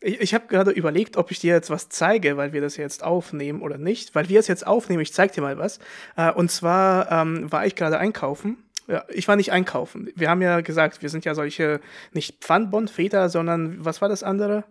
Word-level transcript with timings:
Ich, 0.00 0.20
ich 0.20 0.34
habe 0.34 0.46
gerade 0.48 0.70
überlegt, 0.70 1.16
ob 1.16 1.30
ich 1.30 1.40
dir 1.40 1.54
jetzt 1.54 1.70
was 1.70 1.88
zeige, 1.88 2.36
weil 2.36 2.52
wir 2.52 2.60
das 2.60 2.76
jetzt 2.76 3.02
aufnehmen 3.04 3.62
oder 3.62 3.78
nicht. 3.78 4.14
Weil 4.14 4.28
wir 4.28 4.40
es 4.40 4.48
jetzt 4.48 4.66
aufnehmen, 4.66 5.02
ich 5.02 5.12
zeig 5.12 5.32
dir 5.32 5.42
mal 5.42 5.58
was. 5.58 5.78
Äh, 6.16 6.32
und 6.32 6.50
zwar 6.50 7.10
ähm, 7.12 7.50
war 7.52 7.66
ich 7.66 7.76
gerade 7.76 7.98
einkaufen. 7.98 8.56
Ja, 8.88 9.04
ich 9.08 9.28
war 9.28 9.36
nicht 9.36 9.52
einkaufen. 9.52 10.10
Wir 10.16 10.30
haben 10.30 10.42
ja 10.42 10.62
gesagt, 10.62 11.00
wir 11.02 11.10
sind 11.10 11.24
ja 11.24 11.34
solche, 11.34 11.80
nicht 12.12 12.42
Pfandbon-Väter, 12.42 13.28
sondern 13.28 13.84
was 13.84 14.00
war 14.00 14.08
das 14.08 14.22
andere? 14.22 14.64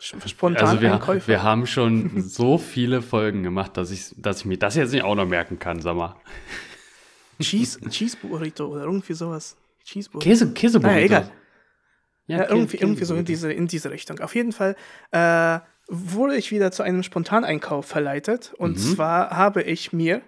Spontan 0.00 0.66
also 0.66 0.80
wir, 0.80 1.26
wir 1.26 1.42
haben 1.42 1.66
schon 1.66 2.22
so 2.28 2.56
viele 2.56 3.02
Folgen 3.02 3.42
gemacht, 3.42 3.76
dass 3.76 3.90
ich, 3.90 4.14
dass 4.16 4.40
ich 4.40 4.44
mir 4.46 4.58
das 4.58 4.74
jetzt 4.74 4.92
nicht 4.92 5.04
auch 5.04 5.14
noch 5.14 5.26
merken 5.26 5.58
kann, 5.58 5.80
sag 5.80 5.94
mal. 5.94 6.16
Cheese, 7.38 7.78
Cheese 7.90 8.16
Burrito 8.16 8.66
oder 8.66 8.84
irgendwie 8.84 9.12
sowas. 9.12 9.56
Cheese 9.84 10.08
Burrito. 10.10 10.28
Käse, 10.28 10.52
Käse 10.52 10.80
Burrito. 10.80 10.94
Naja, 10.94 11.04
egal. 11.04 11.30
Ja, 12.30 12.38
ja 12.38 12.48
irgendwie, 12.48 12.76
irgendwie 12.76 13.04
so 13.04 13.16
in 13.16 13.24
diese, 13.24 13.52
in 13.52 13.66
diese 13.66 13.90
Richtung. 13.90 14.20
Auf 14.20 14.36
jeden 14.36 14.52
Fall 14.52 14.76
äh, 15.10 15.58
wurde 15.88 16.36
ich 16.36 16.52
wieder 16.52 16.70
zu 16.70 16.84
einem 16.84 17.02
Spontaneinkauf 17.02 17.86
verleitet. 17.86 18.52
Und 18.56 18.76
mhm. 18.76 18.94
zwar 18.94 19.30
habe 19.30 19.62
ich 19.62 19.92
mir 19.92 20.22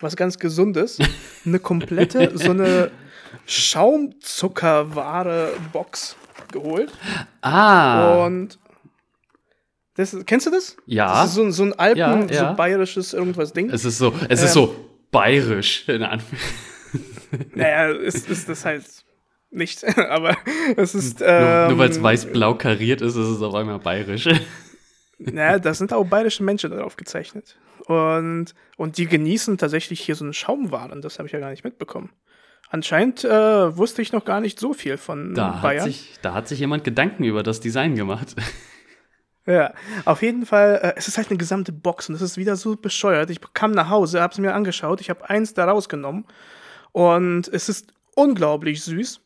was 0.00 0.16
ganz 0.16 0.38
Gesundes, 0.38 0.98
eine 1.46 1.60
komplette, 1.60 2.36
so 2.36 2.50
eine 2.50 2.90
Schaumzuckerware-Box 3.46 6.16
geholt. 6.52 6.92
Ah. 7.42 8.24
Und 8.24 8.58
das, 9.94 10.16
kennst 10.26 10.46
du 10.46 10.50
das? 10.50 10.76
Ja. 10.86 11.22
Das 11.22 11.30
ist 11.30 11.36
so, 11.36 11.48
so 11.50 11.62
ein 11.62 11.78
Alpen, 11.78 12.28
ja, 12.28 12.34
ja. 12.34 12.50
so 12.50 12.56
bayerisches 12.56 13.14
irgendwas 13.14 13.52
Ding. 13.52 13.70
Es 13.70 13.84
ist 13.84 13.98
so, 13.98 14.12
es 14.28 14.40
ähm, 14.40 14.46
ist 14.46 14.52
so 14.52 14.74
bayerisch, 15.12 15.88
in 15.88 16.02
Anführungszeichen. 16.02 16.56
Naja, 17.54 17.90
ist, 17.90 18.30
ist 18.30 18.48
das 18.48 18.64
halt 18.64 18.84
nicht, 19.56 19.84
aber 19.98 20.36
es 20.76 20.94
ist. 20.94 21.22
Ähm, 21.24 21.42
nur, 21.42 21.68
nur 21.70 21.78
weil 21.78 21.90
es 21.90 22.02
weiß-blau 22.02 22.54
kariert 22.54 23.00
ist, 23.00 23.16
ist 23.16 23.28
es 23.28 23.42
auf 23.42 23.54
einmal 23.54 23.78
bayerisch. 23.78 24.28
Naja, 25.18 25.58
da 25.58 25.72
sind 25.72 25.94
auch 25.94 26.04
bayerische 26.04 26.42
Menschen 26.42 26.70
darauf 26.70 26.96
gezeichnet. 26.96 27.56
Und, 27.86 28.54
und 28.76 28.98
die 28.98 29.06
genießen 29.06 29.56
tatsächlich 29.56 30.00
hier 30.00 30.14
so 30.14 30.24
einen 30.24 30.34
Schaumwaren, 30.34 31.00
das 31.00 31.18
habe 31.18 31.26
ich 31.26 31.32
ja 31.32 31.38
gar 31.38 31.48
nicht 31.48 31.64
mitbekommen. 31.64 32.10
Anscheinend 32.68 33.24
äh, 33.24 33.76
wusste 33.76 34.02
ich 34.02 34.12
noch 34.12 34.24
gar 34.24 34.40
nicht 34.40 34.58
so 34.58 34.74
viel 34.74 34.96
von 34.96 35.34
da 35.34 35.60
Bayern. 35.62 35.84
Hat 35.84 35.86
sich, 35.86 36.18
da 36.20 36.34
hat 36.34 36.48
sich 36.48 36.58
jemand 36.58 36.84
Gedanken 36.84 37.24
über 37.24 37.42
das 37.42 37.60
Design 37.60 37.94
gemacht. 37.94 38.36
Ja, 39.48 39.74
auf 40.04 40.22
jeden 40.22 40.44
Fall, 40.44 40.80
äh, 40.82 40.92
es 40.96 41.06
ist 41.06 41.18
halt 41.18 41.30
eine 41.30 41.38
gesamte 41.38 41.70
Box 41.70 42.08
und 42.08 42.16
es 42.16 42.20
ist 42.20 42.36
wieder 42.36 42.56
so 42.56 42.74
bescheuert. 42.74 43.30
Ich 43.30 43.38
kam 43.54 43.70
nach 43.70 43.88
Hause, 43.90 44.20
habe 44.20 44.32
es 44.32 44.40
mir 44.40 44.52
angeschaut, 44.52 45.00
ich 45.00 45.08
habe 45.08 45.30
eins 45.30 45.54
da 45.54 45.66
rausgenommen 45.66 46.24
und 46.90 47.46
es 47.46 47.68
ist 47.68 47.94
unglaublich 48.16 48.82
süß. 48.82 49.20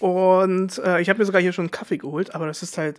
Und 0.00 0.78
äh, 0.78 1.00
ich 1.00 1.08
habe 1.08 1.18
mir 1.18 1.24
sogar 1.24 1.42
hier 1.42 1.52
schon 1.52 1.64
einen 1.64 1.70
Kaffee 1.70 1.98
geholt, 1.98 2.34
aber 2.34 2.46
das 2.46 2.62
ist 2.62 2.78
halt, 2.78 2.98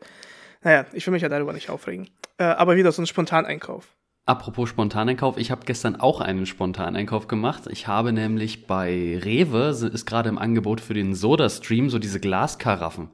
naja, 0.61 0.85
ich 0.93 1.05
will 1.05 1.11
mich 1.11 1.21
ja 1.21 1.29
darüber 1.29 1.53
nicht 1.53 1.69
aufregen. 1.69 2.09
Äh, 2.37 2.45
aber 2.45 2.75
wieder 2.75 2.91
so 2.91 3.01
ein 3.01 3.07
Spontaneinkauf. 3.07 3.95
Apropos 4.25 4.69
Spontaneinkauf, 4.69 5.37
ich 5.37 5.51
habe 5.51 5.65
gestern 5.65 5.97
auch 5.97 6.21
einen 6.21 6.45
Spontaneinkauf 6.45 7.27
gemacht. 7.27 7.63
Ich 7.69 7.87
habe 7.87 8.13
nämlich 8.13 8.67
bei 8.67 9.19
Rewe, 9.21 9.67
ist 9.67 10.05
gerade 10.05 10.29
im 10.29 10.37
Angebot 10.37 10.79
für 10.79 10.93
den 10.93 11.13
Soda-Stream, 11.13 11.89
so 11.89 11.99
diese 11.99 12.21
Glaskaraffen, 12.21 13.09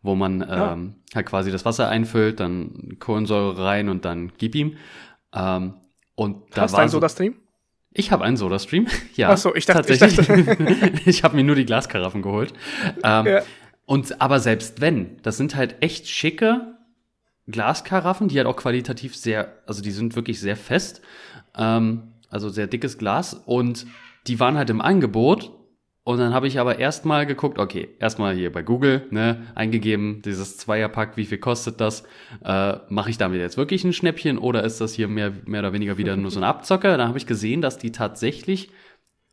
wo 0.00 0.14
man 0.14 0.40
ja. 0.42 0.74
ähm, 0.74 1.02
halt 1.12 1.26
quasi 1.26 1.50
das 1.50 1.64
Wasser 1.64 1.88
einfüllt, 1.88 2.38
dann 2.38 2.98
Kohlensäure 3.00 3.64
rein 3.64 3.88
und 3.88 4.04
dann 4.04 4.32
gib 4.38 4.54
ihm. 4.54 4.76
Ähm, 5.34 5.74
und 6.14 6.56
da 6.56 6.62
Hast 6.62 6.72
war 6.72 6.78
du 6.78 6.82
einen 6.82 6.90
so, 6.90 6.98
Soda-Stream? 6.98 7.34
Ich 7.96 8.10
habe 8.10 8.24
einen 8.24 8.36
Soda-Stream, 8.36 8.88
ja. 9.14 9.30
Ach 9.30 9.38
so, 9.38 9.54
ich 9.54 9.66
dachte, 9.66 9.86
tatsächlich. 9.86 10.28
Ich, 10.28 10.46
dachte. 10.46 10.92
ich 11.06 11.22
habe 11.22 11.36
mir 11.36 11.44
nur 11.44 11.54
die 11.54 11.64
Glaskaraffen 11.64 12.22
geholt. 12.22 12.52
Ähm, 13.02 13.26
ja. 13.26 13.42
Und 13.86 14.20
aber 14.20 14.40
selbst 14.40 14.80
wenn, 14.80 15.22
das 15.22 15.36
sind 15.36 15.54
halt 15.54 15.76
echt 15.80 16.08
schicke 16.08 16.74
Glaskaraffen, 17.46 18.28
die 18.28 18.38
halt 18.38 18.46
auch 18.46 18.56
qualitativ 18.56 19.14
sehr, 19.14 19.58
also 19.66 19.82
die 19.82 19.92
sind 19.92 20.16
wirklich 20.16 20.40
sehr 20.40 20.56
fest, 20.56 21.02
ähm, 21.56 22.14
also 22.30 22.48
sehr 22.48 22.66
dickes 22.66 22.98
Glas 22.98 23.34
und 23.34 23.86
die 24.26 24.40
waren 24.40 24.56
halt 24.56 24.70
im 24.70 24.80
Angebot 24.80 25.52
und 26.04 26.18
dann 26.18 26.34
habe 26.34 26.46
ich 26.46 26.60
aber 26.60 26.78
erstmal 26.78 27.24
geguckt, 27.24 27.58
okay, 27.58 27.88
erstmal 27.98 28.34
hier 28.34 28.52
bei 28.52 28.62
Google, 28.62 29.06
ne, 29.10 29.46
eingegeben, 29.54 30.20
dieses 30.22 30.58
Zweierpack, 30.58 31.16
wie 31.16 31.24
viel 31.24 31.38
kostet 31.38 31.80
das? 31.80 32.04
Äh, 32.44 32.76
Mache 32.90 33.08
ich 33.08 33.16
damit 33.16 33.40
jetzt 33.40 33.56
wirklich 33.56 33.84
ein 33.84 33.94
Schnäppchen 33.94 34.36
oder 34.36 34.64
ist 34.64 34.82
das 34.82 34.92
hier 34.92 35.08
mehr, 35.08 35.32
mehr 35.46 35.60
oder 35.60 35.72
weniger 35.72 35.96
wieder 35.96 36.16
nur 36.16 36.30
so 36.30 36.38
ein 36.38 36.44
Abzocker? 36.44 36.98
Dann 36.98 37.08
habe 37.08 37.16
ich 37.16 37.26
gesehen, 37.26 37.62
dass 37.62 37.78
die 37.78 37.90
tatsächlich 37.90 38.70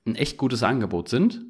ein 0.05 0.15
echt 0.15 0.37
gutes 0.37 0.63
Angebot 0.63 1.09
sind. 1.09 1.41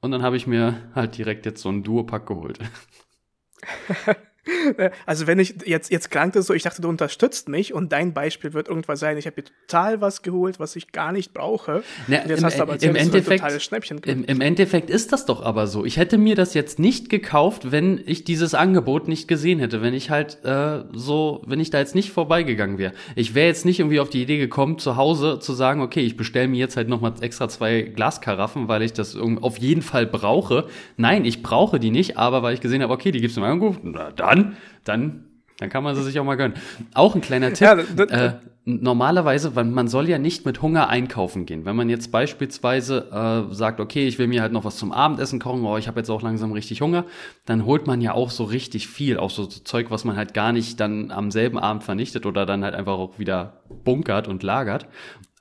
Und 0.00 0.12
dann 0.12 0.22
habe 0.22 0.36
ich 0.36 0.46
mir 0.46 0.92
halt 0.94 1.18
direkt 1.18 1.44
jetzt 1.44 1.62
so 1.62 1.70
ein 1.70 1.82
Duo-Pack 1.82 2.26
geholt. 2.26 2.58
Also 5.06 5.26
wenn 5.26 5.38
ich 5.38 5.54
jetzt 5.66 5.90
jetzt 5.90 6.10
krank 6.10 6.34
ist 6.36 6.46
so, 6.46 6.54
ich 6.54 6.62
dachte, 6.62 6.82
du 6.82 6.88
unterstützt 6.88 7.48
mich 7.48 7.74
und 7.74 7.92
dein 7.92 8.12
Beispiel 8.12 8.52
wird 8.52 8.68
irgendwas 8.68 9.00
sein, 9.00 9.16
ich 9.16 9.26
habe 9.26 9.36
mir 9.40 9.44
total 9.44 10.00
was 10.00 10.22
geholt, 10.22 10.58
was 10.60 10.76
ich 10.76 10.92
gar 10.92 11.12
nicht 11.12 11.32
brauche. 11.32 11.82
Na, 12.06 12.22
und 12.22 12.28
jetzt 12.28 12.38
im, 12.38 12.44
hast 12.44 12.58
du 12.58 12.62
aber 12.62 12.72
erzählt, 12.74 12.96
im 12.96 13.02
Endeffekt, 13.02 13.62
Schnäppchen. 13.62 13.98
Im, 14.04 14.24
Im 14.24 14.40
Endeffekt 14.40 14.90
ist 14.90 15.12
das 15.12 15.26
doch 15.26 15.42
aber 15.42 15.66
so. 15.66 15.84
Ich 15.84 15.96
hätte 15.96 16.18
mir 16.18 16.34
das 16.34 16.54
jetzt 16.54 16.78
nicht 16.78 17.08
gekauft, 17.10 17.70
wenn 17.70 18.00
ich 18.06 18.24
dieses 18.24 18.54
Angebot 18.54 19.08
nicht 19.08 19.28
gesehen 19.28 19.58
hätte, 19.58 19.82
wenn 19.82 19.94
ich 19.94 20.10
halt 20.10 20.44
äh, 20.44 20.84
so, 20.92 21.42
wenn 21.46 21.60
ich 21.60 21.70
da 21.70 21.78
jetzt 21.78 21.94
nicht 21.94 22.10
vorbeigegangen 22.10 22.78
wäre. 22.78 22.92
Ich 23.16 23.34
wäre 23.34 23.46
jetzt 23.46 23.64
nicht 23.64 23.80
irgendwie 23.80 24.00
auf 24.00 24.10
die 24.10 24.22
Idee 24.22 24.38
gekommen, 24.38 24.78
zu 24.78 24.96
Hause 24.96 25.38
zu 25.40 25.52
sagen, 25.52 25.80
okay, 25.80 26.00
ich 26.00 26.16
bestelle 26.16 26.48
mir 26.48 26.58
jetzt 26.58 26.76
halt 26.76 26.88
nochmal 26.88 27.14
extra 27.20 27.48
zwei 27.48 27.82
Glaskaraffen, 27.82 28.68
weil 28.68 28.82
ich 28.82 28.92
das 28.92 29.16
auf 29.16 29.58
jeden 29.58 29.82
Fall 29.82 30.06
brauche. 30.06 30.66
Nein, 30.96 31.24
ich 31.24 31.42
brauche 31.42 31.78
die 31.80 31.90
nicht, 31.90 32.18
aber 32.18 32.42
weil 32.42 32.54
ich 32.54 32.60
gesehen 32.60 32.82
habe, 32.82 32.92
okay, 32.92 33.10
die 33.10 33.20
gibt's 33.20 33.36
im 33.36 33.42
Angebot, 33.42 33.78
na 33.82 34.12
dann 34.34 34.56
dann, 34.84 35.24
dann 35.58 35.70
kann 35.70 35.82
man 35.82 35.94
sie 35.94 36.02
sich 36.02 36.18
auch 36.20 36.24
mal 36.24 36.36
gönnen. 36.36 36.56
Auch 36.94 37.14
ein 37.14 37.20
kleiner 37.20 37.52
Tipp. 37.52 37.66
Ja, 37.66 37.74
das, 37.74 38.10
äh, 38.10 38.32
normalerweise, 38.64 39.56
weil 39.56 39.64
man 39.64 39.88
soll 39.88 40.08
ja 40.08 40.18
nicht 40.18 40.46
mit 40.46 40.62
Hunger 40.62 40.88
einkaufen 40.88 41.46
gehen. 41.46 41.64
Wenn 41.64 41.76
man 41.76 41.88
jetzt 41.88 42.10
beispielsweise 42.10 43.10
äh, 43.50 43.54
sagt, 43.54 43.80
okay, 43.80 44.06
ich 44.06 44.18
will 44.18 44.26
mir 44.26 44.40
halt 44.40 44.52
noch 44.52 44.64
was 44.64 44.76
zum 44.76 44.92
Abendessen 44.92 45.38
kochen, 45.38 45.66
aber 45.66 45.78
ich 45.78 45.86
habe 45.86 46.00
jetzt 46.00 46.10
auch 46.10 46.22
langsam 46.22 46.52
richtig 46.52 46.80
Hunger, 46.80 47.04
dann 47.44 47.66
holt 47.66 47.86
man 47.86 48.00
ja 48.00 48.12
auch 48.12 48.30
so 48.30 48.44
richtig 48.44 48.88
viel, 48.88 49.18
auch 49.18 49.30
so, 49.30 49.44
so 49.44 49.60
Zeug, 49.60 49.90
was 49.90 50.04
man 50.04 50.16
halt 50.16 50.34
gar 50.34 50.52
nicht 50.52 50.80
dann 50.80 51.10
am 51.10 51.30
selben 51.30 51.58
Abend 51.58 51.84
vernichtet 51.84 52.26
oder 52.26 52.46
dann 52.46 52.64
halt 52.64 52.74
einfach 52.74 52.94
auch 52.94 53.18
wieder 53.18 53.64
bunkert 53.84 54.28
und 54.28 54.42
lagert. 54.42 54.86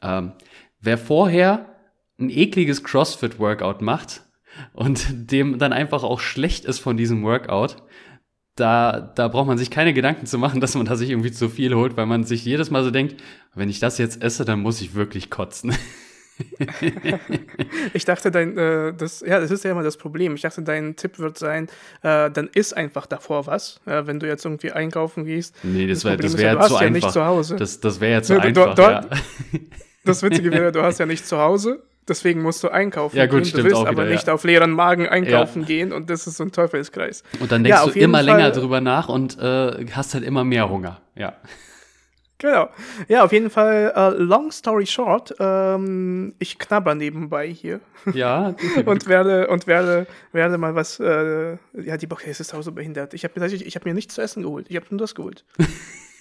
Ähm, 0.02 0.34
wer 0.82 0.98
vorher 0.98 1.66
ein 2.20 2.30
ekliges 2.30 2.84
CrossFit-Workout 2.84 3.82
macht 3.82 4.24
und 4.74 5.32
dem 5.32 5.58
dann 5.58 5.74
einfach 5.74 6.04
auch 6.04 6.20
schlecht 6.20 6.66
ist 6.66 6.80
von 6.80 6.98
diesem 6.98 7.24
Workout, 7.24 7.78
da, 8.56 9.00
da 9.16 9.28
braucht 9.28 9.48
man 9.48 9.58
sich 9.58 9.72
keine 9.72 9.94
Gedanken 9.94 10.26
zu 10.26 10.38
machen, 10.38 10.62
dass 10.62 10.76
man 10.76 10.86
da 10.86 10.96
sich 10.96 11.10
irgendwie 11.10 11.32
zu 11.32 11.50
viel 11.50 11.76
holt, 11.76 11.98
weil 11.98 12.06
man 12.06 12.24
sich 12.24 12.46
jedes 12.46 12.72
Mal 12.72 12.84
so 12.84 12.92
denkt, 12.92 13.22
wenn 13.56 13.70
ich 13.70 13.80
das 13.80 13.98
jetzt 13.98 14.22
esse, 14.24 14.46
dann 14.46 14.60
muss 14.62 14.82
ich 14.82 14.96
wirklich 14.96 15.30
kotzen. 15.30 15.76
ich 17.94 18.06
dachte, 18.06 18.32
dein, 18.32 18.58
äh, 18.58 18.94
das, 18.94 19.22
ja, 19.22 19.40
das 19.40 19.52
ist 19.52 19.64
ja 19.64 19.72
immer 19.72 19.84
das 19.84 19.98
Problem. 19.98 20.34
Ich 20.34 20.42
dachte, 20.42 20.64
dein 20.64 20.96
Tipp 20.96 21.20
wird 21.20 21.38
sein, 21.38 21.68
äh, 22.02 22.32
dann 22.32 22.50
isst 22.54 22.76
einfach 22.76 23.06
davor 23.06 23.46
was, 23.46 23.80
äh, 23.86 24.08
wenn 24.08 24.20
du 24.20 24.28
jetzt 24.28 24.44
irgendwie 24.44 24.72
einkaufen 24.72 25.26
gehst. 25.26 25.56
Nee, 25.62 25.86
das, 25.86 26.02
das 26.02 26.38
wäre 26.38 26.38
wär 26.38 26.54
ja, 26.54 26.62
zu 26.62 26.74
ja 26.74 26.80
einfach. 26.80 26.92
Nicht 26.92 27.12
zu 27.12 27.24
Hause. 27.24 27.56
Das, 27.56 27.80
das 27.80 28.00
wäre 28.02 28.14
ja 28.14 28.22
zu 28.24 28.34
nee, 28.34 28.40
einfach. 28.40 28.74
Du, 28.74 28.82
du, 28.82 28.90
ja. 28.90 29.02
Das 30.06 30.24
Witzige 30.24 30.52
wäre, 30.52 30.72
du 30.72 30.82
hast 30.82 31.00
ja 31.00 31.06
nicht 31.06 31.26
zu 31.26 31.38
Hause 31.38 31.84
Deswegen 32.08 32.42
musst 32.42 32.64
du 32.64 32.70
einkaufen 32.70 33.16
ja, 33.16 33.26
gut, 33.26 33.44
gehen. 33.44 33.58
Du 33.58 33.64
willst 33.64 33.78
aber 33.78 33.92
wieder, 33.92 34.06
nicht 34.06 34.28
ja. 34.28 34.34
auf 34.34 34.44
leeren 34.44 34.72
Magen 34.72 35.08
einkaufen 35.08 35.62
ja. 35.62 35.68
gehen 35.68 35.94
und 35.94 36.10
das 36.10 36.28
ist 36.28 36.38
so 36.38 36.44
ein 36.44 36.52
Teufelskreis. 36.52 37.24
Und 37.40 37.52
dann 37.52 37.64
denkst 37.64 37.80
ja, 37.80 37.86
du 37.86 38.00
immer 38.00 38.18
Fall, 38.18 38.26
länger 38.26 38.52
drüber 38.52 38.82
nach 38.82 39.10
und 39.10 39.40
äh, 39.40 39.86
hast 39.92 40.14
halt 40.14 40.24
immer 40.24 40.44
mehr 40.44 40.70
Hunger. 40.70 41.02
Ja. 41.16 41.34
Genau. 42.44 42.70
Ja, 43.08 43.24
auf 43.24 43.32
jeden 43.32 43.50
Fall, 43.50 43.94
uh, 43.96 44.22
long 44.22 44.52
story 44.52 44.86
short, 44.86 45.34
ähm, 45.40 46.36
ich 46.40 46.60
knabber 46.60 46.94
nebenbei 46.94 47.48
hier. 47.48 47.80
Ja. 48.14 48.54
und 48.86 49.08
werde, 49.08 49.48
und 49.48 49.66
werde, 49.66 50.08
werde 50.34 50.58
mal 50.58 50.76
was, 50.76 51.00
äh, 51.00 51.58
ja, 51.74 51.96
die 51.96 52.08
Bock, 52.08 52.28
es 52.28 52.42
ist 52.42 52.54
auch 52.54 52.62
so 52.62 52.74
behindert. 52.74 53.14
Ich 53.14 53.24
habe 53.24 53.46
ich 53.46 53.76
hab 53.78 53.86
mir 53.86 53.94
nichts 53.94 54.16
zu 54.16 54.22
essen 54.22 54.44
geholt. 54.44 54.66
Ich 54.70 54.76
habe 54.76 54.88
nur 54.90 55.00
das 55.00 55.16
geholt. 55.16 55.46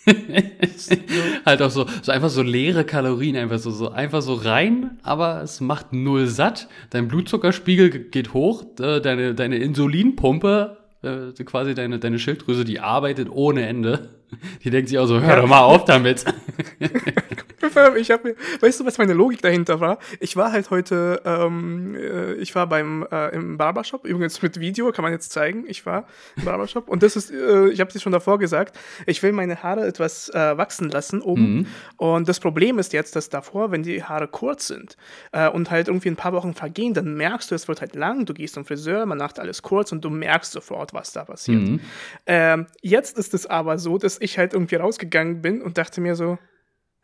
halt 1.46 1.62
auch 1.62 1.70
so, 1.70 1.86
so 2.02 2.12
einfach 2.12 2.30
so 2.30 2.42
leere 2.42 2.84
Kalorien, 2.84 3.36
einfach 3.36 3.58
so, 3.58 3.70
so, 3.70 3.90
einfach 3.90 4.22
so 4.22 4.34
rein, 4.34 4.98
aber 5.02 5.42
es 5.42 5.60
macht 5.60 5.92
null 5.92 6.26
satt. 6.26 6.68
Dein 6.90 7.08
Blutzuckerspiegel 7.08 7.90
geht 7.90 8.34
hoch, 8.34 8.64
äh, 8.80 9.00
deine, 9.00 9.34
deine 9.34 9.56
Insulinpumpe, 9.58 10.78
äh, 11.02 11.44
quasi 11.44 11.74
deine, 11.74 11.98
deine 11.98 12.18
Schilddrüse, 12.18 12.64
die 12.64 12.80
arbeitet 12.80 13.28
ohne 13.30 13.66
Ende. 13.66 14.10
Die 14.64 14.70
denkt 14.70 14.88
sich 14.88 14.98
auch 14.98 15.06
so, 15.06 15.20
hör 15.20 15.36
doch 15.36 15.46
mal 15.46 15.60
auf 15.60 15.84
damit. 15.84 16.24
ich 17.96 18.08
mir, 18.08 18.34
weißt 18.60 18.80
du, 18.80 18.86
was 18.86 18.98
meine 18.98 19.12
Logik 19.12 19.42
dahinter 19.42 19.80
war? 19.80 19.98
Ich 20.20 20.36
war 20.36 20.52
halt 20.52 20.70
heute, 20.70 21.22
ähm, 21.24 21.94
äh, 21.94 22.34
ich 22.34 22.54
war 22.54 22.66
beim 22.66 23.06
äh, 23.10 23.34
im 23.34 23.56
Barbershop, 23.56 24.04
übrigens 24.04 24.42
mit 24.42 24.60
Video, 24.60 24.90
kann 24.92 25.02
man 25.02 25.12
jetzt 25.12 25.32
zeigen. 25.32 25.64
Ich 25.68 25.86
war 25.86 26.06
im 26.36 26.44
Barbershop 26.44 26.88
und 26.88 27.02
das 27.02 27.16
ist, 27.16 27.30
äh, 27.30 27.68
ich 27.68 27.80
habe 27.80 27.90
es 27.94 28.02
schon 28.02 28.12
davor 28.12 28.38
gesagt, 28.38 28.78
ich 29.06 29.22
will 29.22 29.32
meine 29.32 29.62
Haare 29.62 29.86
etwas 29.86 30.28
äh, 30.30 30.56
wachsen 30.56 30.90
lassen 30.90 31.22
oben. 31.22 31.54
Mhm. 31.54 31.66
Und 31.96 32.28
das 32.28 32.40
Problem 32.40 32.78
ist 32.78 32.92
jetzt, 32.92 33.16
dass 33.16 33.28
davor, 33.28 33.70
wenn 33.70 33.82
die 33.82 34.02
Haare 34.02 34.28
kurz 34.28 34.66
sind 34.66 34.96
äh, 35.32 35.48
und 35.48 35.70
halt 35.70 35.88
irgendwie 35.88 36.08
ein 36.08 36.16
paar 36.16 36.32
Wochen 36.32 36.54
vergehen, 36.54 36.94
dann 36.94 37.14
merkst 37.14 37.50
du, 37.50 37.54
es 37.54 37.68
wird 37.68 37.80
halt 37.80 37.94
lang. 37.94 38.26
Du 38.26 38.34
gehst 38.34 38.54
zum 38.54 38.64
Friseur, 38.64 39.06
man 39.06 39.18
macht 39.18 39.38
alles 39.38 39.62
kurz 39.62 39.92
und 39.92 40.04
du 40.04 40.10
merkst 40.10 40.52
sofort, 40.52 40.92
was 40.92 41.12
da 41.12 41.24
passiert. 41.24 41.62
Mhm. 41.62 41.80
Ähm, 42.26 42.66
jetzt 42.80 43.18
ist 43.18 43.34
es 43.34 43.46
aber 43.46 43.78
so, 43.78 43.98
dass 43.98 44.20
ich 44.22 44.38
halt 44.38 44.52
irgendwie 44.52 44.76
rausgegangen 44.76 45.42
bin 45.42 45.62
und 45.62 45.78
dachte 45.78 46.00
mir 46.00 46.16
so, 46.16 46.38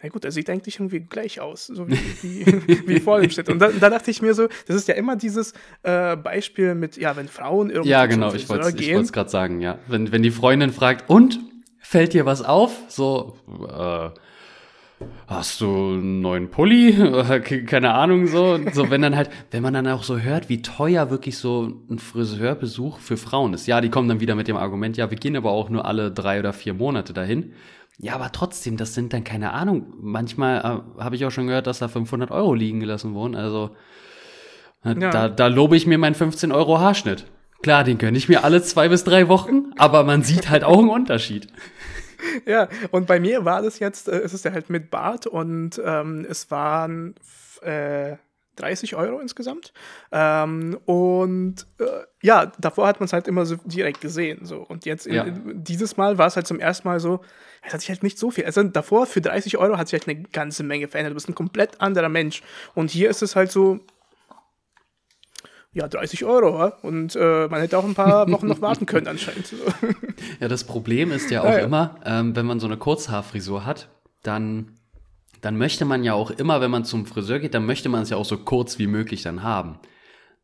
na 0.00 0.08
gut, 0.10 0.24
er 0.24 0.30
sieht 0.30 0.48
eigentlich 0.48 0.76
irgendwie 0.76 1.00
gleich 1.00 1.40
aus, 1.40 1.66
so 1.66 1.88
wie, 1.88 1.98
wie, 2.22 2.46
wie 2.88 3.00
vor 3.00 3.20
dem 3.20 3.30
Schnitt. 3.30 3.48
Und 3.48 3.58
da, 3.58 3.68
da, 3.68 3.90
dachte 3.90 4.10
ich 4.10 4.22
mir 4.22 4.32
so, 4.32 4.46
das 4.66 4.76
ist 4.76 4.86
ja 4.86 4.94
immer 4.94 5.16
dieses 5.16 5.54
äh, 5.82 6.16
Beispiel 6.16 6.74
mit, 6.76 6.96
ja, 6.96 7.16
wenn 7.16 7.26
Frauen 7.26 7.70
irgendwie 7.70 7.90
Ja, 7.90 8.06
genau, 8.06 8.32
ich 8.32 8.48
wollte 8.48 8.68
es 8.68 9.12
gerade 9.12 9.30
sagen, 9.30 9.60
ja. 9.60 9.78
Wenn, 9.88 10.12
wenn 10.12 10.22
die 10.22 10.30
Freundin 10.30 10.72
fragt, 10.72 11.10
und, 11.10 11.40
fällt 11.80 12.12
dir 12.12 12.26
was 12.26 12.42
auf? 12.42 12.76
So, 12.88 13.36
äh, 13.68 14.10
hast 15.26 15.60
du 15.60 15.66
einen 15.66 16.20
neuen 16.20 16.50
Pulli? 16.50 16.92
Keine 17.66 17.94
Ahnung, 17.94 18.26
so. 18.26 18.58
So, 18.72 18.90
wenn 18.90 19.02
dann 19.02 19.16
halt, 19.16 19.30
wenn 19.50 19.62
man 19.62 19.74
dann 19.74 19.86
auch 19.86 20.02
so 20.02 20.18
hört, 20.18 20.48
wie 20.48 20.62
teuer 20.62 21.10
wirklich 21.10 21.38
so 21.38 21.72
ein 21.90 21.98
Friseurbesuch 21.98 22.98
für 22.98 23.16
Frauen 23.16 23.54
ist. 23.54 23.66
Ja, 23.66 23.80
die 23.80 23.90
kommen 23.90 24.08
dann 24.08 24.20
wieder 24.20 24.34
mit 24.34 24.48
dem 24.48 24.56
Argument, 24.56 24.96
ja, 24.96 25.10
wir 25.10 25.18
gehen 25.18 25.36
aber 25.36 25.50
auch 25.50 25.68
nur 25.68 25.84
alle 25.84 26.10
drei 26.10 26.38
oder 26.38 26.52
vier 26.52 26.74
Monate 26.74 27.12
dahin. 27.12 27.52
Ja, 27.98 28.14
aber 28.14 28.30
trotzdem, 28.30 28.76
das 28.76 28.94
sind 28.94 29.12
dann 29.12 29.24
keine 29.24 29.52
Ahnung. 29.52 29.92
Manchmal 30.00 30.58
äh, 30.58 31.02
habe 31.02 31.16
ich 31.16 31.24
auch 31.24 31.30
schon 31.30 31.48
gehört, 31.48 31.66
dass 31.66 31.80
da 31.80 31.88
500 31.88 32.30
Euro 32.30 32.54
liegen 32.54 32.78
gelassen 32.78 33.14
wurden. 33.14 33.34
Also 33.34 33.70
äh, 34.84 34.94
ja. 34.98 35.10
da, 35.10 35.28
da 35.28 35.48
lobe 35.48 35.76
ich 35.76 35.86
mir 35.86 35.98
meinen 35.98 36.14
15 36.14 36.52
Euro 36.52 36.78
Haarschnitt. 36.78 37.26
Klar, 37.62 37.82
den 37.82 37.98
gönne 37.98 38.16
ich 38.16 38.28
mir 38.28 38.44
alle 38.44 38.62
zwei 38.62 38.88
bis 38.88 39.02
drei 39.02 39.28
Wochen, 39.28 39.72
aber 39.76 40.04
man 40.04 40.22
sieht 40.22 40.48
halt 40.48 40.62
auch 40.62 40.78
einen 40.78 40.90
Unterschied. 40.90 41.48
Ja, 42.46 42.68
und 42.90 43.06
bei 43.06 43.20
mir 43.20 43.44
war 43.44 43.62
das 43.62 43.78
jetzt, 43.78 44.08
äh, 44.08 44.18
es 44.18 44.34
ist 44.34 44.44
ja 44.44 44.52
halt 44.52 44.70
mit 44.70 44.90
Bart 44.90 45.26
und 45.26 45.80
ähm, 45.84 46.26
es 46.28 46.50
waren 46.50 47.14
äh, 47.62 48.16
30 48.58 48.96
Euro 48.96 49.20
insgesamt. 49.20 49.72
Ähm, 50.12 50.78
und 50.84 51.66
äh, 51.78 51.84
ja, 52.22 52.52
davor 52.58 52.86
hat 52.86 53.00
man 53.00 53.06
es 53.06 53.12
halt 53.12 53.28
immer 53.28 53.46
so 53.46 53.56
direkt 53.64 54.00
gesehen. 54.00 54.44
So. 54.44 54.58
Und 54.58 54.84
jetzt 54.84 55.06
ja. 55.06 55.24
in, 55.24 55.62
dieses 55.64 55.96
Mal 55.96 56.18
war 56.18 56.26
es 56.26 56.36
halt 56.36 56.46
zum 56.46 56.60
ersten 56.60 56.88
Mal 56.88 57.00
so, 57.00 57.20
es 57.62 57.72
hat 57.72 57.80
sich 57.80 57.90
halt 57.90 58.02
nicht 58.02 58.18
so 58.18 58.30
viel. 58.30 58.44
Also 58.44 58.62
davor 58.64 59.06
für 59.06 59.20
30 59.20 59.58
Euro 59.58 59.78
hat 59.78 59.88
sich 59.88 60.00
halt 60.00 60.08
eine 60.08 60.26
ganze 60.28 60.62
Menge 60.62 60.88
verändert. 60.88 61.12
Du 61.12 61.14
bist 61.14 61.28
ein 61.28 61.34
komplett 61.34 61.80
anderer 61.80 62.08
Mensch. 62.08 62.42
Und 62.74 62.90
hier 62.90 63.10
ist 63.10 63.22
es 63.22 63.36
halt 63.36 63.52
so, 63.52 63.80
ja, 65.72 65.88
30 65.88 66.24
Euro. 66.24 66.72
Und 66.82 67.16
äh, 67.16 67.48
man 67.48 67.60
hätte 67.60 67.78
auch 67.78 67.84
ein 67.84 67.94
paar 67.94 68.28
Wochen 68.32 68.46
noch 68.46 68.60
warten 68.60 68.86
können 68.86 69.08
anscheinend. 69.08 69.54
ja, 70.40 70.48
das 70.48 70.64
Problem 70.64 71.12
ist 71.12 71.30
ja 71.30 71.42
auch 71.42 71.46
ja, 71.46 71.58
ja. 71.58 71.64
immer, 71.64 71.96
ähm, 72.04 72.34
wenn 72.36 72.46
man 72.46 72.60
so 72.60 72.66
eine 72.66 72.76
Kurzhaarfrisur 72.76 73.64
hat, 73.64 73.88
dann 74.22 74.78
dann 75.40 75.56
möchte 75.56 75.84
man 75.84 76.04
ja 76.04 76.14
auch 76.14 76.30
immer, 76.30 76.60
wenn 76.60 76.70
man 76.70 76.84
zum 76.84 77.06
Friseur 77.06 77.38
geht, 77.38 77.54
dann 77.54 77.66
möchte 77.66 77.88
man 77.88 78.02
es 78.02 78.10
ja 78.10 78.16
auch 78.16 78.24
so 78.24 78.38
kurz 78.38 78.78
wie 78.78 78.86
möglich 78.86 79.22
dann 79.22 79.42
haben. 79.42 79.78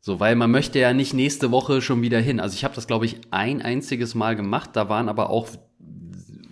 So, 0.01 0.21
weil 0.21 0.37
man 0.37 0.51
möchte 0.51 0.79
ja 0.79 0.93
nicht 0.93 1.15
nächste 1.15 1.51
Woche 1.51 1.81
schon 1.81 2.03
wieder 2.03 2.21
hin. 2.21 2.39
Also 2.39 2.55
ich 2.55 2.65
habe 2.65 2.75
das, 2.75 2.87
glaube 2.87 3.07
ich, 3.07 3.21
ein 3.31 3.63
einziges 3.63 4.15
Mal 4.15 4.37
gemacht. 4.37 4.71
Da 4.75 4.89
waren 4.89 5.09
aber 5.09 5.31
auch 5.31 5.49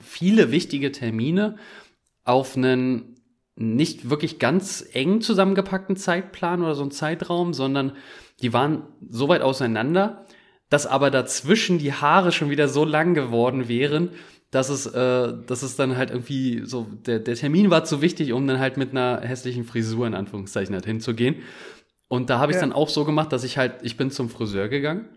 viele 0.00 0.50
wichtige 0.50 0.90
Termine 0.90 1.56
auf 2.24 2.56
einen 2.56 3.11
nicht 3.54 4.08
wirklich 4.08 4.38
ganz 4.38 4.84
eng 4.92 5.20
zusammengepackten 5.20 5.96
Zeitplan 5.96 6.62
oder 6.62 6.74
so 6.74 6.82
einen 6.82 6.90
Zeitraum, 6.90 7.52
sondern 7.52 7.92
die 8.40 8.52
waren 8.52 8.82
so 9.08 9.28
weit 9.28 9.42
auseinander, 9.42 10.26
dass 10.68 10.86
aber 10.86 11.10
dazwischen 11.10 11.78
die 11.78 11.92
Haare 11.92 12.32
schon 12.32 12.50
wieder 12.50 12.68
so 12.68 12.84
lang 12.84 13.14
geworden 13.14 13.68
wären, 13.68 14.10
dass 14.50 14.68
es, 14.68 14.86
äh, 14.86 15.32
dass 15.46 15.62
es 15.62 15.76
dann 15.76 15.96
halt 15.96 16.10
irgendwie 16.10 16.62
so, 16.64 16.86
der, 17.06 17.18
der 17.18 17.34
Termin 17.34 17.70
war 17.70 17.84
zu 17.84 18.00
wichtig, 18.00 18.32
um 18.32 18.46
dann 18.46 18.58
halt 18.58 18.76
mit 18.76 18.90
einer 18.90 19.20
hässlichen 19.20 19.64
Frisur 19.64 20.06
in 20.06 20.14
Anführungszeichen 20.14 20.74
halt 20.74 20.86
hinzugehen. 20.86 21.36
Und 22.08 22.28
da 22.30 22.38
habe 22.38 22.52
ich 22.52 22.56
ja. 22.56 22.60
dann 22.60 22.72
auch 22.72 22.90
so 22.90 23.04
gemacht, 23.04 23.32
dass 23.32 23.44
ich 23.44 23.56
halt, 23.56 23.76
ich 23.82 23.96
bin 23.96 24.10
zum 24.10 24.28
Friseur 24.28 24.68
gegangen, 24.68 25.08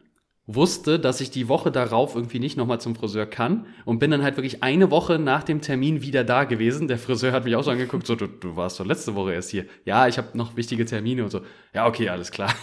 wusste, 0.47 0.99
dass 0.99 1.21
ich 1.21 1.31
die 1.31 1.47
Woche 1.47 1.71
darauf 1.71 2.15
irgendwie 2.15 2.39
nicht 2.39 2.55
nochmal 2.55 2.79
zum 2.79 2.95
Friseur 2.95 3.25
kann 3.25 3.65
und 3.83 3.99
bin 3.99 4.11
dann 4.11 4.21
halt 4.21 4.37
wirklich 4.37 4.61
eine 4.61 4.91
Woche 4.91 5.17
nach 5.17 5.43
dem 5.43 5.61
Termin 5.61 6.01
wieder 6.01 6.23
da 6.23 6.43
gewesen. 6.43 6.87
Der 6.87 6.99
Friseur 6.99 7.31
hat 7.31 7.45
mich 7.45 7.55
auch 7.55 7.63
so 7.63 7.71
angeguckt, 7.71 8.05
so, 8.05 8.15
du, 8.15 8.27
du 8.27 8.55
warst 8.55 8.79
doch 8.79 8.85
letzte 8.85 9.15
Woche 9.15 9.33
erst 9.33 9.49
hier. 9.49 9.65
Ja, 9.85 10.07
ich 10.07 10.17
habe 10.17 10.37
noch 10.37 10.55
wichtige 10.55 10.85
Termine 10.85 11.23
und 11.23 11.31
so. 11.31 11.41
Ja, 11.73 11.87
okay, 11.87 12.09
alles 12.09 12.31
klar. 12.31 12.53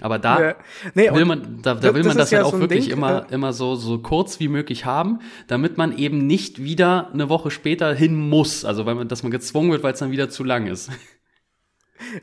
Aber 0.00 0.18
da 0.18 0.42
ja. 0.42 0.54
nee, 0.94 1.12
will 1.12 1.24
man, 1.24 1.60
da, 1.62 1.74
da 1.74 1.94
will 1.94 2.02
das 2.02 2.08
man 2.08 2.18
das 2.18 2.32
halt 2.32 2.42
ja 2.42 2.46
auch 2.46 2.52
so 2.52 2.60
wirklich 2.60 2.86
Ding, 2.86 2.94
immer, 2.94 3.26
äh, 3.30 3.34
immer 3.34 3.52
so, 3.52 3.76
so 3.76 3.98
kurz 3.98 4.40
wie 4.40 4.48
möglich 4.48 4.84
haben, 4.84 5.20
damit 5.46 5.78
man 5.78 5.96
eben 5.96 6.26
nicht 6.26 6.62
wieder 6.62 7.10
eine 7.12 7.28
Woche 7.28 7.50
später 7.50 7.94
hin 7.94 8.16
muss. 8.16 8.64
Also, 8.64 8.86
weil 8.86 8.96
man, 8.96 9.08
dass 9.08 9.22
man 9.22 9.30
gezwungen 9.30 9.70
wird, 9.70 9.82
weil 9.82 9.92
es 9.92 10.00
dann 10.00 10.10
wieder 10.10 10.30
zu 10.30 10.42
lang 10.42 10.66
ist. 10.66 10.90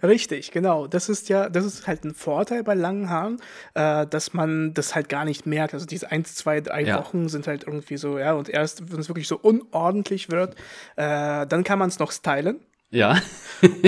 Richtig, 0.04 0.52
genau. 0.52 0.88
Das 0.88 1.10
ist 1.10 1.30
ja, 1.30 1.50
das 1.50 1.66
ist 1.66 1.88
halt 1.88 2.04
ein 2.04 2.14
Vorteil 2.14 2.64
bei 2.64 2.74
langen 2.74 3.10
Haaren, 3.10 3.40
äh, 3.74 4.06
dass 4.06 4.34
man 4.34 4.74
das 4.74 4.96
halt 4.96 5.10
gar 5.10 5.26
nicht 5.26 5.46
merkt. 5.46 5.74
Also 5.74 5.86
diese 5.86 6.12
eins, 6.12 6.36
zwei, 6.36 6.62
drei 6.62 6.84
ja. 6.84 7.00
Wochen 7.00 7.30
sind 7.30 7.48
halt 7.48 7.64
irgendwie 7.66 7.98
so, 7.98 8.20
ja, 8.20 8.34
und 8.34 8.50
erst, 8.50 8.92
wenn 8.92 9.00
es 9.00 9.10
wirklich 9.10 9.28
so 9.28 9.38
unordentlich 9.38 10.30
wird, 10.30 10.56
äh, 10.96 11.48
dann 11.48 11.64
kann 11.64 11.80
man 11.80 11.90
es 11.90 12.00
noch 12.00 12.12
stylen. 12.12 12.60
Ja. 12.92 13.18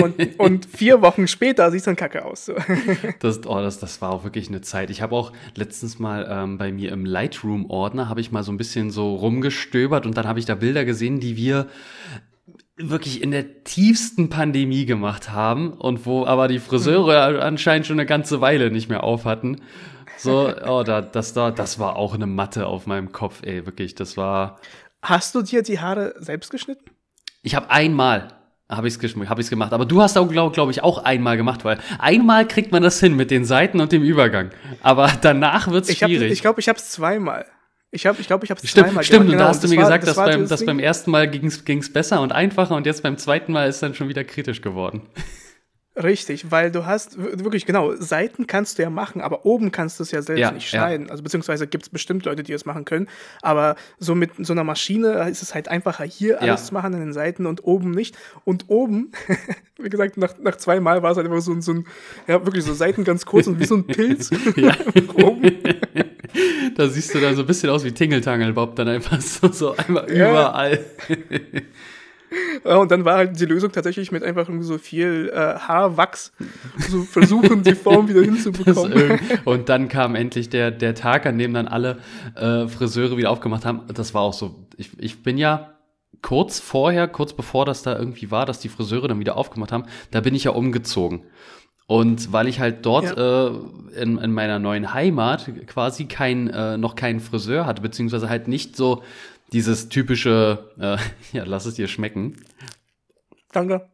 und, 0.02 0.40
und 0.40 0.66
vier 0.66 1.02
Wochen 1.02 1.28
später 1.28 1.70
sieht 1.70 1.80
es 1.80 1.84
dann 1.84 1.96
kacke 1.96 2.24
aus. 2.24 2.46
So. 2.46 2.54
Das, 3.20 3.46
oh, 3.46 3.60
das, 3.60 3.78
das 3.78 4.00
war 4.00 4.10
auch 4.10 4.24
wirklich 4.24 4.48
eine 4.48 4.62
Zeit. 4.62 4.88
Ich 4.88 5.02
habe 5.02 5.14
auch 5.14 5.32
letztens 5.54 5.98
mal 5.98 6.26
ähm, 6.30 6.58
bei 6.58 6.72
mir 6.72 6.90
im 6.92 7.04
Lightroom-Ordner, 7.04 8.08
habe 8.08 8.20
ich 8.20 8.32
mal 8.32 8.42
so 8.42 8.52
ein 8.52 8.56
bisschen 8.56 8.90
so 8.90 9.14
rumgestöbert 9.14 10.06
und 10.06 10.16
dann 10.16 10.26
habe 10.26 10.38
ich 10.38 10.46
da 10.46 10.54
Bilder 10.54 10.86
gesehen, 10.86 11.20
die 11.20 11.36
wir 11.36 11.68
wirklich 12.76 13.22
in 13.22 13.30
der 13.30 13.64
tiefsten 13.64 14.28
Pandemie 14.28 14.84
gemacht 14.84 15.30
haben 15.30 15.72
und 15.72 16.06
wo 16.06 16.26
aber 16.26 16.48
die 16.48 16.58
Friseure 16.58 17.42
anscheinend 17.42 17.86
schon 17.86 17.98
eine 17.98 18.06
ganze 18.06 18.40
Weile 18.40 18.70
nicht 18.70 18.88
mehr 18.88 19.04
auf 19.04 19.24
hatten. 19.24 19.60
So, 20.18 20.52
oh, 20.66 20.82
da, 20.82 21.00
das, 21.00 21.34
da, 21.34 21.50
das 21.50 21.78
war 21.78 21.96
auch 21.96 22.14
eine 22.14 22.26
Matte 22.26 22.66
auf 22.66 22.86
meinem 22.86 23.12
Kopf, 23.12 23.42
ey, 23.42 23.64
wirklich, 23.66 23.94
das 23.94 24.16
war. 24.16 24.60
Hast 25.02 25.34
du 25.34 25.42
dir 25.42 25.62
die 25.62 25.78
Haare 25.80 26.14
selbst 26.18 26.50
geschnitten? 26.50 26.84
Ich 27.42 27.54
habe 27.54 27.70
einmal, 27.70 28.28
habe 28.68 28.88
ich 28.88 28.96
es 28.96 29.16
hab 29.28 29.38
ich's 29.38 29.50
gemacht. 29.50 29.72
Aber 29.72 29.84
du 29.84 30.00
hast 30.00 30.16
auch, 30.16 30.28
glaube 30.28 30.54
glaub 30.54 30.70
ich, 30.70 30.82
auch 30.82 30.98
einmal 30.98 31.36
gemacht, 31.36 31.64
weil 31.64 31.78
einmal 31.98 32.48
kriegt 32.48 32.72
man 32.72 32.82
das 32.82 32.98
hin 33.00 33.14
mit 33.14 33.30
den 33.30 33.44
Seiten 33.44 33.80
und 33.80 33.92
dem 33.92 34.02
Übergang. 34.02 34.50
Aber 34.82 35.12
danach 35.20 35.68
wird 35.68 35.88
es 35.88 35.98
schwierig. 35.98 36.28
Hab, 36.28 36.32
ich 36.32 36.40
glaube, 36.40 36.60
ich 36.60 36.68
habe 36.68 36.78
es 36.78 36.90
zweimal. 36.90 37.46
Ich 37.94 38.06
habe, 38.06 38.20
ich 38.20 38.26
glaube, 38.26 38.44
ich 38.44 38.50
habe 38.50 38.60
es 38.60 38.72
zweimal 38.72 38.90
gemacht. 38.90 39.06
Stimmt, 39.06 39.26
und 39.26 39.30
genau, 39.30 39.44
da 39.44 39.48
hast 39.50 39.62
du 39.62 39.68
mir 39.68 39.76
war, 39.76 39.84
gesagt, 39.84 40.08
das 40.08 40.16
dass, 40.16 40.26
beim, 40.26 40.48
dass 40.48 40.66
beim 40.66 40.78
ersten 40.80 41.12
Mal 41.12 41.28
ging 41.28 41.46
es 41.46 41.92
besser 41.92 42.20
und 42.22 42.32
einfacher 42.32 42.74
und 42.74 42.86
jetzt 42.86 43.04
beim 43.04 43.16
zweiten 43.18 43.52
Mal 43.52 43.68
ist 43.68 43.84
dann 43.84 43.94
schon 43.94 44.08
wieder 44.08 44.24
kritisch 44.24 44.62
geworden. 44.62 45.02
Richtig, 45.96 46.50
weil 46.50 46.72
du 46.72 46.86
hast 46.86 47.16
wirklich 47.18 47.66
genau, 47.66 47.94
Seiten 47.94 48.48
kannst 48.48 48.78
du 48.78 48.82
ja 48.82 48.90
machen, 48.90 49.20
aber 49.20 49.46
oben 49.46 49.70
kannst 49.70 50.00
du 50.00 50.02
es 50.02 50.10
ja 50.10 50.22
selbst 50.22 50.40
ja, 50.40 50.50
nicht 50.50 50.68
schneiden. 50.68 51.06
Ja. 51.06 51.12
Also 51.12 51.22
beziehungsweise 51.22 51.68
gibt 51.68 51.84
es 51.84 51.88
bestimmt 51.88 52.24
Leute, 52.24 52.42
die 52.42 52.52
es 52.52 52.64
machen 52.64 52.84
können, 52.84 53.08
aber 53.42 53.76
so 53.98 54.16
mit 54.16 54.32
so 54.38 54.52
einer 54.52 54.64
Maschine 54.64 55.28
ist 55.30 55.42
es 55.42 55.54
halt 55.54 55.68
einfacher, 55.68 56.02
hier 56.02 56.40
alles 56.40 56.62
ja. 56.62 56.66
zu 56.66 56.74
machen 56.74 56.94
an 56.94 57.00
den 57.00 57.12
Seiten 57.12 57.46
und 57.46 57.62
oben 57.62 57.92
nicht. 57.92 58.16
Und 58.44 58.64
oben, 58.68 59.12
wie 59.78 59.88
gesagt, 59.88 60.16
nach, 60.16 60.34
nach 60.42 60.56
zwei 60.56 60.80
Mal 60.80 61.04
war 61.04 61.12
es 61.12 61.16
halt 61.16 61.28
einfach 61.28 61.40
so, 61.40 61.60
so 61.60 61.72
ein, 61.72 61.86
ja, 62.26 62.44
wirklich 62.44 62.64
so 62.64 62.74
Seiten 62.74 63.04
ganz 63.04 63.24
kurz 63.24 63.46
und 63.46 63.60
wie 63.60 63.66
so 63.66 63.76
ein 63.76 63.86
Pilz. 63.86 64.30
da 66.76 66.88
siehst 66.88 67.14
du 67.14 67.20
dann 67.20 67.36
so 67.36 67.42
ein 67.42 67.46
bisschen 67.46 67.70
aus 67.70 67.84
wie 67.84 67.92
Tingeltangel, 67.92 68.52
Bob, 68.52 68.74
dann 68.74 68.88
einfach 68.88 69.20
so, 69.20 69.50
so 69.52 69.76
einmal 69.76 70.10
überall. 70.10 70.84
Und 72.64 72.90
dann 72.90 73.04
war 73.04 73.16
halt 73.18 73.38
die 73.38 73.44
Lösung 73.44 73.72
tatsächlich 73.72 74.10
mit 74.10 74.22
einfach 74.22 74.48
so 74.60 74.78
viel 74.78 75.30
äh, 75.32 75.58
Haarwachs 75.58 76.32
so 76.88 77.02
versuchen, 77.02 77.62
die 77.62 77.74
Form 77.74 78.08
wieder 78.08 78.20
hinzubekommen. 78.24 79.20
Und 79.44 79.68
dann 79.68 79.88
kam 79.88 80.14
endlich 80.14 80.48
der, 80.48 80.70
der 80.70 80.94
Tag, 80.94 81.26
an 81.26 81.38
dem 81.38 81.54
dann 81.54 81.68
alle 81.68 81.98
äh, 82.34 82.66
Friseure 82.66 83.16
wieder 83.16 83.30
aufgemacht 83.30 83.64
haben. 83.64 83.82
Das 83.92 84.14
war 84.14 84.22
auch 84.22 84.32
so. 84.32 84.66
Ich, 84.76 84.90
ich 84.98 85.22
bin 85.22 85.38
ja 85.38 85.74
kurz 86.22 86.58
vorher, 86.58 87.06
kurz 87.06 87.34
bevor 87.34 87.66
das 87.66 87.82
da 87.82 87.96
irgendwie 87.98 88.30
war, 88.30 88.46
dass 88.46 88.58
die 88.58 88.68
Friseure 88.68 89.08
dann 89.08 89.20
wieder 89.20 89.36
aufgemacht 89.36 89.72
haben, 89.72 89.84
da 90.10 90.20
bin 90.20 90.34
ich 90.34 90.44
ja 90.44 90.52
umgezogen. 90.52 91.24
Und 91.86 92.32
weil 92.32 92.48
ich 92.48 92.60
halt 92.60 92.86
dort 92.86 93.14
ja. 93.16 93.48
äh, 93.48 93.52
in, 94.00 94.16
in 94.16 94.32
meiner 94.32 94.58
neuen 94.58 94.94
Heimat 94.94 95.50
quasi 95.66 96.06
kein, 96.06 96.48
äh, 96.48 96.78
noch 96.78 96.96
keinen 96.96 97.20
Friseur 97.20 97.66
hatte, 97.66 97.82
beziehungsweise 97.82 98.30
halt 98.30 98.48
nicht 98.48 98.74
so 98.74 99.02
dieses 99.52 99.88
typische, 99.88 100.70
äh, 100.78 100.96
ja, 101.36 101.44
lass 101.44 101.66
es 101.66 101.74
dir 101.74 101.88
schmecken. 101.88 102.36
Danke. 103.52 103.88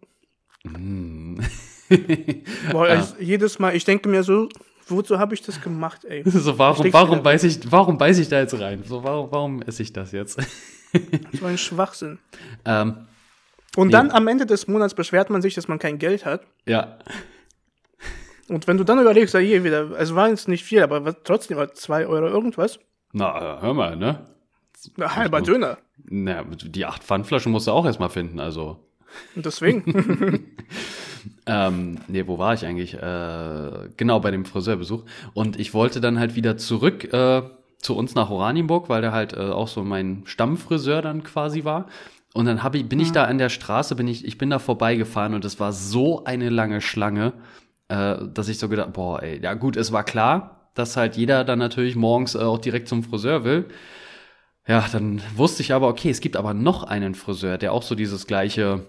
Mm. 0.65 1.41
Boah, 2.73 2.89
ja. 2.89 3.01
ich, 3.01 3.27
jedes 3.27 3.59
Mal, 3.59 3.75
ich 3.75 3.85
denke 3.85 4.09
mir 4.09 4.23
so, 4.23 4.49
wozu 4.89 5.19
habe 5.19 5.35
ich 5.35 5.43
das 5.43 5.61
gemacht, 5.61 6.05
ey? 6.05 6.23
So, 6.31 6.59
warum, 6.59 6.93
warum 6.93 7.23
beiß 7.23 7.45
ich, 7.45 7.71
warum 7.71 7.99
beiß 7.99 8.19
ich 8.19 8.29
da 8.29 8.41
jetzt 8.41 8.59
rein? 8.59 8.83
So, 8.85 9.03
warum, 9.03 9.31
warum 9.33 9.63
esse 9.63 9.83
ich 9.83 9.93
das 9.93 10.13
jetzt? 10.13 10.41
So 11.39 11.47
ein 11.47 11.59
Schwachsinn. 11.59 12.19
Ähm, 12.65 13.07
Und 13.77 13.93
dann 13.93 14.11
am 14.11 14.27
Ende 14.29 14.47
des 14.47 14.67
Monats 14.67 14.95
beschwert 14.95 15.31
man 15.31 15.43
sich, 15.43 15.55
dass 15.55 15.69
man 15.69 15.79
kein 15.79 15.99
Geld 15.99 16.25
hat. 16.25 16.43
ja. 16.67 16.99
Und 18.49 18.67
wenn 18.67 18.77
du 18.77 18.83
dann 18.83 18.99
überlegst, 18.99 19.33
ja, 19.33 19.39
hier 19.39 19.63
wieder, 19.63 19.93
es 19.93 20.13
war 20.13 20.29
jetzt 20.29 20.49
nicht 20.49 20.65
viel, 20.65 20.83
aber 20.83 21.23
trotzdem 21.23 21.57
war 21.57 21.73
2 21.73 22.09
Euro 22.09 22.27
irgendwas. 22.27 22.81
Na, 23.13 23.61
hör 23.63 23.75
mal, 23.75 23.95
ne? 23.97 24.27
Halber 24.99 25.43
Döner. 25.43 25.79
Na, 26.05 26.45
die 26.45 26.87
acht 26.87 27.05
Pfandflaschen 27.05 27.53
musst 27.53 27.67
du 27.67 27.73
auch 27.73 27.85
erstmal 27.85 28.11
finden, 28.11 28.41
also. 28.41 28.89
Und 29.35 29.45
deswegen. 29.47 30.47
Ähm, 31.47 31.99
nee, 32.09 32.27
wo 32.27 32.39
war 32.39 32.55
ich 32.55 32.67
eigentlich? 32.67 32.95
Äh, 32.95 33.89
genau, 33.97 34.21
bei 34.21 34.31
dem 34.31 34.45
Friseurbesuch. 34.45 35.05
Und 35.35 35.59
ich 35.59 35.75
wollte 35.75 36.01
dann 36.01 36.19
halt 36.19 36.37
wieder 36.37 36.57
zurück 36.57 37.13
äh, 37.13 37.43
zu 37.79 37.97
uns 37.97 38.15
nach 38.15 38.31
Oranienburg, 38.31 38.89
weil 38.89 39.01
der 39.01 39.13
halt 39.13 39.33
äh, 39.33 39.41
auch 39.41 39.69
so 39.69 39.83
mein 39.83 40.23
Stammfriseur 40.27 41.03
dann 41.03 41.25
quasi 41.25 41.65
war. 41.65 41.87
Und 42.33 42.47
dann 42.47 42.63
hab 42.63 42.75
ich, 42.75 42.89
bin 42.89 43.01
ich 43.01 43.11
da 43.11 43.25
an 43.25 43.39
der 43.39 43.49
Straße, 43.49 43.97
bin 43.97 44.07
ich, 44.07 44.25
ich 44.25 44.39
bin 44.39 44.51
da 44.51 44.61
vorbeigefahren 44.61 45.35
und 45.35 45.45
es 45.45 45.59
war 45.59 45.73
so 45.73 46.25
eine 46.25 46.49
lange 46.49 46.81
Schlange, 46.81 47.33
äh, 47.89 48.17
dass 48.33 48.49
ich 48.49 48.59
so 48.59 48.69
gedacht, 48.69 48.93
boah, 48.93 49.21
ey, 49.23 49.43
ja 49.43 49.55
gut, 49.55 49.77
es 49.77 49.91
war 49.91 50.05
klar, 50.05 50.71
dass 50.75 50.97
halt 50.97 51.17
jeder 51.17 51.43
dann 51.43 51.59
natürlich 51.59 51.97
morgens 51.97 52.37
äh, 52.37 52.39
auch 52.39 52.59
direkt 52.59 52.87
zum 52.87 53.03
Friseur 53.03 53.43
will. 53.43 53.65
Ja, 54.69 54.87
dann 54.93 55.21
wusste 55.37 55.63
ich 55.63 55.73
aber, 55.73 55.89
okay, 55.89 56.11
es 56.11 56.21
gibt 56.21 56.37
aber 56.37 56.55
noch 56.55 56.85
einen 56.85 57.15
Friseur, 57.15 57.59
der 57.59 57.73
auch 57.73 57.83
so 57.83 57.95
dieses 57.95 58.27
gleiche, 58.27 58.87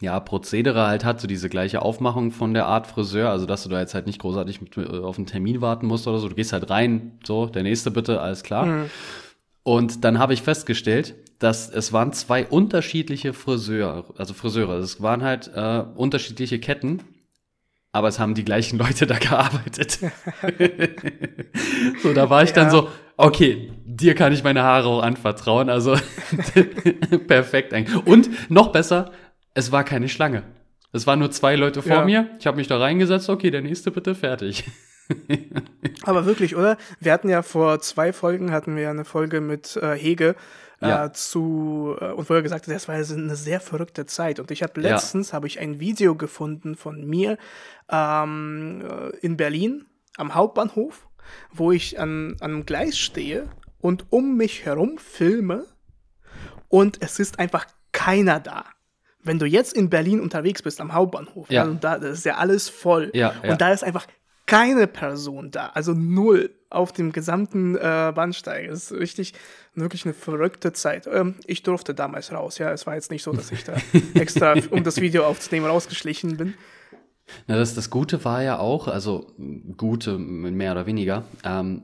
ja, 0.00 0.18
Prozedere 0.18 0.86
halt 0.86 1.04
hat, 1.04 1.20
so 1.20 1.26
diese 1.26 1.48
gleiche 1.48 1.82
Aufmachung 1.82 2.32
von 2.32 2.54
der 2.54 2.66
Art 2.66 2.86
Friseur, 2.86 3.30
also 3.30 3.46
dass 3.46 3.62
du 3.62 3.68
da 3.68 3.80
jetzt 3.80 3.94
halt 3.94 4.06
nicht 4.06 4.20
großartig 4.20 4.60
mit, 4.62 4.76
äh, 4.76 4.98
auf 5.00 5.18
einen 5.18 5.26
Termin 5.26 5.60
warten 5.60 5.86
musst 5.86 6.08
oder 6.08 6.18
so, 6.18 6.28
du 6.28 6.34
gehst 6.34 6.52
halt 6.52 6.70
rein, 6.70 7.18
so, 7.24 7.46
der 7.46 7.62
nächste 7.62 7.90
bitte, 7.90 8.20
alles 8.20 8.42
klar. 8.42 8.86
Und 9.62 10.04
dann 10.04 10.18
habe 10.18 10.32
ich 10.32 10.42
festgestellt, 10.42 11.14
dass 11.38 11.68
es 11.70 11.92
waren 11.92 12.12
zwei 12.12 12.46
unterschiedliche 12.46 13.32
Friseur, 13.34 14.06
also 14.16 14.34
Friseure, 14.34 14.78
es 14.78 15.02
waren 15.02 15.22
halt 15.22 15.50
äh, 15.54 15.84
unterschiedliche 15.94 16.58
Ketten, 16.58 17.02
aber 17.92 18.08
es 18.08 18.18
haben 18.18 18.34
die 18.34 18.44
gleichen 18.44 18.78
Leute 18.78 19.06
da 19.06 19.18
gearbeitet. 19.18 19.98
so, 22.02 22.12
da 22.14 22.30
war 22.30 22.42
ich 22.42 22.52
dann 22.52 22.66
Ja. 22.66 22.70
so, 22.70 22.88
okay, 23.16 23.70
dir 24.00 24.14
kann 24.14 24.32
ich 24.32 24.42
meine 24.44 24.62
Haare 24.62 24.88
auch 24.88 25.02
anvertrauen, 25.02 25.68
also 25.70 25.96
perfekt 27.26 27.72
eigentlich. 27.74 28.06
Und 28.06 28.50
noch 28.50 28.72
besser, 28.72 29.12
es 29.54 29.72
war 29.72 29.84
keine 29.84 30.08
Schlange. 30.08 30.42
Es 30.92 31.06
waren 31.06 31.18
nur 31.20 31.30
zwei 31.30 31.54
Leute 31.56 31.82
vor 31.82 31.92
Ja. 31.98 32.04
mir. 32.04 32.30
Ich 32.38 32.46
habe 32.46 32.56
mich 32.56 32.66
da 32.66 32.78
reingesetzt, 32.78 33.28
okay, 33.28 33.50
der 33.50 33.62
nächste 33.62 33.90
bitte 33.90 34.14
fertig. 34.14 34.64
Aber 36.04 36.24
wirklich, 36.26 36.56
oder? 36.56 36.76
Wir 37.00 37.12
hatten 37.12 37.28
ja 37.28 37.42
vor 37.42 37.80
zwei 37.80 38.12
Folgen, 38.12 38.52
hatten 38.52 38.76
wir 38.76 38.90
eine 38.90 39.04
Folge 39.04 39.40
mit 39.40 39.76
äh, 39.76 39.94
Hege 39.96 40.34
Ja. 40.80 41.06
äh, 41.06 41.12
zu, 41.12 41.96
äh, 42.00 42.06
und 42.12 42.28
wo 42.30 42.34
er 42.34 42.42
gesagt 42.42 42.66
hat, 42.66 42.74
das 42.74 42.88
war 42.88 42.96
ja 42.98 43.04
eine 43.14 43.36
sehr 43.36 43.60
verrückte 43.60 44.06
Zeit. 44.06 44.40
Und 44.40 44.50
ich 44.50 44.62
habe 44.62 44.80
Ja. 44.80 44.90
letztens, 44.90 45.32
habe 45.32 45.46
ich 45.46 45.58
ein 45.60 45.78
Video 45.80 46.14
gefunden 46.14 46.74
von 46.76 47.04
mir 47.06 47.38
ähm, 47.90 48.82
äh, 48.88 49.16
in 49.20 49.36
Berlin 49.36 49.86
am 50.16 50.34
Hauptbahnhof, 50.34 51.06
wo 51.52 51.70
ich 51.72 51.98
an, 52.00 52.36
an 52.40 52.52
einem 52.52 52.66
Gleis 52.66 52.98
stehe 52.98 53.48
und 53.80 54.06
um 54.10 54.36
mich 54.36 54.64
herum 54.64 54.98
filme 54.98 55.64
und 56.68 56.98
es 57.02 57.18
ist 57.18 57.38
einfach 57.38 57.66
keiner 57.92 58.40
da. 58.40 58.64
Wenn 59.22 59.38
du 59.38 59.46
jetzt 59.46 59.74
in 59.74 59.90
Berlin 59.90 60.20
unterwegs 60.20 60.62
bist 60.62 60.80
am 60.80 60.94
Hauptbahnhof, 60.94 61.50
Ja. 61.50 61.64
ja. 61.64 61.70
und 61.70 61.84
da 61.84 61.98
das 61.98 62.18
ist 62.18 62.24
ja 62.24 62.36
alles 62.36 62.68
voll 62.68 63.10
Ja, 63.14 63.34
ja. 63.42 63.52
und 63.52 63.60
da 63.60 63.72
ist 63.72 63.84
einfach 63.84 64.06
keine 64.46 64.86
Person 64.88 65.50
da, 65.52 65.66
also 65.74 65.92
null 65.94 66.50
auf 66.70 66.92
dem 66.92 67.12
gesamten 67.12 67.76
äh, 67.76 68.12
Bahnsteig. 68.14 68.68
Es 68.68 68.90
ist 68.90 68.98
richtig, 68.98 69.34
wirklich 69.74 70.04
eine 70.04 70.14
verrückte 70.14 70.72
Zeit. 70.72 71.08
Ähm, 71.12 71.34
ich 71.46 71.62
durfte 71.62 71.94
damals 71.94 72.32
raus, 72.32 72.58
ja. 72.58 72.72
Es 72.72 72.86
war 72.86 72.94
jetzt 72.94 73.10
nicht 73.10 73.22
so, 73.22 73.32
dass 73.32 73.50
ich 73.52 73.62
da 73.64 73.74
extra, 74.14 74.54
um 74.70 74.82
das 74.84 75.00
Video 75.00 75.24
aufzunehmen, 75.24 75.66
rausgeschlichen 75.66 76.36
bin. 76.36 76.54
Na, 77.46 77.56
das, 77.56 77.74
das 77.74 77.90
Gute 77.90 78.24
war 78.24 78.42
ja 78.42 78.58
auch, 78.58 78.88
also 78.88 79.32
Gute 79.76 80.18
mehr 80.18 80.72
oder 80.72 80.86
weniger, 80.86 81.24
ähm, 81.44 81.82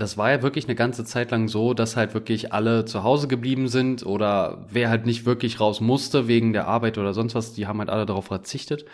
das 0.00 0.16
war 0.16 0.30
ja 0.30 0.42
wirklich 0.42 0.64
eine 0.64 0.74
ganze 0.74 1.04
Zeit 1.04 1.30
lang 1.30 1.48
so, 1.48 1.74
dass 1.74 1.96
halt 1.96 2.14
wirklich 2.14 2.52
alle 2.52 2.84
zu 2.84 3.02
Hause 3.02 3.28
geblieben 3.28 3.68
sind 3.68 4.04
oder 4.04 4.66
wer 4.70 4.88
halt 4.88 5.04
nicht 5.06 5.26
wirklich 5.26 5.60
raus 5.60 5.80
musste 5.80 6.26
wegen 6.26 6.52
der 6.52 6.66
Arbeit 6.66 6.96
oder 6.98 7.12
sonst 7.12 7.34
was, 7.34 7.52
die 7.52 7.66
haben 7.66 7.78
halt 7.78 7.90
alle 7.90 8.06
darauf 8.06 8.26
verzichtet. 8.26 8.86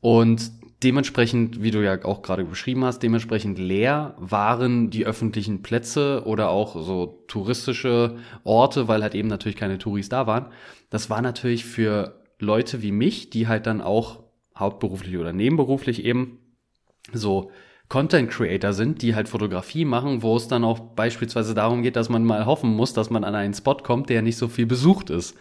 Und 0.00 0.50
dementsprechend, 0.82 1.62
wie 1.62 1.70
du 1.70 1.84
ja 1.84 2.04
auch 2.04 2.22
gerade 2.22 2.44
beschrieben 2.44 2.84
hast, 2.84 3.00
dementsprechend 3.00 3.58
leer 3.58 4.14
waren 4.18 4.90
die 4.90 5.06
öffentlichen 5.06 5.62
Plätze 5.62 6.22
oder 6.24 6.50
auch 6.50 6.74
so 6.82 7.24
touristische 7.28 8.16
Orte, 8.42 8.88
weil 8.88 9.02
halt 9.02 9.14
eben 9.14 9.28
natürlich 9.28 9.56
keine 9.56 9.78
Touris 9.78 10.08
da 10.08 10.26
waren. 10.26 10.46
Das 10.88 11.10
war 11.10 11.22
natürlich 11.22 11.64
für 11.64 12.20
Leute 12.38 12.82
wie 12.82 12.92
mich, 12.92 13.30
die 13.30 13.46
halt 13.46 13.66
dann 13.66 13.80
auch 13.80 14.24
hauptberuflich 14.56 15.16
oder 15.16 15.32
nebenberuflich 15.32 16.04
eben 16.04 16.38
so 17.12 17.50
Content 17.90 18.30
Creator 18.30 18.72
sind, 18.72 19.02
die 19.02 19.16
halt 19.16 19.28
Fotografie 19.28 19.84
machen, 19.84 20.22
wo 20.22 20.36
es 20.36 20.46
dann 20.48 20.64
auch 20.64 20.78
beispielsweise 20.78 21.54
darum 21.54 21.82
geht, 21.82 21.96
dass 21.96 22.08
man 22.08 22.24
mal 22.24 22.46
hoffen 22.46 22.70
muss, 22.70 22.92
dass 22.94 23.10
man 23.10 23.24
an 23.24 23.34
einen 23.34 23.52
Spot 23.52 23.74
kommt, 23.74 24.08
der 24.08 24.22
nicht 24.22 24.38
so 24.38 24.48
viel 24.48 24.64
besucht 24.64 25.10
ist. 25.10 25.36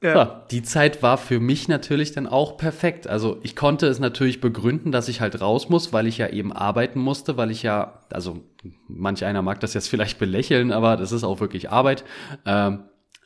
Ja. 0.00 0.14
Ja, 0.14 0.46
die 0.52 0.62
Zeit 0.62 1.02
war 1.02 1.18
für 1.18 1.40
mich 1.40 1.66
natürlich 1.66 2.12
dann 2.12 2.28
auch 2.28 2.56
perfekt. 2.56 3.08
Also 3.08 3.40
ich 3.42 3.56
konnte 3.56 3.88
es 3.88 3.98
natürlich 3.98 4.40
begründen, 4.40 4.92
dass 4.92 5.08
ich 5.08 5.20
halt 5.20 5.40
raus 5.40 5.68
muss, 5.68 5.92
weil 5.92 6.06
ich 6.06 6.18
ja 6.18 6.28
eben 6.28 6.52
arbeiten 6.52 7.00
musste, 7.00 7.36
weil 7.36 7.50
ich 7.50 7.64
ja, 7.64 8.02
also 8.12 8.44
manch 8.86 9.24
einer 9.24 9.42
mag 9.42 9.58
das 9.58 9.74
jetzt 9.74 9.88
vielleicht 9.88 10.20
belächeln, 10.20 10.70
aber 10.70 10.96
das 10.96 11.10
ist 11.10 11.24
auch 11.24 11.40
wirklich 11.40 11.70
Arbeit. 11.70 12.04
Ähm, 12.46 12.84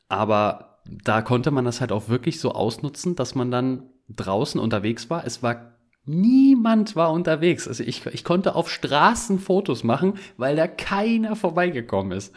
aber 0.09 0.79
da 0.87 1.21
konnte 1.21 1.51
man 1.51 1.67
das 1.67 1.83
halt 1.83 1.93
auch 1.93 2.09
wirklich 2.09 2.41
so 2.41 2.53
ausnutzen, 2.53 3.15
dass 3.15 3.35
man 3.35 3.51
dann 3.51 3.91
draußen 4.09 4.59
unterwegs 4.59 5.11
war. 5.11 5.27
Es 5.27 5.43
war 5.43 5.72
niemand 6.04 6.97
war 6.97 7.12
unterwegs. 7.12 7.66
Also 7.68 7.85
ich, 7.85 8.04
ich 8.06 8.25
konnte 8.25 8.54
auf 8.54 8.71
Straßen 8.71 9.38
Fotos 9.38 9.85
machen, 9.85 10.14
weil 10.37 10.56
da 10.56 10.66
keiner 10.66 11.37
vorbeigekommen 11.37 12.16
ist. 12.16 12.35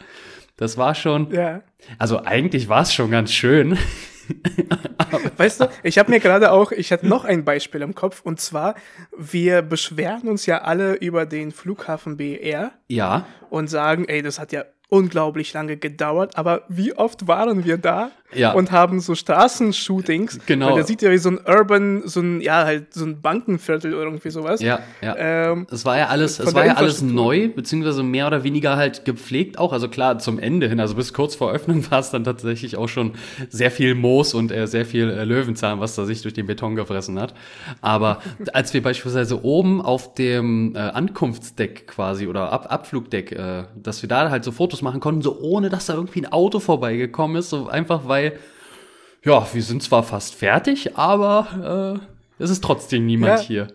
Das 0.56 0.78
war 0.78 0.94
schon, 0.94 1.30
Ja. 1.32 1.62
also 1.98 2.22
eigentlich 2.24 2.68
war 2.68 2.82
es 2.82 2.94
schon 2.94 3.10
ganz 3.10 3.32
schön. 3.32 3.76
Weißt 5.36 5.60
du, 5.60 5.68
ich 5.82 5.98
habe 5.98 6.10
mir 6.10 6.18
gerade 6.20 6.50
auch, 6.50 6.72
ich 6.72 6.90
hatte 6.92 7.06
noch 7.06 7.24
ein 7.24 7.44
Beispiel 7.44 7.82
im 7.82 7.94
Kopf 7.94 8.22
und 8.24 8.40
zwar, 8.40 8.74
wir 9.16 9.62
beschweren 9.62 10.28
uns 10.28 10.46
ja 10.46 10.62
alle 10.62 10.94
über 10.94 11.26
den 11.26 11.52
Flughafen 11.52 12.16
BR 12.16 12.72
Ja, 12.88 13.26
und 13.50 13.68
sagen, 13.68 14.06
ey, 14.08 14.22
das 14.22 14.38
hat 14.40 14.50
ja 14.52 14.64
unglaublich 14.88 15.52
lange 15.52 15.76
gedauert, 15.76 16.36
aber 16.38 16.62
wie 16.68 16.92
oft 16.96 17.28
waren 17.28 17.64
wir 17.64 17.76
da 17.78 18.10
Ja. 18.34 18.52
und 18.52 18.72
haben 18.72 19.00
so 19.00 19.14
Straßenshootings, 19.14 20.40
Genau. 20.46 20.66
weil 20.68 20.74
der 20.76 20.84
sieht 20.84 21.02
ja 21.02 21.10
wie 21.10 21.18
so 21.18 21.30
ein 21.30 21.38
Urban, 21.46 22.02
so 22.06 22.20
ein, 22.20 22.40
ja, 22.40 22.64
halt 22.64 22.92
so 22.92 23.04
ein 23.04 23.20
Bankenviertel 23.20 23.94
oder 23.94 24.04
irgendwie 24.04 24.30
sowas. 24.30 24.60
ja, 24.60 24.80
ja. 25.02 25.14
Ähm, 25.16 25.66
Es 25.70 25.84
war 25.84 25.96
ja 25.98 26.06
alles, 26.08 26.38
es 26.38 26.54
war 26.54 26.66
ja 26.66 26.74
alles 26.74 27.02
neu, 27.02 27.48
beziehungsweise 27.48 28.02
mehr 28.02 28.26
oder 28.26 28.44
weniger 28.44 28.76
halt 28.76 29.04
gepflegt 29.04 29.58
auch. 29.58 29.72
Also 29.72 29.88
klar, 29.88 30.18
zum 30.18 30.38
Ende 30.38 30.68
hin, 30.68 30.80
also 30.80 30.94
bis 30.94 31.12
kurz 31.12 31.34
vor 31.34 31.52
Öffnung 31.52 31.84
war 31.90 32.00
es 32.00 32.10
dann 32.10 32.24
tatsächlich 32.24 32.76
auch 32.76 32.88
schon 32.88 33.12
sehr 33.48 33.70
viel 33.70 33.94
Moos 33.94 34.34
und 34.34 34.50
äh, 34.52 34.66
sehr 34.66 34.84
viel 34.84 35.08
äh, 35.10 35.24
Löwenzahn, 35.24 35.80
was 35.80 35.94
da 35.94 36.04
sich 36.04 36.22
durch 36.22 36.34
den 36.34 36.46
Beton 36.46 36.74
gefressen 36.76 37.18
hat. 37.20 37.34
Aber 37.80 38.20
als 38.52 38.74
wir 38.74 38.82
beispielsweise 38.82 39.44
oben 39.44 39.80
auf 39.80 40.14
dem 40.14 40.74
äh, 40.74 40.78
Ankunftsdeck 40.78 41.86
quasi 41.86 42.26
oder 42.26 42.52
Ab 42.52 42.66
Abflugdeck, 42.70 43.32
äh, 43.32 43.64
dass 43.74 44.02
wir 44.02 44.08
da 44.08 44.30
halt 44.30 44.44
so 44.44 44.52
Fotos 44.52 44.82
machen 44.82 45.00
konnten, 45.00 45.22
so 45.22 45.38
ohne 45.40 45.68
dass 45.70 45.86
da 45.86 45.94
irgendwie 45.94 46.20
ein 46.22 46.32
Auto 46.32 46.58
vorbeigekommen 46.60 47.36
ist, 47.36 47.50
so 47.50 47.68
einfach 47.68 48.02
weil, 48.08 48.15
ja, 49.24 49.46
wir 49.52 49.62
sind 49.62 49.82
zwar 49.82 50.02
fast 50.02 50.34
fertig, 50.34 50.96
aber 50.96 52.00
äh, 52.38 52.42
es 52.42 52.50
ist 52.50 52.62
trotzdem 52.62 53.06
niemand 53.06 53.40
Ja. 53.42 53.46
hier. 53.46 53.66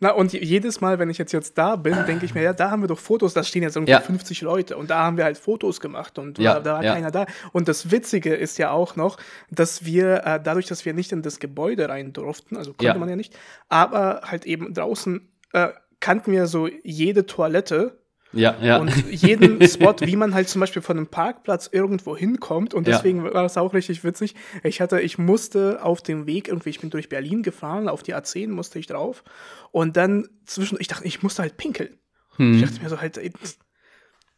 Na, 0.00 0.10
und 0.10 0.32
je- 0.32 0.42
jedes 0.44 0.80
Mal, 0.80 0.98
wenn 0.98 1.10
ich 1.10 1.18
jetzt, 1.18 1.30
jetzt 1.32 1.56
da 1.56 1.76
bin, 1.76 1.94
denke 2.06 2.24
ich 2.26 2.34
mir, 2.34 2.42
ja, 2.42 2.52
da 2.52 2.72
haben 2.72 2.82
wir 2.82 2.88
doch 2.88 2.98
Fotos, 2.98 3.34
da 3.34 3.44
stehen 3.44 3.62
jetzt 3.62 3.76
irgendwie 3.76 3.92
Ja. 3.92 4.00
50 4.00 4.40
Leute 4.42 4.76
und 4.76 4.90
da 4.90 4.98
haben 5.04 5.16
wir 5.16 5.22
halt 5.22 5.38
Fotos 5.38 5.78
gemacht 5.78 6.18
und 6.18 6.38
Ja, 6.38 6.58
da, 6.58 6.74
war 6.74 6.84
ja. 6.84 6.94
keiner 6.94 7.12
da. 7.12 7.26
Und 7.52 7.68
das 7.68 7.92
Witzige 7.92 8.34
ist 8.34 8.58
ja 8.58 8.72
auch 8.72 8.96
noch, 8.96 9.16
dass 9.50 9.84
wir, 9.84 10.24
äh, 10.26 10.40
dadurch, 10.42 10.66
dass 10.66 10.84
wir 10.84 10.92
nicht 10.92 11.12
in 11.12 11.22
das 11.22 11.38
Gebäude 11.38 11.88
rein 11.88 12.12
durften, 12.12 12.56
also 12.56 12.72
konnte 12.72 12.98
man 12.98 13.08
ja 13.08 13.14
nicht, 13.16 13.36
aber 13.68 14.22
halt 14.24 14.44
eben 14.44 14.74
draußen 14.74 15.28
äh, 15.52 15.68
kannten 16.00 16.32
wir 16.32 16.48
so 16.48 16.68
jede 16.82 17.26
Toilette 17.26 18.01
Ja, 18.32 18.56
ja. 18.62 18.78
und 18.78 18.90
jeden 19.10 19.60
Spot, 19.68 19.94
wie 20.00 20.16
man 20.16 20.32
halt 20.34 20.48
zum 20.48 20.60
Beispiel 20.60 20.80
von 20.82 20.96
einem 20.96 21.06
Parkplatz 21.06 21.68
irgendwo 21.70 22.16
hinkommt. 22.16 22.72
Und 22.74 22.86
Ja. 22.88 22.96
deswegen 22.96 23.24
war 23.24 23.44
es 23.44 23.56
auch 23.58 23.74
richtig 23.74 24.04
witzig. 24.04 24.34
Ich 24.62 24.80
hatte, 24.80 25.00
ich 25.00 25.18
musste 25.18 25.82
auf 25.82 26.02
dem 26.02 26.26
Weg 26.26 26.48
irgendwie, 26.48 26.70
ich 26.70 26.80
bin 26.80 26.90
durch 26.90 27.08
Berlin 27.08 27.42
gefahren, 27.42 27.88
auf 27.88 28.02
die 28.02 28.14
A10 28.14 28.48
musste 28.48 28.78
ich 28.78 28.86
drauf. 28.86 29.22
Und 29.70 29.96
dann 29.96 30.28
zwischen, 30.46 30.78
ich 30.80 30.88
dachte, 30.88 31.06
ich 31.06 31.22
musste 31.22 31.42
halt 31.42 31.56
pinkeln. 31.56 31.98
Hm. 32.36 32.54
Ich 32.54 32.62
dachte 32.62 32.82
mir 32.82 32.88
so 32.88 33.00
halt, 33.00 33.18
ey, 33.18 33.32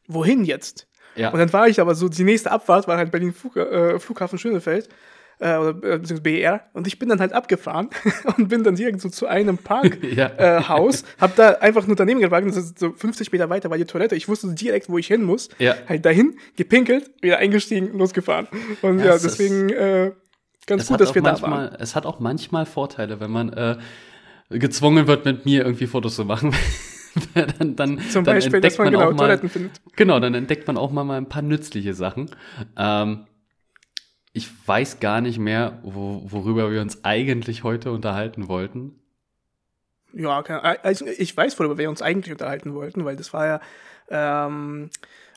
wohin 0.07 0.45
jetzt? 0.45 0.89
Ja. 1.17 1.31
Und 1.31 1.39
dann 1.39 1.53
war 1.53 1.69
ich 1.69 1.81
aber 1.81 1.95
so, 1.95 2.09
die 2.09 2.25
nächste 2.25 2.51
Abfahrt 2.51 2.89
war 2.89 2.97
halt 2.97 3.13
Berlin 3.13 3.33
Flug, 3.33 3.57
äh, 3.57 3.99
Flughafen 4.01 4.39
Schönefeld. 4.39 4.89
Äh, 5.39 5.57
oder 5.57 5.69
äh, 5.71 5.73
beziehungsweise 5.99 6.21
BR 6.23 6.61
und 6.73 6.87
ich 6.87 6.99
bin 6.99 7.09
dann 7.09 7.21
halt 7.21 7.33
abgefahren 7.33 7.89
und 8.37 8.49
bin 8.49 8.63
dann 8.65 8.77
irgendwo 8.77 9.09
zu 9.09 9.27
einem 9.27 9.59
Parkhaus, 9.59 9.99
Ja. 10.15 10.27
äh, 10.37 10.63
Haus, 10.65 11.05
hab 11.21 11.37
da 11.37 11.51
einfach 11.61 11.87
nur 11.87 11.97
daneben 11.97 12.21
geparkt, 12.21 12.47
das 12.49 12.57
ist 12.57 12.79
so 12.79 12.93
50 12.93 13.33
Meter 13.33 13.49
weiter 13.51 13.71
war 13.71 13.79
die 13.79 13.85
Toilette, 13.85 14.17
ich 14.17 14.29
wusste 14.29 14.53
direkt, 14.55 14.89
wo 14.89 14.99
ich 14.99 15.07
hin 15.07 15.23
muss, 15.23 15.49
Ja. 15.59 15.75
halt 15.89 16.05
dahin, 16.05 16.37
gepinkelt, 16.57 17.11
wieder 17.23 17.39
eingestiegen, 17.39 17.97
losgefahren 17.99 18.49
und 18.83 18.99
Ja, 19.01 19.07
ja, 19.07 19.13
deswegen 19.19 19.71
äh, 19.71 20.13
ganz 20.67 20.87
gut, 20.87 21.01
dass 21.01 21.15
wir 21.15 21.23
da 21.23 21.41
waren. 21.41 21.51
manchmal, 21.51 21.77
es 21.81 21.95
hat 21.97 22.07
auch 22.07 22.21
manchmal 22.21 22.67
Vorteile, 22.67 23.21
wenn 23.21 23.31
man 23.31 23.53
äh, 23.53 23.77
gezwungen 24.51 25.07
wird, 25.07 25.25
mit 25.25 25.45
mir 25.45 25.65
irgendwie 25.65 25.87
Fotos 25.87 26.17
zu 26.17 26.25
machen. 26.25 26.55
dann, 27.35 27.77
dann, 27.77 27.99
Zum 28.11 28.25
dann 28.25 28.37
Beispiel, 28.37 28.61
dass 28.61 28.75
entdeckt 28.75 28.79
man 28.79 28.91
genau 28.91 29.01
auch 29.09 29.11
mal, 29.13 29.17
Toiletten 29.27 29.49
findet. 29.49 29.73
Genau, 29.97 30.21
dann 30.21 30.35
entdeckt 30.35 30.67
man 30.67 30.77
auch 30.77 30.91
mal, 30.91 31.05
mal 31.05 31.17
ein 31.17 31.29
paar 31.29 31.43
nützliche 31.43 31.95
Sachen. 31.95 32.31
Ähm, 32.77 33.27
ich 34.37 34.51
weiß 34.67 34.99
gar 35.01 35.21
nicht 35.21 35.39
mehr, 35.39 35.79
wo, 35.85 36.23
worüber 36.27 36.71
wir 36.71 36.83
uns 36.83 37.05
eigentlich 37.05 37.63
heute 37.63 37.93
unterhalten 37.93 38.49
wollten. 38.49 38.99
Ja, 40.13 40.43
keine- 40.43 40.85
also 40.85 41.07
ich 41.07 41.37
weiß, 41.37 41.59
worüber 41.59 41.79
wir 41.79 41.89
uns 41.89 42.03
eigentlich 42.03 42.33
unterhalten 42.33 42.75
wollten, 42.75 43.05
weil 43.05 43.17
das 43.17 43.33
war 43.33 43.47
ja 43.47 43.61
ähm, 44.11 44.91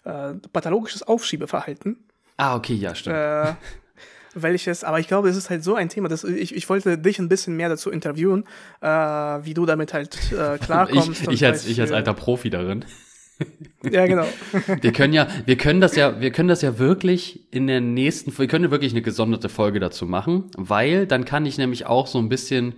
äh, 0.04 0.34
pathologisches 0.52 1.04
Aufschiebeverhalten. 1.04 1.98
Ah, 2.38 2.56
okay, 2.56 2.74
ja, 2.74 2.94
stimmt. 2.96 3.16
Äh, 3.18 3.54
welches, 4.34 4.84
aber 4.84 5.00
ich 5.00 5.08
glaube, 5.08 5.30
es 5.30 5.36
ist 5.36 5.50
halt 5.50 5.64
so 5.64 5.76
ein 5.76 5.90
Thema, 5.90 6.10
dass 6.10 6.24
ich, 6.24 6.56
ich 6.56 6.68
wollte 6.70 6.98
dich 6.98 7.18
ein 7.20 7.30
bisschen 7.30 7.56
mehr 7.56 7.70
dazu 7.70 7.90
interviewen, 7.92 8.46
äh, 8.82 8.88
wie 8.88 9.54
du 9.54 9.66
damit 9.66 9.94
halt 9.94 10.16
äh, 10.32 10.58
klarkommst. 10.64 11.22
ich, 11.24 11.30
ich, 11.30 11.46
als, 11.46 11.66
ich 11.68 11.80
als 11.82 11.92
äh, 11.92 11.96
alter 11.96 12.14
Profi 12.14 12.50
darin. 12.50 12.84
Ja, 13.92 14.06
genau. 14.06 14.26
Wir 14.82 14.92
können 14.92 15.14
ja, 15.14 15.28
wir 15.46 15.56
können 15.56 15.80
das 15.80 15.96
ja, 15.96 16.20
wir 16.20 16.32
können 16.32 16.50
das 16.50 16.62
ja 16.62 16.78
wirklich 16.80 17.54
in 17.54 17.68
der 17.68 17.80
nächsten, 17.80 18.38
wir 18.38 18.48
können 18.48 18.72
wirklich 18.72 18.92
eine 18.92 19.02
gesonderte 19.02 19.50
Folge 19.50 19.80
dazu 19.80 20.06
machen, 20.06 20.46
weil 20.58 21.06
dann 21.06 21.24
kann 21.26 21.46
ich 21.46 21.58
nämlich 21.58 21.86
auch 21.86 22.08
so 22.08 22.18
ein 22.20 22.28
bisschen 22.28 22.76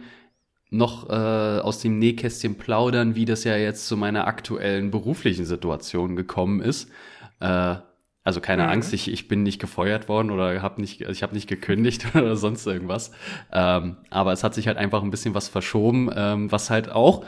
noch 0.70 1.10
äh, 1.10 1.13
aus 1.13 1.80
dem 1.80 1.98
Nähkästchen 1.98 2.56
plaudern, 2.56 3.16
wie 3.16 3.25
das 3.25 3.44
ja 3.44 3.58
jetzt 3.58 3.88
zu 3.88 3.98
meiner 3.98 4.28
aktuellen 4.28 4.92
beruflichen 4.92 5.46
Situation 5.46 6.16
gekommen 6.16 6.62
ist. 6.62 6.92
Äh, 7.39 7.75
also 8.24 8.42
keine 8.42 8.63
Mhm. 8.63 8.70
Angst, 8.70 8.94
ich, 8.94 9.12
ich 9.12 9.28
bin 9.28 9.42
nicht 9.42 9.60
gefeuert 9.60 10.08
worden 10.10 10.30
oder 10.30 10.62
hab 10.62 10.78
nicht, 10.78 11.01
ich 11.01 11.24
habe 11.24 11.34
nicht 11.34 11.48
gekündigt 11.48 12.06
oder 12.13 12.36
sonst 12.36 12.68
irgendwas. 12.68 13.12
Ähm, 13.51 13.98
aber 14.12 14.34
es 14.34 14.44
hat 14.44 14.54
sich 14.54 14.68
halt 14.68 14.78
einfach 14.78 15.01
ein 15.01 15.10
bisschen 15.10 15.34
was 15.34 15.48
verschoben, 15.48 16.12
ähm, 16.16 16.51
was 16.51 16.70
halt 16.70 16.89
auch 16.92 17.25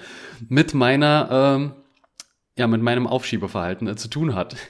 mit 0.50 0.76
meiner 0.76 1.30
ähm, 1.32 1.72
ja, 2.62 2.68
mit 2.68 2.82
meinem 2.82 3.08
Aufschiebeverhalten 3.08 3.88
äh, 3.88 3.96
zu 3.96 4.08
tun 4.08 4.36
hat. 4.36 4.56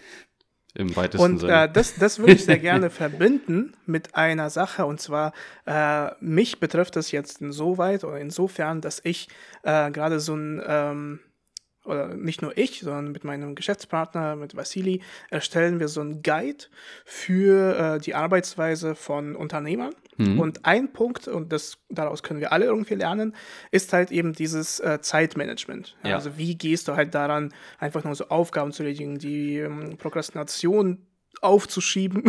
Im 0.74 0.96
weitesten 0.96 1.22
Und 1.22 1.40
Sinne. 1.40 1.66
äh, 1.66 1.72
das, 1.72 1.96
das 1.96 2.18
würde 2.18 2.32
ich 2.32 2.46
sehr 2.46 2.58
gerne 2.72 2.90
verbinden 2.90 3.74
mit 3.86 4.16
einer 4.16 4.50
Sache. 4.50 4.86
Und 4.86 5.02
zwar, 5.02 5.34
äh, 5.66 6.12
mich 6.22 6.62
betrifft 6.62 6.96
das 6.96 7.12
jetzt 7.12 7.42
insoweit 7.42 8.06
oder 8.06 8.20
insofern, 8.20 8.80
dass 8.80 9.02
ich 9.04 9.28
äh, 9.64 9.92
gerade 9.92 10.22
so 10.22 10.34
ein, 10.34 10.62
ähm, 10.66 11.20
oder 11.86 12.16
nicht 12.16 12.42
nur 12.42 12.58
ich, 12.58 12.82
sondern 12.82 13.12
mit 13.12 13.24
meinem 13.24 13.56
Geschäftspartner, 13.56 14.36
mit 14.36 14.56
Vasili, 14.56 15.02
erstellen 15.30 15.80
wir 15.80 15.88
so 15.88 16.02
einen 16.02 16.22
Guide 16.22 16.66
für 17.06 17.96
äh, 17.96 18.00
die 18.00 18.14
Arbeitsweise 18.14 18.96
von 18.96 19.36
Unternehmern. 19.36 19.94
Mhm. 20.18 20.40
Und 20.40 20.66
ein 20.66 20.94
Punkt, 20.94 21.28
und 21.28 21.52
das, 21.52 21.78
daraus 21.90 22.22
können 22.24 22.40
wir 22.40 22.52
alle 22.52 22.66
irgendwie 22.66 22.96
lernen, 22.96 23.36
ist 23.72 23.94
halt 23.94 24.12
eben 24.12 24.34
dieses 24.34 24.80
äh, 24.80 25.00
Zeitmanagement. 25.02 25.98
Ja, 26.04 26.12
Ja. 26.12 26.16
Also 26.18 26.38
wie 26.38 26.56
gehst 26.56 26.88
du 26.88 26.96
halt 26.96 27.16
daran, 27.16 27.54
einfach 27.80 28.04
nur 28.04 28.16
so 28.16 28.28
Aufgaben 28.28 28.72
zu 28.72 28.84
erledigen, 28.84 29.18
die 29.18 29.58
ähm, 29.58 29.98
Prokrastination 29.98 31.00
aufzuschieben 31.42 32.24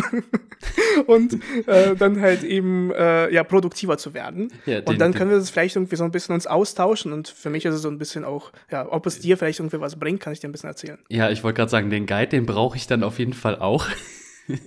und 1.07 1.39
äh, 1.67 1.95
dann 1.97 2.21
halt 2.21 2.45
eben 2.45 2.91
äh, 2.93 3.33
ja 3.33 3.45
produktiver 3.45 3.99
zu 3.99 4.15
werden. 4.15 4.53
Ja, 4.65 4.81
den- 4.81 4.89
und 4.89 4.99
dann 5.01 5.13
können 5.13 5.31
wir 5.31 5.39
das 5.39 5.51
vielleicht 5.51 5.77
irgendwie 5.77 5.97
so 5.97 6.05
ein 6.05 6.11
bisschen 6.11 6.35
uns 6.35 6.47
austauschen 6.47 7.13
und 7.13 7.29
für 7.29 7.51
mich 7.51 7.65
ist 7.65 7.75
es 7.75 7.83
so 7.83 7.89
ein 7.89 7.99
bisschen 7.99 8.25
auch, 8.25 8.53
ja, 8.71 8.91
ob 8.91 9.07
es 9.07 9.19
dir 9.19 9.37
vielleicht 9.37 9.61
irgendwie 9.61 9.81
was 9.81 9.99
bringt, 9.99 10.21
kann 10.21 10.33
ich 10.33 10.41
dir 10.41 10.49
ein 10.49 10.53
bisschen 10.53 10.69
erzählen. 10.69 10.99
ja, 11.09 11.31
ich 11.31 11.45
wollte 11.45 11.57
gerade 11.57 11.71
sagen, 11.71 11.91
den 11.91 12.07
Guide, 12.07 12.29
den 12.29 12.47
brauche 12.47 12.77
ich 12.77 12.87
dann 12.87 13.03
auf 13.03 13.19
jeden 13.19 13.35
Fall 13.35 13.57
auch. 13.59 13.87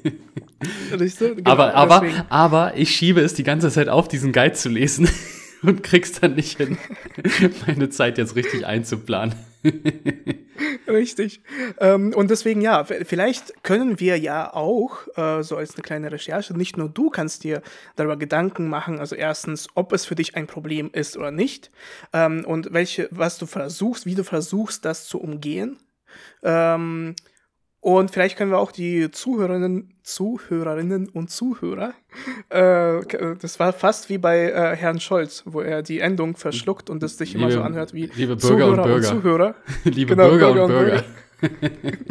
Richtig? 0.99 1.37
Genau, 1.37 1.49
aber, 1.51 1.73
aber, 1.73 1.99
deswegen. 2.01 2.23
aber 2.29 2.77
ich 2.77 2.95
schiebe 2.95 3.21
es 3.21 3.33
die 3.33 3.43
ganze 3.43 3.69
Zeit 3.69 3.89
auf, 3.89 4.07
diesen 4.07 4.31
Guide 4.31 4.53
zu 4.53 4.69
lesen 4.69 5.09
und 5.63 5.83
krieg's 5.83 6.13
dann 6.13 6.35
nicht 6.35 6.57
hin, 6.57 6.77
meine 7.67 7.89
Zeit 7.89 8.17
jetzt 8.17 8.35
richtig 8.35 8.65
einzuplanen. 8.65 9.35
Richtig. 10.88 11.41
Ähm, 11.79 12.13
und 12.15 12.29
deswegen, 12.29 12.62
ja, 12.62 12.84
vielleicht 12.84 13.63
können 13.63 14.00
wir 14.00 14.17
ja 14.17 14.53
auch, 14.53 15.07
äh, 15.17 15.43
so 15.43 15.57
als 15.57 15.75
eine 15.75 15.84
kleine 15.84 16.12
Recherche, 16.12 16.55
nicht 16.55 16.77
nur 16.77 16.89
du 16.89 17.10
kannst 17.10 17.43
dir 17.43 17.62
darüber 17.95 18.17
Gedanken 18.17 18.69
machen, 18.69 19.00
also 19.00 19.15
erstens, 19.15 19.67
ob 19.75 19.93
es 19.93 20.05
für 20.05 20.15
dich 20.15 20.36
ein 20.36 20.48
Problem 20.48 20.89
ist 20.93 21.17
oder 21.17 21.31
nicht, 21.31 21.72
ähm, 22.13 22.45
und 22.45 22.74
welche, 22.74 23.07
was 23.12 23.38
du 23.38 23.45
versuchst, 23.45 24.05
wie 24.05 24.16
du 24.16 24.24
versuchst, 24.24 24.85
das 24.85 25.07
zu 25.07 25.20
umgehen. 25.20 25.77
Ähm, 26.44 27.16
und 27.85 28.09
vielleicht 28.09 28.35
können 28.35 28.50
wir 28.50 28.57
auch 28.57 28.71
die 28.71 29.11
Zuhörerinnen, 29.11 29.93
Zuhörerinnen 30.01 31.07
und 31.09 31.29
Zuhörer, 31.29 31.93
äh, 32.50 33.01
k- 33.05 33.35
das 33.39 33.59
war 33.59 33.74
fast 33.74 34.09
wie 34.09 34.17
bei 34.17 34.50
äh, 34.50 34.75
Herrn 34.75 35.00
Scholz, 35.00 35.43
wo 35.45 35.61
er 35.61 35.83
die 35.83 36.00
Endung 36.00 36.35
verschluckt 36.35 36.89
und 36.89 37.03
es 37.03 37.19
sich 37.19 37.35
immer 37.35 37.45
Liebe- 37.48 37.59
so 37.59 37.61
anhört 37.61 37.93
wie 37.93 38.07
liebe 38.07 38.37
Bürger 38.37 38.65
und 38.69 38.75
Zuhörer 38.75 38.83
Bürger. 38.87 39.07
Zuhörer. 39.07 39.55
Liebe 39.83 40.15
Genau, 40.15 40.29
Bürger, 40.29 40.53
Bürger 40.53 40.63
und 40.65 40.71
und 40.71 40.79
Bürger. 40.79 41.03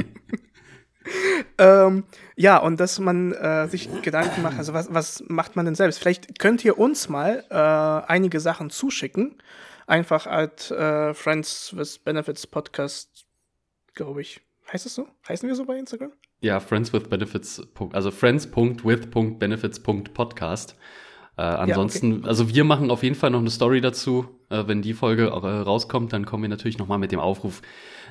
Ähm, 1.58 2.04
ja, 2.36 2.56
und 2.56 2.80
dass 2.80 2.98
man 2.98 3.32
äh, 3.32 3.68
sich 3.68 3.88
Gedanken 4.02 4.42
macht, 4.42 4.56
also 4.58 4.72
was, 4.72 4.92
was 4.92 5.22
macht 5.28 5.54
man 5.54 5.66
denn 5.66 5.74
selbst? 5.74 5.98
Vielleicht 5.98 6.38
könnt 6.38 6.64
ihr 6.64 6.78
uns 6.78 7.08
mal 7.08 7.44
äh, 7.50 8.10
einige 8.10 8.40
Sachen 8.40 8.70
zuschicken. 8.70 9.36
Einfach 9.86 10.26
als 10.26 10.70
äh, 10.70 11.12
Friends 11.14 11.74
with 11.76 11.98
Benefits 11.98 12.46
Podcast, 12.46 13.26
glaube 13.94 14.22
ich. 14.22 14.40
Heißt 14.74 14.84
es 14.86 14.94
so? 14.96 15.06
Heißen 15.28 15.48
wir 15.48 15.54
so 15.54 15.64
bei 15.64 15.78
Instagram? 15.78 16.10
Ja, 16.40 16.58
Friends 16.58 16.92
with 16.92 17.04
Benefits, 17.04 17.62
also 17.92 18.10
friends.with.benefits.podcast. 18.10 20.76
Äh, 21.36 21.42
ansonsten, 21.42 22.26
also 22.26 22.52
wir 22.52 22.64
machen 22.64 22.90
auf 22.90 23.04
jeden 23.04 23.14
Fall 23.14 23.30
noch 23.30 23.38
eine 23.38 23.50
Story 23.50 23.80
dazu. 23.80 24.26
Äh, 24.50 24.64
wenn 24.66 24.82
die 24.82 24.94
Folge 24.94 25.26
äh, 25.26 25.28
rauskommt, 25.28 26.12
dann 26.12 26.26
kommen 26.26 26.42
wir 26.42 26.48
natürlich 26.48 26.78
nochmal 26.78 26.98
mit 26.98 27.12
dem 27.12 27.20
Aufruf. 27.20 27.62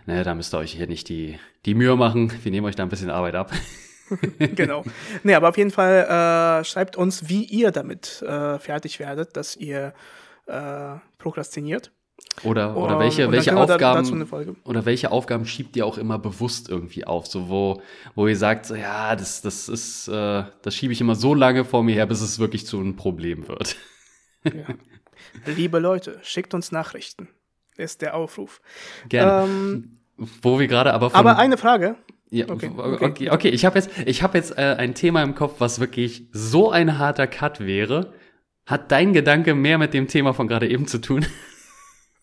Ne, 0.05 0.23
da 0.23 0.35
müsst 0.35 0.55
ihr 0.55 0.57
euch 0.57 0.71
hier 0.71 0.87
nicht 0.87 1.09
die, 1.09 1.37
die 1.65 1.75
Mühe 1.75 1.97
machen. 1.97 2.31
Wir 2.43 2.51
nehmen 2.53 2.65
euch 2.65 2.75
da 2.75 2.83
ein 2.83 2.89
bisschen 2.89 3.09
Arbeit 3.09 3.35
ab. 3.35 3.51
genau. 4.55 4.85
Nee, 5.23 5.35
aber 5.35 5.49
auf 5.49 5.57
jeden 5.57 5.71
Fall 5.71 6.61
äh, 6.61 6.63
schreibt 6.63 6.95
uns, 6.95 7.27
wie 7.27 7.43
ihr 7.43 7.71
damit 7.71 8.21
äh, 8.21 8.57
fertig 8.57 8.99
werdet, 8.99 9.35
dass 9.35 9.57
ihr 9.57 9.93
äh, 10.45 10.93
prokrastiniert. 11.17 11.91
Oder, 12.43 12.75
oder 12.75 12.95
Um, 12.95 12.99
welche, 13.01 13.31
welche 13.31 13.55
Aufgaben, 13.55 14.27
oder 14.65 14.85
welche 14.85 15.11
Aufgaben 15.11 15.45
schiebt 15.45 15.75
ihr 15.75 15.85
auch 15.85 15.97
immer 15.97 16.19
bewusst 16.19 16.69
irgendwie 16.69 17.05
auf? 17.05 17.27
So, 17.27 17.47
wo, 17.49 17.81
wo 18.15 18.27
ihr 18.27 18.35
sagt, 18.35 18.65
so, 18.65 18.75
ja, 18.75 19.15
das, 19.15 19.41
das 19.41 19.69
ist, 19.69 20.07
äh, 20.07 20.43
das 20.61 20.75
schiebe 20.75 20.93
ich 20.93 21.01
immer 21.01 21.15
so 21.15 21.33
lange 21.33 21.63
vor 21.63 21.83
mir 21.83 21.93
her, 21.95 22.05
bis 22.05 22.21
es 22.21 22.39
wirklich 22.39 22.65
zu 22.65 22.79
einem 22.79 22.95
Problem 22.95 23.47
wird. 23.47 23.77
Liebe 25.45 25.79
Leute, 25.79 26.19
schickt 26.23 26.53
uns 26.53 26.71
Nachrichten. 26.71 27.29
Ist 27.77 28.01
der 28.01 28.15
Aufruf. 28.15 28.61
Gerne. 29.09 29.45
Ähm, 29.45 29.97
wo 30.41 30.59
wir 30.59 30.67
gerade 30.67 30.93
aber 30.93 31.09
von. 31.09 31.19
aber 31.19 31.37
eine 31.37 31.57
Frage. 31.57 31.95
Ja, 32.29 32.49
Okay, 32.49 32.71
okay, 32.75 33.05
okay. 33.05 33.29
okay. 33.29 33.49
Ich 33.49 33.63
habe 33.65 33.77
jetzt, 33.77 33.91
ich 34.05 34.23
habe 34.23 34.37
jetzt 34.37 34.57
äh, 34.57 34.75
ein 34.77 34.95
Thema 34.95 35.23
im 35.23 35.35
Kopf, 35.35 35.55
was 35.59 35.79
wirklich 35.79 36.27
so 36.31 36.71
ein 36.71 36.97
harter 36.97 37.27
Cut 37.27 37.59
wäre. 37.59 38.13
Hat 38.65 38.91
dein 38.91 39.13
Gedanke 39.13 39.55
mehr 39.55 39.77
mit 39.77 39.93
dem 39.93 40.07
Thema 40.07 40.33
von 40.33 40.47
gerade 40.47 40.67
eben 40.67 40.87
zu 40.87 40.99
tun? 40.99 41.25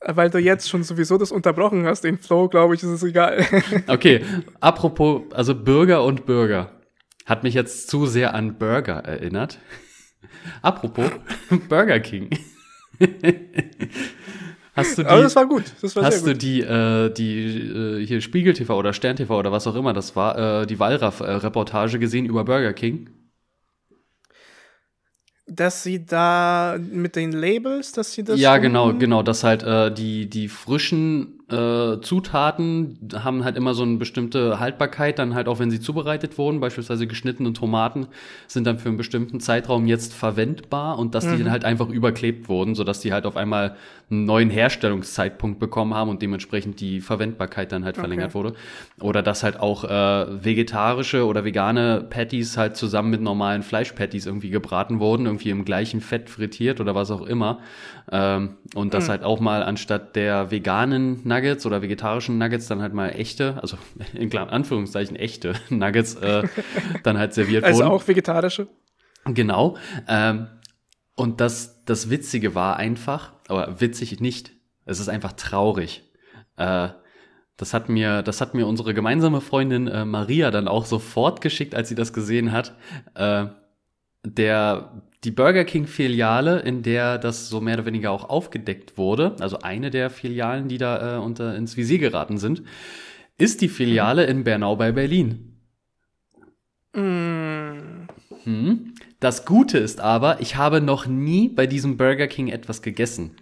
Weil 0.04 0.30
du 0.30 0.38
jetzt 0.38 0.68
schon 0.68 0.82
sowieso 0.82 1.18
das 1.18 1.30
unterbrochen 1.30 1.84
hast, 1.84 2.04
den 2.04 2.18
Flow, 2.18 2.48
glaube 2.48 2.74
ich, 2.74 2.82
ist 2.82 2.88
es 2.88 3.02
egal. 3.02 3.44
Okay, 3.86 4.22
apropos, 4.60 5.22
also 5.32 5.54
Bürger 5.54 6.04
und 6.04 6.24
Bürger. 6.24 6.70
Hat 7.26 7.42
mich 7.42 7.54
jetzt 7.54 7.88
zu 7.90 8.06
sehr 8.06 8.34
an 8.34 8.56
Burger 8.58 9.04
erinnert. 9.04 9.58
Apropos 10.62 11.10
Burger 11.68 12.00
King. 12.00 12.30
Hast 14.74 14.96
du 14.96 15.02
die, 15.02 15.08
Aber 15.08 15.22
das 15.22 15.36
war 15.36 15.46
gut. 15.46 15.64
Das 15.82 15.96
war 15.96 16.04
hast 16.04 16.24
sehr 16.24 16.28
du 16.28 16.32
gut. 16.32 16.42
die, 16.42 16.60
äh, 16.60 17.10
die 17.12 17.58
äh, 17.58 18.06
hier 18.06 18.20
Spiegel 18.20 18.54
TV 18.54 18.76
oder 18.78 18.92
Stern 18.92 19.16
TV 19.16 19.36
oder 19.38 19.52
was 19.52 19.66
auch 19.66 19.74
immer 19.74 19.92
das 19.92 20.14
war, 20.16 20.62
äh, 20.62 20.66
die 20.66 20.78
Wallraff-Reportage 20.78 21.98
gesehen 21.98 22.24
über 22.24 22.44
Burger 22.44 22.72
King? 22.72 23.10
Dass 25.50 25.82
sie 25.82 26.06
da 26.06 26.78
mit 26.78 27.16
den 27.16 27.32
Labels, 27.32 27.92
dass 27.92 28.12
sie 28.12 28.22
das. 28.22 28.38
ja, 28.38 28.58
genau, 28.58 28.94
genau, 28.94 29.22
dass 29.22 29.42
halt 29.42 29.62
äh, 29.64 29.92
die, 29.92 30.30
die 30.30 30.48
frischen 30.48 31.39
äh, 31.52 32.00
Zutaten 32.00 32.98
haben 33.14 33.44
halt 33.44 33.56
immer 33.56 33.74
so 33.74 33.82
eine 33.82 33.96
bestimmte 33.96 34.60
Haltbarkeit, 34.60 35.18
dann 35.18 35.34
halt 35.34 35.48
auch 35.48 35.58
wenn 35.58 35.70
sie 35.70 35.80
zubereitet 35.80 36.38
wurden, 36.38 36.60
beispielsweise 36.60 37.06
geschnittene 37.06 37.52
Tomaten 37.52 38.06
sind 38.46 38.66
dann 38.66 38.78
für 38.78 38.88
einen 38.88 38.96
bestimmten 38.96 39.40
Zeitraum 39.40 39.86
jetzt 39.86 40.14
verwendbar 40.14 40.98
und 40.98 41.14
dass 41.14 41.28
die 41.28 41.38
dann 41.38 41.50
halt 41.50 41.64
einfach 41.64 41.88
überklebt 41.88 42.48
wurden, 42.48 42.74
sodass 42.74 43.00
die 43.00 43.12
halt 43.12 43.26
auf 43.26 43.36
einmal 43.36 43.76
einen 44.10 44.24
neuen 44.24 44.50
Herstellungszeitpunkt 44.50 45.60
bekommen 45.60 45.94
haben 45.94 46.10
und 46.10 46.20
dementsprechend 46.20 46.80
die 46.80 47.00
Verwendbarkeit 47.00 47.70
dann 47.70 47.84
halt 47.84 47.96
verlängert 47.96 48.34
wurde. 48.34 48.54
Oder 49.00 49.22
dass 49.22 49.44
halt 49.44 49.60
auch 49.60 49.84
äh, 49.84 50.44
vegetarische 50.44 51.26
oder 51.26 51.44
vegane 51.44 52.04
Patties 52.08 52.56
halt 52.56 52.76
zusammen 52.76 53.10
mit 53.10 53.20
normalen 53.20 53.62
Fleischpatties 53.62 54.26
irgendwie 54.26 54.50
gebraten 54.50 54.98
wurden, 54.98 55.26
irgendwie 55.26 55.50
im 55.50 55.64
gleichen 55.64 56.00
Fett 56.00 56.28
frittiert 56.28 56.80
oder 56.80 56.94
was 56.94 57.10
auch 57.10 57.22
immer. 57.22 57.60
Ähm, 58.10 58.56
und 58.74 58.94
dass 58.94 59.08
halt 59.08 59.22
auch 59.22 59.38
mal 59.38 59.62
anstatt 59.62 60.16
der 60.16 60.50
veganen 60.50 61.20
Nuggets 61.24 61.39
oder 61.66 61.82
vegetarischen 61.82 62.38
Nuggets 62.38 62.66
dann 62.66 62.80
halt 62.80 62.94
mal 62.94 63.10
echte, 63.10 63.58
also 63.62 63.76
in 64.14 64.36
Anführungszeichen 64.36 65.16
echte 65.16 65.54
Nuggets 65.68 66.14
äh, 66.16 66.44
dann 67.02 67.18
halt 67.18 67.34
serviert 67.34 67.64
Also 67.64 67.80
wurden. 67.80 67.90
auch 67.90 68.06
vegetarische. 68.06 68.68
Genau. 69.24 69.76
Ähm, 70.08 70.46
und 71.14 71.40
das, 71.40 71.84
das 71.84 72.08
Witzige 72.08 72.54
war 72.54 72.76
einfach, 72.76 73.32
aber 73.48 73.80
witzig 73.80 74.20
nicht, 74.20 74.52
es 74.86 75.00
ist 75.00 75.08
einfach 75.08 75.32
traurig. 75.32 76.02
Äh, 76.56 76.88
das 77.56 77.74
hat 77.74 77.90
mir, 77.90 78.22
das 78.22 78.40
hat 78.40 78.54
mir 78.54 78.66
unsere 78.66 78.94
gemeinsame 78.94 79.42
Freundin 79.42 79.86
äh, 79.86 80.06
Maria 80.06 80.50
dann 80.50 80.66
auch 80.66 80.86
sofort 80.86 81.42
geschickt, 81.42 81.74
als 81.74 81.90
sie 81.90 81.94
das 81.94 82.14
gesehen 82.14 82.52
hat. 82.52 82.74
Äh, 83.14 83.46
der, 84.24 85.02
die 85.24 85.30
Burger 85.30 85.64
King 85.64 85.86
Filiale, 85.86 86.60
in 86.60 86.82
der 86.82 87.18
das 87.18 87.48
so 87.48 87.60
mehr 87.60 87.74
oder 87.74 87.86
weniger 87.86 88.10
auch 88.10 88.28
aufgedeckt 88.28 88.96
wurde, 88.96 89.36
also 89.40 89.58
eine 89.60 89.90
der 89.90 90.10
Filialen, 90.10 90.68
die 90.68 90.78
da 90.78 91.16
äh, 91.16 91.20
unter 91.20 91.56
ins 91.56 91.76
Visier 91.76 91.98
geraten 91.98 92.38
sind, 92.38 92.62
ist 93.38 93.60
die 93.60 93.68
Filiale 93.68 94.24
in 94.24 94.44
Bernau 94.44 94.76
bei 94.76 94.92
Berlin. 94.92 95.60
Mm, 96.94 98.06
Hm. 98.44 98.94
Das 99.20 99.44
Gute 99.44 99.78
ist 99.78 100.00
aber, 100.00 100.40
ich 100.40 100.56
habe 100.56 100.80
noch 100.80 101.06
nie 101.06 101.48
bei 101.48 101.66
diesem 101.66 101.96
Burger 101.96 102.26
King 102.26 102.48
etwas 102.48 102.82
gegessen. 102.82 103.36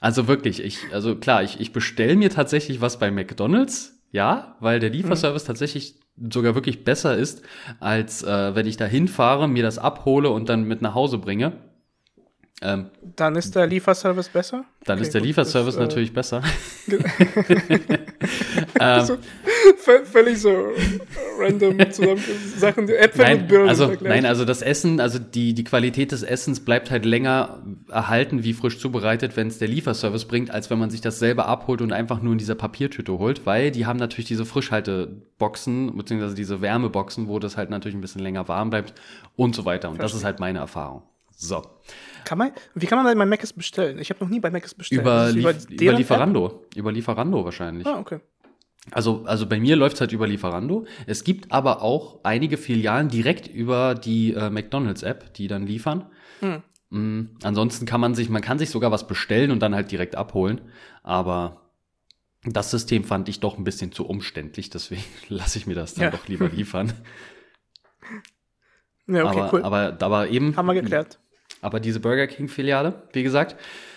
Also 0.00 0.28
wirklich, 0.28 0.62
ich, 0.62 0.78
also 0.92 1.16
klar, 1.16 1.42
ich, 1.42 1.60
ich 1.60 1.72
bestelle 1.72 2.16
mir 2.16 2.30
tatsächlich 2.30 2.80
was 2.80 2.98
bei 2.98 3.10
McDonalds, 3.10 4.00
ja, 4.10 4.56
weil 4.60 4.80
der 4.80 4.90
Lieferservice 4.90 5.44
tatsächlich 5.44 6.00
sogar 6.32 6.54
wirklich 6.54 6.84
besser 6.84 7.16
ist, 7.16 7.42
als 7.78 8.22
äh, 8.22 8.54
wenn 8.54 8.66
ich 8.66 8.76
da 8.76 8.84
hinfahre, 8.84 9.48
mir 9.48 9.62
das 9.62 9.78
abhole 9.78 10.30
und 10.30 10.48
dann 10.48 10.64
mit 10.64 10.82
nach 10.82 10.94
Hause 10.94 11.18
bringe. 11.18 11.52
Ähm, 12.62 12.90
dann 13.16 13.36
ist 13.36 13.56
der 13.56 13.66
Lieferservice 13.66 14.28
besser? 14.28 14.64
dann 14.84 14.98
Okay, 14.98 15.06
ist 15.06 15.14
der 15.14 15.22
gut, 15.22 15.28
Lieferservice 15.28 15.76
das, 15.76 15.82
äh, 15.82 15.86
natürlich 15.86 16.12
besser. 16.12 16.42
so, 19.06 19.16
vö- 19.84 20.04
völlig 20.04 20.40
so 20.40 20.68
random 21.40 21.78
zusammen 21.90 22.22
Sachen, 22.56 22.86
die 22.86 22.94
Äpfel 22.94 23.24
Nein, 23.24 23.46
Birnen 23.46 23.68
also, 23.68 23.86
vergleichen. 23.86 24.22
nein, 24.22 24.26
also 24.26 24.44
das 24.44 24.62
Essen, 24.62 25.00
also 25.00 25.18
die, 25.18 25.54
die 25.54 25.64
Qualität 25.64 26.12
des 26.12 26.22
Essens 26.22 26.60
bleibt 26.60 26.90
halt 26.90 27.04
länger 27.04 27.62
erhalten, 27.88 28.44
wie 28.44 28.52
frisch 28.52 28.78
zubereitet, 28.78 29.36
wenn 29.36 29.48
es 29.48 29.58
der 29.58 29.68
Lieferservice 29.68 30.26
bringt, 30.26 30.50
als 30.50 30.70
wenn 30.70 30.78
man 30.78 30.90
sich 30.90 31.00
das 31.00 31.18
selber 31.18 31.46
abholt 31.46 31.80
und 31.80 31.92
einfach 31.92 32.22
nur 32.22 32.32
in 32.32 32.38
dieser 32.38 32.54
Papiertüte 32.54 33.18
holt, 33.18 33.46
weil 33.46 33.70
die 33.70 33.86
haben 33.86 33.98
natürlich 33.98 34.28
diese 34.28 34.44
Frischhalteboxen, 34.44 35.96
beziehungsweise 35.96 36.34
diese 36.34 36.60
Wärmeboxen, 36.60 37.28
wo 37.28 37.38
das 37.38 37.56
halt 37.56 37.70
natürlich 37.70 37.96
ein 37.96 38.00
bisschen 38.00 38.22
länger 38.22 38.48
warm 38.48 38.70
bleibt 38.70 38.94
und 39.36 39.54
so 39.54 39.64
weiter. 39.64 39.90
Und 39.90 40.02
das 40.02 40.14
ist 40.14 40.24
halt 40.24 40.40
meine 40.40 40.58
Erfahrung. 40.58 41.02
So. 41.40 41.62
Kann 42.24 42.36
man, 42.36 42.52
wie 42.74 42.86
kann 42.86 42.98
man 42.98 43.06
denn 43.06 43.18
bei 43.18 43.24
Mc's 43.24 43.54
bestellen? 43.54 43.98
Ich 43.98 44.10
habe 44.10 44.22
noch 44.22 44.30
nie 44.30 44.40
bei 44.40 44.50
Mc's 44.50 44.74
bestellt. 44.74 45.00
Über, 45.00 45.30
Lief 45.30 45.42
über 45.42 45.52
deren 45.54 45.96
Lieferando. 45.96 46.66
Über 46.76 46.92
Lieferando 46.92 47.44
wahrscheinlich. 47.44 47.86
App? 47.86 47.94
Ah, 47.94 47.98
okay. 47.98 48.20
Also, 48.92 49.24
also 49.24 49.46
bei 49.46 49.60
mir 49.60 49.76
läuft's 49.76 50.00
halt 50.00 50.12
über 50.12 50.26
Lieferando. 50.26 50.86
Es 51.06 51.24
gibt 51.24 51.52
aber 51.52 51.82
auch 51.82 52.20
einige 52.24 52.56
Filialen 52.56 53.08
direkt 53.08 53.46
über 53.46 53.94
die 53.94 54.34
äh, 54.34 54.50
McDonalds-App, 54.50 55.34
die 55.34 55.46
dann 55.48 55.66
liefern. 55.66 56.06
Hm. 56.40 56.62
Mm, 56.90 57.36
ansonsten 57.42 57.86
kann 57.86 58.00
man 58.00 58.14
sich, 58.14 58.28
man 58.28 58.42
kann 58.42 58.58
sich 58.58 58.70
sogar 58.70 58.90
was 58.90 59.06
bestellen 59.06 59.50
und 59.50 59.60
dann 59.60 59.74
halt 59.74 59.90
direkt 59.92 60.16
abholen. 60.16 60.60
Aber 61.02 61.70
das 62.44 62.70
System 62.70 63.04
fand 63.04 63.28
ich 63.28 63.40
doch 63.40 63.58
ein 63.58 63.64
bisschen 63.64 63.92
zu 63.92 64.06
umständlich, 64.06 64.70
deswegen 64.70 65.04
lasse 65.28 65.58
ich 65.58 65.66
mir 65.66 65.74
das 65.74 65.94
dann 65.94 66.04
Ja. 66.04 66.10
doch 66.10 66.26
lieber 66.28 66.48
liefern. 66.48 66.92
Ja, 69.06 69.24
okay, 69.24 69.40
aber, 69.40 69.52
cool. 69.52 69.62
aber, 69.64 69.96
aber 70.00 70.28
eben. 70.28 70.56
Haben 70.56 70.66
wir 70.66 70.74
geklärt. 70.74 71.18
Aber 71.62 71.80
diese 71.80 71.98
Burger 71.98 72.28
King-Filiale, 72.28 73.02
wie 73.12 73.24
gesagt, 73.24 73.56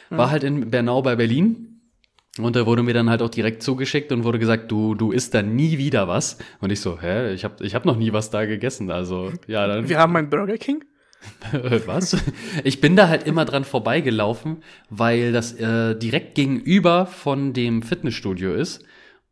war 0.10 0.32
halt 0.32 0.44
in 0.44 0.72
Bernau 0.72 1.02
bei 1.04 1.16
Berlin. 1.16 1.73
Und 2.40 2.56
da 2.56 2.66
wurde 2.66 2.82
mir 2.82 2.94
dann 2.96 3.10
halt 3.12 3.22
auch 3.22 3.30
direkt 3.30 3.62
zugeschickt 3.62 4.12
und 4.12 4.24
wurde 4.24 4.40
gesagt, 4.40 4.72
du, 4.72 4.96
du 4.96 5.12
isst 5.12 5.36
da 5.36 5.44
nie 5.44 5.78
wieder 5.78 6.08
was. 6.08 6.40
Und 6.62 6.72
ich 6.72 6.82
so, 6.82 7.00
hä, 7.00 7.32
ich 7.34 7.46
hab, 7.46 7.62
ich 7.62 7.76
hab 7.76 7.86
noch 7.86 7.96
nie 7.96 8.12
was 8.12 8.32
da 8.32 8.46
gegessen. 8.46 8.90
Also, 8.90 9.32
ja, 9.46 9.68
dann, 9.68 9.88
Wir 9.88 10.00
haben 10.00 10.16
einen 10.16 10.30
Burger 10.30 10.58
King. 10.58 10.84
was? 11.86 12.18
Ich 12.64 12.82
bin 12.82 12.96
da 12.96 13.08
halt 13.08 13.24
immer 13.24 13.46
dran 13.46 13.64
vorbeigelaufen, 13.64 14.64
weil 14.90 15.32
das 15.32 15.54
äh, 15.54 15.96
direkt 15.96 16.36
gegenüber 16.36 17.06
von 17.06 17.54
dem 17.54 17.84
Fitnessstudio 17.84 18.54
ist, 18.54 18.84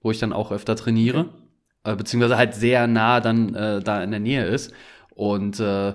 wo 0.02 0.12
ich 0.12 0.20
dann 0.20 0.32
auch 0.32 0.52
öfter 0.52 0.76
trainiere. 0.76 1.30
Äh, 1.84 1.96
beziehungsweise 1.96 2.38
halt 2.38 2.54
sehr 2.54 2.86
nah 2.86 3.20
dann 3.20 3.56
äh, 3.56 3.82
da 3.82 4.04
in 4.04 4.12
der 4.12 4.20
Nähe 4.20 4.46
ist. 4.46 4.74
Und 5.16 5.60
äh, 5.60 5.94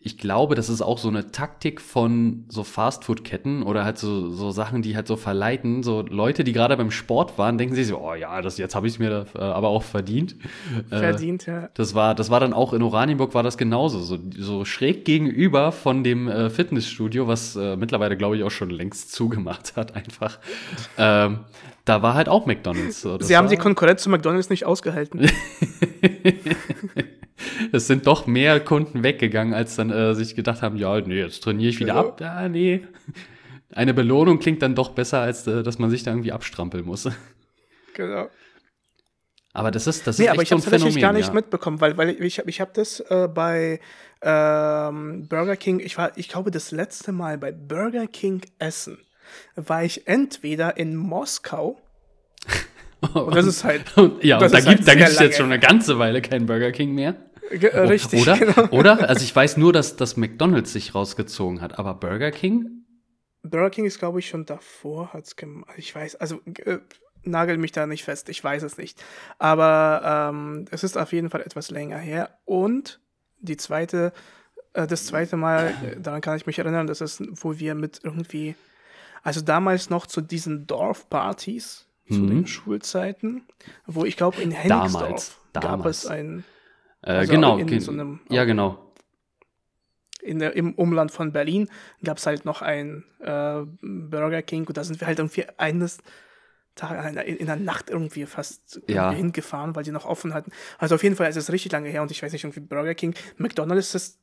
ich 0.00 0.16
glaube, 0.16 0.54
das 0.54 0.68
ist 0.68 0.80
auch 0.80 0.96
so 0.96 1.08
eine 1.08 1.32
Taktik 1.32 1.80
von 1.80 2.44
so 2.48 2.62
Fastfood-Ketten 2.62 3.64
oder 3.64 3.84
halt 3.84 3.98
so, 3.98 4.30
so 4.30 4.52
Sachen, 4.52 4.80
die 4.80 4.94
halt 4.94 5.08
so 5.08 5.16
verleiten. 5.16 5.82
So 5.82 6.02
Leute, 6.02 6.44
die 6.44 6.52
gerade 6.52 6.76
beim 6.76 6.92
Sport 6.92 7.36
waren, 7.36 7.58
denken 7.58 7.74
sich 7.74 7.88
so, 7.88 7.98
oh 7.98 8.14
ja, 8.14 8.40
das 8.40 8.58
jetzt 8.58 8.76
habe 8.76 8.86
ich 8.86 9.00
mir 9.00 9.26
äh, 9.34 9.38
aber 9.38 9.68
auch 9.68 9.82
verdient. 9.82 10.36
Äh, 10.90 10.98
Verdient, 10.98 11.46
ja. 11.46 11.68
das 11.74 11.96
war, 11.96 12.14
das 12.14 12.30
war 12.30 12.38
dann 12.38 12.52
auch 12.52 12.72
in 12.72 12.82
Oranienburg 12.82 13.34
war 13.34 13.42
das 13.42 13.58
genauso, 13.58 13.98
so, 13.98 14.18
so 14.36 14.64
schräg 14.64 15.04
gegenüber 15.04 15.72
von 15.72 16.04
dem 16.04 16.28
äh, 16.28 16.48
Fitnessstudio, 16.48 17.26
was 17.26 17.56
äh, 17.56 17.76
mittlerweile 17.76 18.16
glaube 18.16 18.36
ich 18.36 18.44
auch 18.44 18.50
schon 18.52 18.70
längst 18.70 19.12
zugemacht 19.12 19.74
hat, 19.76 19.96
einfach. 19.96 20.38
Ähm, 20.96 21.40
da 21.84 22.02
war 22.02 22.14
halt 22.14 22.28
auch 22.28 22.46
McDonald's. 22.46 23.02
Das 23.02 23.26
Sie 23.26 23.36
haben 23.36 23.48
die 23.48 23.56
Konkurrenz 23.56 24.02
zu 24.02 24.10
McDonalds 24.10 24.48
nicht 24.48 24.64
ausgehalten. 24.64 25.28
es 27.72 27.86
sind 27.86 28.06
doch 28.06 28.26
mehr 28.26 28.60
Kunden 28.60 29.02
weggegangen, 29.02 29.54
als 29.54 29.76
dann 29.76 29.90
äh, 29.90 30.14
sich 30.14 30.34
gedacht 30.34 30.62
haben, 30.62 30.76
ja, 30.76 31.00
nee, 31.00 31.18
jetzt 31.20 31.42
trainiere 31.42 31.70
ich 31.70 31.80
wieder 31.80 31.94
Genau. 31.94 32.08
ab. 32.08 32.20
Ja, 32.20 32.48
nee. 32.48 32.82
Eine 33.74 33.94
Belohnung 33.94 34.38
klingt 34.38 34.62
dann 34.62 34.74
doch 34.74 34.90
besser, 34.90 35.20
als 35.20 35.46
äh, 35.46 35.62
dass 35.62 35.78
man 35.78 35.90
sich 35.90 36.02
da 36.02 36.10
irgendwie 36.12 36.32
abstrampeln 36.32 36.84
muss. 36.84 37.08
genau. 37.94 38.28
Aber 39.54 39.70
das 39.70 39.86
ist, 39.86 40.06
das 40.06 40.16
ist 40.16 40.18
Nee, 40.20 40.26
echt 40.26 40.32
aber 40.34 40.42
ich 40.42 40.48
so 40.50 40.56
habe 40.56 40.64
ein 40.66 40.70
Phänomen. 40.70 41.00
gar 41.00 41.12
nicht 41.12 41.28
ja. 41.28 41.34
mitbekommen, 41.34 41.80
weil, 41.80 41.96
weil 41.96 42.10
ich 42.22 42.38
habe 42.38 42.48
ich 42.48 42.60
hab 42.60 42.74
das 42.74 43.00
äh, 43.00 43.28
bei 43.32 43.80
ähm, 44.22 45.26
Burger 45.28 45.56
King, 45.56 45.80
ich 45.80 45.96
war, 45.98 46.12
ich 46.16 46.28
glaube, 46.28 46.50
das 46.50 46.70
letzte 46.70 47.12
Mal 47.12 47.38
bei 47.38 47.50
Burger 47.52 48.06
King 48.06 48.42
essen, 48.58 48.98
war 49.56 49.82
ich 49.84 50.06
entweder 50.06 50.76
in 50.76 50.96
Moskau 50.96 51.80
und 53.14 53.34
das 53.34 53.46
ist 53.46 53.64
halt 53.64 53.96
Und, 53.96 54.22
ja, 54.24 54.36
und 54.36 54.42
da 54.42 54.46
ist 54.46 54.54
halt 54.54 54.76
gibt 54.76 54.80
da 54.88 54.92
sehr 54.92 54.96
gibt's 54.96 55.18
jetzt 55.20 55.36
schon 55.36 55.46
eine 55.46 55.58
ganze 55.58 55.98
Weile 55.98 56.22
keinen 56.22 56.46
Burger 56.46 56.70
King 56.72 56.94
mehr. 56.94 57.16
Ge- 57.50 57.70
äh, 57.70 57.80
richtig, 57.80 58.22
Oder? 58.22 58.36
genau. 58.38 58.68
Oder? 58.70 59.08
Also 59.08 59.22
ich 59.24 59.34
weiß 59.34 59.56
nur, 59.56 59.72
dass 59.72 59.96
das 59.96 60.16
McDonalds 60.16 60.72
sich 60.72 60.94
rausgezogen 60.94 61.60
hat, 61.60 61.78
aber 61.78 61.94
Burger 61.94 62.30
King? 62.30 62.84
Burger 63.42 63.70
King 63.70 63.84
ist, 63.86 63.98
glaube 63.98 64.18
ich, 64.18 64.28
schon 64.28 64.44
davor 64.46 65.12
hat's 65.12 65.36
gemacht. 65.36 65.70
Ich 65.76 65.94
weiß, 65.94 66.16
also 66.16 66.40
äh, 66.64 66.78
nagel 67.22 67.56
mich 67.58 67.72
da 67.72 67.86
nicht 67.86 68.04
fest, 68.04 68.28
ich 68.28 68.42
weiß 68.42 68.62
es 68.62 68.78
nicht. 68.78 69.02
Aber 69.38 70.30
ähm, 70.32 70.64
es 70.70 70.82
ist 70.84 70.96
auf 70.98 71.12
jeden 71.12 71.30
Fall 71.30 71.40
etwas 71.42 71.70
länger 71.70 71.98
her. 71.98 72.38
Und 72.44 73.00
die 73.40 73.56
zweite, 73.56 74.12
äh, 74.72 74.86
das 74.86 75.06
zweite 75.06 75.36
Mal, 75.36 75.68
äh, 75.84 76.00
daran 76.00 76.20
kann 76.20 76.36
ich 76.36 76.46
mich 76.46 76.58
erinnern, 76.58 76.86
das 76.86 77.00
ist, 77.00 77.22
wo 77.42 77.58
wir 77.58 77.74
mit 77.74 78.00
irgendwie, 78.02 78.54
also 79.22 79.40
damals 79.40 79.88
noch 79.90 80.06
zu 80.06 80.20
diesen 80.20 80.66
Dorfpartys, 80.66 81.86
zu 82.10 82.14
Mhm. 82.20 82.28
den 82.28 82.46
Schulzeiten, 82.46 83.42
wo 83.86 84.04
ich 84.06 84.16
glaube, 84.16 84.40
in 84.40 84.50
Hennigsdorf 84.50 85.00
Damals, 85.02 85.36
gab 85.52 85.62
damals. 85.62 86.04
es 86.04 86.06
ein, 86.10 86.44
Äh, 87.02 87.12
Also 87.12 87.32
genau. 87.32 87.58
in 87.58 87.80
so 87.80 87.92
einem- 87.92 88.20
ja, 88.28 88.44
genau. 88.44 88.84
in 90.20 90.40
der, 90.40 90.56
im 90.56 90.74
Umland 90.74 91.12
von 91.12 91.32
Berlin 91.32 91.68
gab 92.02 92.18
es 92.18 92.26
halt 92.26 92.44
noch 92.44 92.60
ein 92.60 93.04
äh, 93.20 93.60
Burger 93.82 94.42
King 94.42 94.66
und 94.66 94.76
da 94.76 94.82
sind 94.84 95.00
wir 95.00 95.06
halt 95.06 95.18
irgendwie 95.20 95.44
eines 95.58 95.98
Tages 96.74 97.12
in, 97.24 97.36
in 97.36 97.46
der 97.46 97.56
Nacht 97.56 97.88
irgendwie 97.88 98.26
fast 98.26 98.76
irgendwie 98.76 98.92
Ja. 98.94 99.10
hingefahren, 99.12 99.74
weil 99.76 99.84
die 99.84 99.90
noch 99.92 100.04
offen 100.06 100.34
hatten. 100.34 100.50
Also 100.78 100.96
auf 100.96 101.02
jeden 101.04 101.14
Fall 101.16 101.30
ist 101.30 101.36
es 101.36 101.52
richtig 101.52 101.70
lange 101.72 101.88
her 101.88 102.02
und 102.02 102.10
ich 102.10 102.22
weiß 102.22 102.32
nicht, 102.32 102.44
irgendwie 102.44 102.60
Burger 102.60 102.94
King, 102.94 103.14
McDonalds 103.36 103.94
ist 103.94 104.18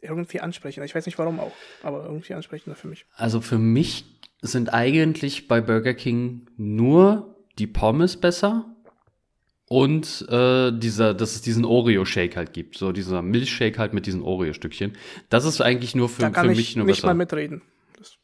irgendwie 0.00 0.40
ansprechender. 0.40 0.84
Ich 0.86 0.94
weiß 0.94 1.06
nicht 1.06 1.18
warum 1.18 1.40
auch, 1.40 1.52
aber 1.82 2.04
irgendwie 2.04 2.34
ansprechender 2.34 2.76
für 2.76 2.88
mich. 2.88 3.06
Also 3.16 3.40
für 3.40 3.58
mich 3.58 4.04
sind 4.40 4.72
eigentlich 4.72 5.46
bei 5.48 5.60
Burger 5.60 5.94
King 5.94 6.46
nur 6.56 7.36
die 7.58 7.66
Pommes 7.66 8.18
besser 8.18 8.75
und 9.68 10.26
äh, 10.28 10.70
dieser, 10.72 11.14
dass 11.14 11.34
es 11.34 11.42
diesen 11.42 11.64
Oreo-Shake 11.64 12.36
halt 12.36 12.52
gibt. 12.52 12.78
So 12.78 12.92
dieser 12.92 13.22
Milchshake 13.22 13.78
halt 13.78 13.94
mit 13.94 14.06
diesen 14.06 14.22
Oreo-Stückchen. 14.22 14.96
Das 15.28 15.44
ist 15.44 15.60
eigentlich 15.60 15.94
nur 15.94 16.08
für, 16.08 16.22
Da 16.22 16.30
kann 16.30 16.46
für 16.46 16.52
ich 16.52 16.58
mich 16.58 16.76
nur 16.76 16.86
nicht 16.86 16.96
besser. 16.96 17.08
mal 17.08 17.14
mitreden. 17.14 17.62
Das, 17.98 18.16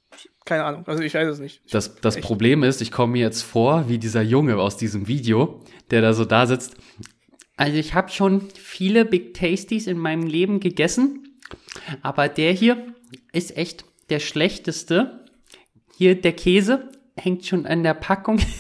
Keine 0.44 0.64
Ahnung. 0.64 0.84
Also 0.86 1.02
ich 1.02 1.14
weiß 1.14 1.28
es 1.28 1.40
nicht. 1.40 1.62
Das, 1.72 1.96
das 1.96 2.20
Problem 2.20 2.62
ist, 2.62 2.80
ich 2.80 2.92
komme 2.92 3.12
mir 3.14 3.22
jetzt 3.22 3.42
vor 3.42 3.88
wie 3.88 3.98
dieser 3.98 4.22
Junge 4.22 4.56
aus 4.56 4.76
diesem 4.76 5.08
Video, 5.08 5.64
der 5.90 6.00
da 6.00 6.12
so 6.14 6.24
da 6.24 6.46
sitzt. 6.46 6.76
Also 7.56 7.76
ich 7.76 7.94
habe 7.94 8.10
schon 8.10 8.48
viele 8.54 9.04
Big 9.04 9.34
Tasties 9.34 9.86
in 9.88 9.98
meinem 9.98 10.26
Leben 10.26 10.60
gegessen, 10.60 11.38
aber 12.02 12.28
der 12.28 12.52
hier 12.52 12.94
ist 13.32 13.56
echt 13.56 13.84
der 14.10 14.20
schlechteste. 14.20 15.26
Hier 15.96 16.20
der 16.20 16.32
Käse 16.32 16.88
hängt 17.16 17.46
schon 17.46 17.66
an 17.66 17.82
der 17.82 17.94
Packung. 17.94 18.40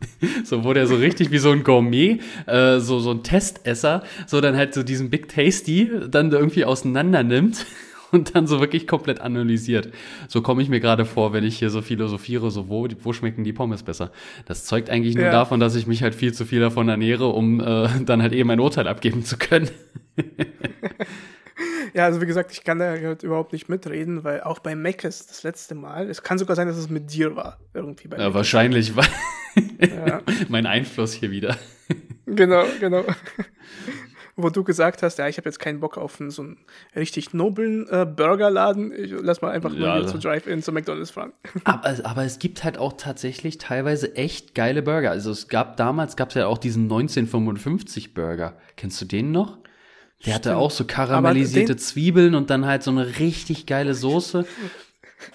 so 0.44 0.64
wurde 0.64 0.80
er 0.80 0.86
so 0.86 0.96
richtig 0.96 1.30
wie 1.30 1.38
so 1.38 1.50
ein 1.50 1.64
Gourmet, 1.64 2.20
äh, 2.46 2.78
so, 2.78 3.00
so 3.00 3.10
ein 3.10 3.22
Testesser, 3.22 4.04
so 4.26 4.40
dann 4.40 4.56
halt 4.56 4.74
so 4.74 4.82
diesen 4.82 5.10
Big 5.10 5.28
Tasty 5.28 5.90
dann 6.08 6.30
irgendwie 6.30 6.64
auseinander 6.64 7.22
nimmt 7.22 7.66
und 8.12 8.34
dann 8.34 8.46
so 8.46 8.60
wirklich 8.60 8.86
komplett 8.86 9.20
analysiert. 9.20 9.90
So 10.28 10.40
komme 10.40 10.62
ich 10.62 10.68
mir 10.68 10.80
gerade 10.80 11.04
vor, 11.04 11.32
wenn 11.32 11.44
ich 11.44 11.58
hier 11.58 11.70
so 11.70 11.82
philosophiere, 11.82 12.50
so 12.50 12.68
wo, 12.68 12.86
wo 13.02 13.12
schmecken 13.12 13.44
die 13.44 13.52
Pommes 13.52 13.82
besser. 13.82 14.12
Das 14.46 14.64
zeugt 14.64 14.88
eigentlich 14.88 15.14
nur 15.16 15.26
Ja. 15.26 15.32
davon, 15.32 15.60
dass 15.60 15.74
ich 15.74 15.86
mich 15.86 16.02
halt 16.02 16.14
viel 16.14 16.32
zu 16.32 16.44
viel 16.44 16.60
davon 16.60 16.88
ernähre, 16.88 17.26
um 17.28 17.60
äh, 17.60 17.88
dann 18.04 18.22
halt 18.22 18.32
eben 18.32 18.50
ein 18.50 18.60
Urteil 18.60 18.86
abgeben 18.88 19.24
zu 19.24 19.36
können. 19.36 19.68
Ja, 21.94 22.04
also 22.04 22.20
wie 22.20 22.26
gesagt, 22.26 22.52
ich 22.52 22.62
kann 22.64 22.78
da 22.78 22.90
halt 22.90 23.22
überhaupt 23.22 23.52
nicht 23.52 23.68
mitreden, 23.68 24.22
weil 24.24 24.42
auch 24.42 24.58
bei 24.60 24.76
Meckes 24.76 25.26
das 25.26 25.42
letzte 25.42 25.74
Mal, 25.74 26.08
es 26.08 26.22
kann 26.22 26.38
sogar 26.38 26.54
sein, 26.56 26.68
dass 26.68 26.76
es 26.76 26.88
mit 26.90 27.12
dir 27.12 27.34
war, 27.36 27.58
irgendwie 27.74 28.08
bei 28.08 28.18
Ja, 28.18 28.32
wahrscheinlich 28.34 28.94
war 28.96 29.06
Ja, 29.80 30.22
mein 30.48 30.66
Einfluss 30.66 31.12
hier 31.14 31.30
wieder. 31.30 31.56
genau, 32.26 32.64
genau. 32.78 33.04
Wo 34.40 34.50
du 34.50 34.62
gesagt 34.62 35.02
hast, 35.02 35.18
ja, 35.18 35.26
ich 35.26 35.36
habe 35.36 35.48
jetzt 35.48 35.58
keinen 35.58 35.80
Bock 35.80 35.98
auf 35.98 36.20
einen, 36.20 36.30
so 36.30 36.42
einen 36.42 36.58
richtig 36.94 37.34
noblen 37.34 37.88
äh, 37.88 38.06
Burgerladen. 38.06 38.92
Ich, 38.96 39.12
lass 39.20 39.40
mal 39.42 39.50
einfach 39.50 39.72
Ja, 39.74 39.80
mal 39.80 39.92
hier 39.96 40.02
da- 40.02 40.12
zu 40.12 40.18
Drive-In, 40.18 40.62
zu 40.62 40.70
McDonalds 40.70 41.10
fahren. 41.10 41.32
Aber, 41.64 41.96
aber 42.04 42.24
es 42.24 42.38
gibt 42.38 42.62
halt 42.62 42.78
auch 42.78 42.92
tatsächlich 42.92 43.58
teilweise 43.58 44.14
echt 44.14 44.54
geile 44.54 44.82
Burger. 44.82 45.10
Also 45.10 45.32
es 45.32 45.48
gab 45.48 45.76
damals, 45.76 46.14
gab 46.16 46.28
es 46.28 46.36
ja 46.36 46.46
auch 46.46 46.58
diesen 46.58 46.84
1955 46.84 48.14
Burger. 48.14 48.56
Kennst 48.76 49.00
du 49.00 49.06
den 49.06 49.32
noch? 49.32 49.58
Der 50.26 50.34
hatte 50.34 50.50
Stimmt. 50.50 50.62
auch 50.62 50.70
so 50.70 50.84
karamellisierte 50.84 51.76
Zwiebeln 51.76 52.34
und 52.34 52.50
dann 52.50 52.66
halt 52.66 52.82
so 52.82 52.90
eine 52.90 53.18
richtig 53.18 53.66
geile 53.66 53.94
Soße. 53.94 54.46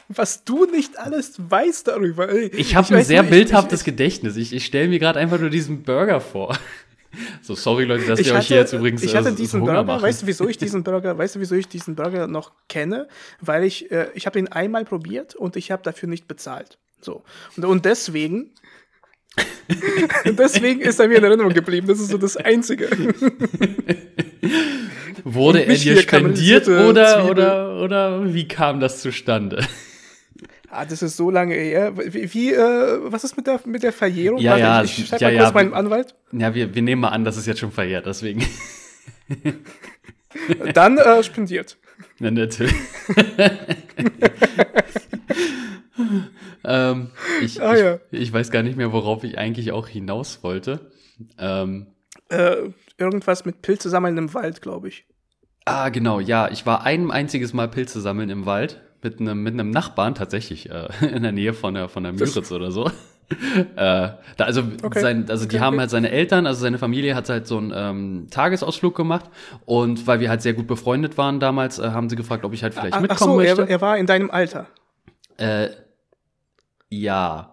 Was 0.07 0.43
du 0.43 0.65
nicht 0.65 0.97
alles 0.97 1.35
weißt 1.37 1.87
darüber. 1.87 2.29
ey. 2.29 2.47
Ich 2.55 2.75
habe 2.75 2.87
ein 2.89 2.99
weiß 2.99 3.07
sehr 3.07 3.23
nur, 3.23 3.31
bildhaftes 3.31 3.81
ich, 3.81 3.85
Gedächtnis. 3.85 4.35
Ich, 4.35 4.53
ich 4.53 4.65
stelle 4.65 4.87
mir 4.87 4.99
gerade 4.99 5.19
einfach 5.19 5.39
nur 5.39 5.49
diesen 5.49 5.83
Burger 5.83 6.21
vor. 6.21 6.57
So, 7.43 7.53
sorry 7.53 7.83
Leute, 7.83 8.07
dass 8.07 8.19
ich, 8.19 8.25
ich 8.25 8.33
euch 8.33 8.47
hier 8.47 8.57
hatte, 8.57 8.63
jetzt 8.65 8.73
übrigens 8.73 9.03
ich 9.03 9.15
hatte 9.15 9.29
äh, 9.29 9.35
diesen 9.35 9.59
Burger, 9.59 9.83
machen. 9.83 10.01
weißt 10.01 10.23
du, 10.23 10.25
wieso 10.25 10.47
ich 10.47 10.57
diesen 10.57 10.83
Burger, 10.83 11.15
weißt 11.15 11.35
du, 11.35 11.39
wieso 11.39 11.53
ich 11.53 11.67
diesen 11.67 11.95
Burger 11.95 12.25
noch 12.25 12.53
kenne? 12.69 13.07
Weil 13.39 13.65
ich, 13.65 13.91
äh, 13.91 14.07
ich 14.15 14.25
habe 14.25 14.39
ihn 14.39 14.47
einmal 14.47 14.83
probiert 14.83 15.35
und 15.35 15.55
ich 15.55 15.69
habe 15.69 15.83
dafür 15.83 16.09
nicht 16.09 16.27
bezahlt. 16.27 16.79
So. 17.01 17.23
Und, 17.55 17.65
und 17.65 17.85
deswegen, 17.85 18.51
deswegen 20.25 20.81
ist 20.81 20.99
er 20.99 21.07
mir 21.07 21.17
in 21.17 21.23
Erinnerung 21.23 21.53
geblieben. 21.53 21.87
Das 21.87 21.99
ist 21.99 22.09
so 22.09 22.17
das 22.17 22.37
Einzige. 22.37 22.89
Wurde 25.23 25.63
er 25.63 25.75
dir 25.75 25.97
spendiert 26.01 26.67
oder, 26.67 27.29
oder, 27.29 27.81
oder 27.81 28.33
wie 28.33 28.47
kam 28.47 28.79
das 28.79 29.01
zustande? 29.01 29.65
Ah, 30.69 30.85
das 30.85 31.01
ist 31.03 31.17
so 31.17 31.29
lange 31.29 31.53
her. 31.53 31.93
Wie, 31.95 32.33
wie 32.33 32.51
äh, 32.51 32.99
was 33.03 33.23
ist 33.23 33.37
mit 33.37 33.45
der, 33.47 33.59
mit 33.65 33.83
der 33.83 33.93
Verjährung? 33.93 34.39
Ja, 34.39 34.57
ja, 34.57 34.83
ich, 34.83 34.99
ich 34.99 35.07
schreib 35.07 35.21
ja, 35.21 35.27
mal 35.27 35.33
ja, 35.35 35.41
kurz 35.43 35.53
meinem 35.53 35.73
Anwalt. 35.73 36.15
Ja, 36.31 36.55
wir, 36.55 36.73
wir 36.73 36.81
nehmen 36.81 37.01
mal 37.01 37.09
an, 37.09 37.23
das 37.23 37.37
ist 37.37 37.45
jetzt 37.45 37.59
schon 37.59 37.71
verjährt, 37.71 38.07
deswegen. 38.07 38.43
Dann 40.73 40.97
äh, 40.97 41.23
spendiert. 41.23 41.77
Ja, 42.19 42.31
natürlich. 42.31 42.73
Ähm, 46.65 47.09
ich, 47.41 47.61
Ah, 47.61 47.73
ich, 47.73 47.79
ja. 47.79 47.99
ich 48.11 48.33
weiß 48.33 48.51
gar 48.51 48.63
nicht 48.63 48.77
mehr, 48.77 48.91
worauf 48.91 49.23
ich 49.23 49.37
eigentlich 49.37 49.71
auch 49.71 49.87
hinaus 49.87 50.43
wollte. 50.43 50.91
Ähm, 51.37 51.87
Äh, 52.29 52.69
irgendwas 52.97 53.45
mit 53.45 53.61
Pilze 53.61 53.89
sammeln 53.89 54.17
im 54.17 54.33
Wald, 54.33 54.61
glaube 54.61 54.87
ich. 54.87 55.05
ah, 55.65 55.89
genau, 55.89 56.19
ja, 56.19 56.49
ich 56.49 56.65
war 56.65 56.83
ein 56.83 57.11
einziges 57.11 57.53
Mal 57.53 57.67
Pilze 57.67 58.01
sammeln 58.01 58.29
im 58.29 58.45
Wald 58.45 58.81
mit 59.01 59.19
einem 59.19 59.43
mit 59.43 59.53
einem 59.53 59.69
Nachbarn 59.69 60.15
tatsächlich 60.15 60.69
äh, 60.69 60.87
in 61.13 61.23
der 61.23 61.31
Nähe 61.31 61.53
von 61.53 61.73
der 61.73 61.89
von 61.89 62.03
der 62.03 62.13
Das- 62.13 62.29
Müritz 62.35 62.51
oder 62.51 62.71
so. 62.71 62.89
äh, 63.75 63.75
da, 63.75 64.17
also 64.39 64.63
Okay. 64.83 64.99
sein, 65.01 65.25
also 65.29 65.45
die 65.45 65.55
Okay, 65.55 65.63
haben 65.63 65.79
halt 65.79 65.89
seine 65.89 66.11
Eltern, 66.11 66.45
also 66.45 66.61
seine 66.61 66.77
Familie 66.77 67.15
hat 67.15 67.29
halt 67.29 67.47
so 67.47 67.57
einen 67.57 67.71
ähm, 67.75 68.27
Tagesausflug 68.29 68.95
gemacht 68.95 69.25
und 69.65 70.05
weil 70.07 70.19
wir 70.19 70.29
halt 70.29 70.41
sehr 70.41 70.53
gut 70.53 70.67
befreundet 70.67 71.17
waren 71.17 71.39
damals, 71.39 71.79
äh, 71.79 71.89
haben 71.91 72.09
sie 72.09 72.15
gefragt, 72.15 72.43
ob 72.45 72.53
ich 72.53 72.63
halt 72.63 72.73
vielleicht 72.73 72.93
Ach, 72.93 72.97
ach 72.97 73.01
mitkommen 73.01 73.31
so, 73.31 73.37
möchte. 73.37 73.61
er, 73.63 73.69
er 73.69 73.81
war 73.81 73.97
in 73.97 74.05
deinem 74.05 74.29
Alter. 74.29 74.67
Äh, 75.37 75.69
ja. 76.89 77.49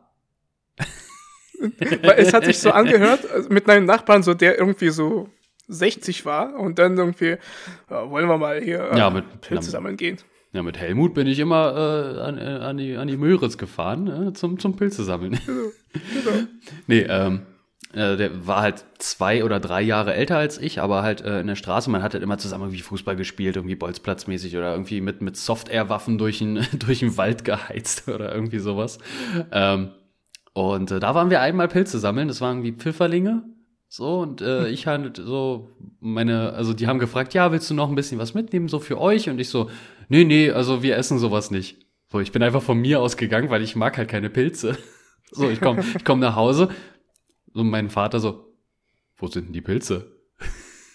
Weil 2.02 2.18
es 2.18 2.32
hat 2.32 2.44
sich 2.44 2.58
so 2.58 2.70
angehört, 2.70 3.30
also 3.30 3.48
mit 3.50 3.66
meinem 3.66 3.84
Nachbarn, 3.84 4.22
so 4.22 4.34
der 4.34 4.58
irgendwie 4.58 4.90
so 4.90 5.28
60 5.68 6.24
war 6.24 6.54
und 6.58 6.78
dann 6.78 6.96
irgendwie, 6.96 7.36
ja, 7.90 8.10
wollen 8.10 8.28
wir 8.28 8.38
mal 8.38 8.60
hier 8.62 8.90
äh, 8.92 8.98
Ja, 8.98 9.10
mit- 9.10 9.40
Pilze 9.42 9.70
sammeln 9.70 9.96
gehen. 9.96 10.18
Ja, 10.52 10.64
mit 10.64 10.78
Helmut 10.78 11.14
bin 11.14 11.28
ich 11.28 11.38
immer 11.38 12.16
äh, 12.16 12.20
an, 12.22 12.38
äh, 12.38 12.42
an, 12.64 12.76
die, 12.76 12.96
an 12.96 13.06
die 13.06 13.16
Müritz 13.16 13.56
gefahren, 13.56 14.28
äh, 14.28 14.32
zum, 14.32 14.58
zum 14.58 14.74
Pilze 14.74 15.04
sammeln. 15.04 15.38
Genau. 15.46 15.68
nee, 16.88 17.02
ähm, 17.02 17.42
äh, 17.92 18.16
der 18.16 18.46
war 18.46 18.62
halt 18.62 18.84
zwei 18.98 19.44
oder 19.44 19.58
drei 19.58 19.82
Jahre 19.82 20.14
älter 20.14 20.36
als 20.36 20.58
ich, 20.58 20.80
aber 20.80 21.02
halt 21.02 21.22
äh, 21.22 21.40
in 21.40 21.48
der 21.48 21.56
Straße, 21.56 21.90
man 21.90 22.02
hat 22.02 22.14
halt 22.14 22.22
immer 22.22 22.38
zusammen 22.38 22.64
irgendwie 22.64 22.82
Fußball 22.82 23.16
gespielt, 23.16 23.56
irgendwie 23.56 23.74
bolzplatzmäßig 23.74 24.56
oder 24.56 24.72
irgendwie 24.72 25.00
mit, 25.00 25.22
mit 25.22 25.36
Soft-Air-Waffen 25.36 26.16
durch 26.16 26.38
den, 26.38 26.66
durch 26.78 27.00
den 27.00 27.16
Wald 27.16 27.44
geheizt 27.44 28.08
oder 28.08 28.32
irgendwie 28.32 28.60
sowas. 28.60 28.98
Ähm, 29.50 29.90
und 30.52 30.90
äh, 30.90 31.00
da 31.00 31.14
waren 31.14 31.30
wir 31.30 31.40
einmal 31.40 31.68
Pilze 31.68 31.98
sammeln, 31.98 32.28
das 32.28 32.40
waren 32.40 32.58
irgendwie 32.58 32.80
Pfifferlinge. 32.80 33.42
So, 33.88 34.20
und 34.20 34.40
äh, 34.40 34.68
ich 34.68 34.86
halt 34.86 35.16
so, 35.16 35.70
meine, 35.98 36.52
also 36.52 36.74
die 36.74 36.86
haben 36.86 37.00
gefragt, 37.00 37.34
ja, 37.34 37.50
willst 37.50 37.68
du 37.70 37.74
noch 37.74 37.88
ein 37.88 37.96
bisschen 37.96 38.20
was 38.20 38.34
mitnehmen, 38.34 38.68
so 38.68 38.78
für 38.78 39.00
euch? 39.00 39.28
Und 39.28 39.40
ich 39.40 39.48
so, 39.48 39.68
nee, 40.08 40.24
nee, 40.24 40.52
also 40.52 40.84
wir 40.84 40.96
essen 40.96 41.18
sowas 41.18 41.50
nicht. 41.50 41.86
So, 42.12 42.20
ich 42.20 42.30
bin 42.30 42.42
einfach 42.44 42.62
von 42.62 42.78
mir 42.78 43.00
ausgegangen, 43.00 43.50
weil 43.50 43.62
ich 43.62 43.74
mag 43.74 43.98
halt 43.98 44.08
keine 44.08 44.30
Pilze. 44.30 44.76
So, 45.32 45.48
ich 45.48 45.60
komm, 45.60 45.78
ich 45.78 46.04
komm 46.04 46.18
nach 46.18 46.34
Hause 46.34 46.70
und 47.54 47.70
mein 47.70 47.90
Vater 47.90 48.20
so, 48.20 48.54
wo 49.16 49.26
sind 49.26 49.46
denn 49.46 49.52
die 49.52 49.60
Pilze? 49.60 50.16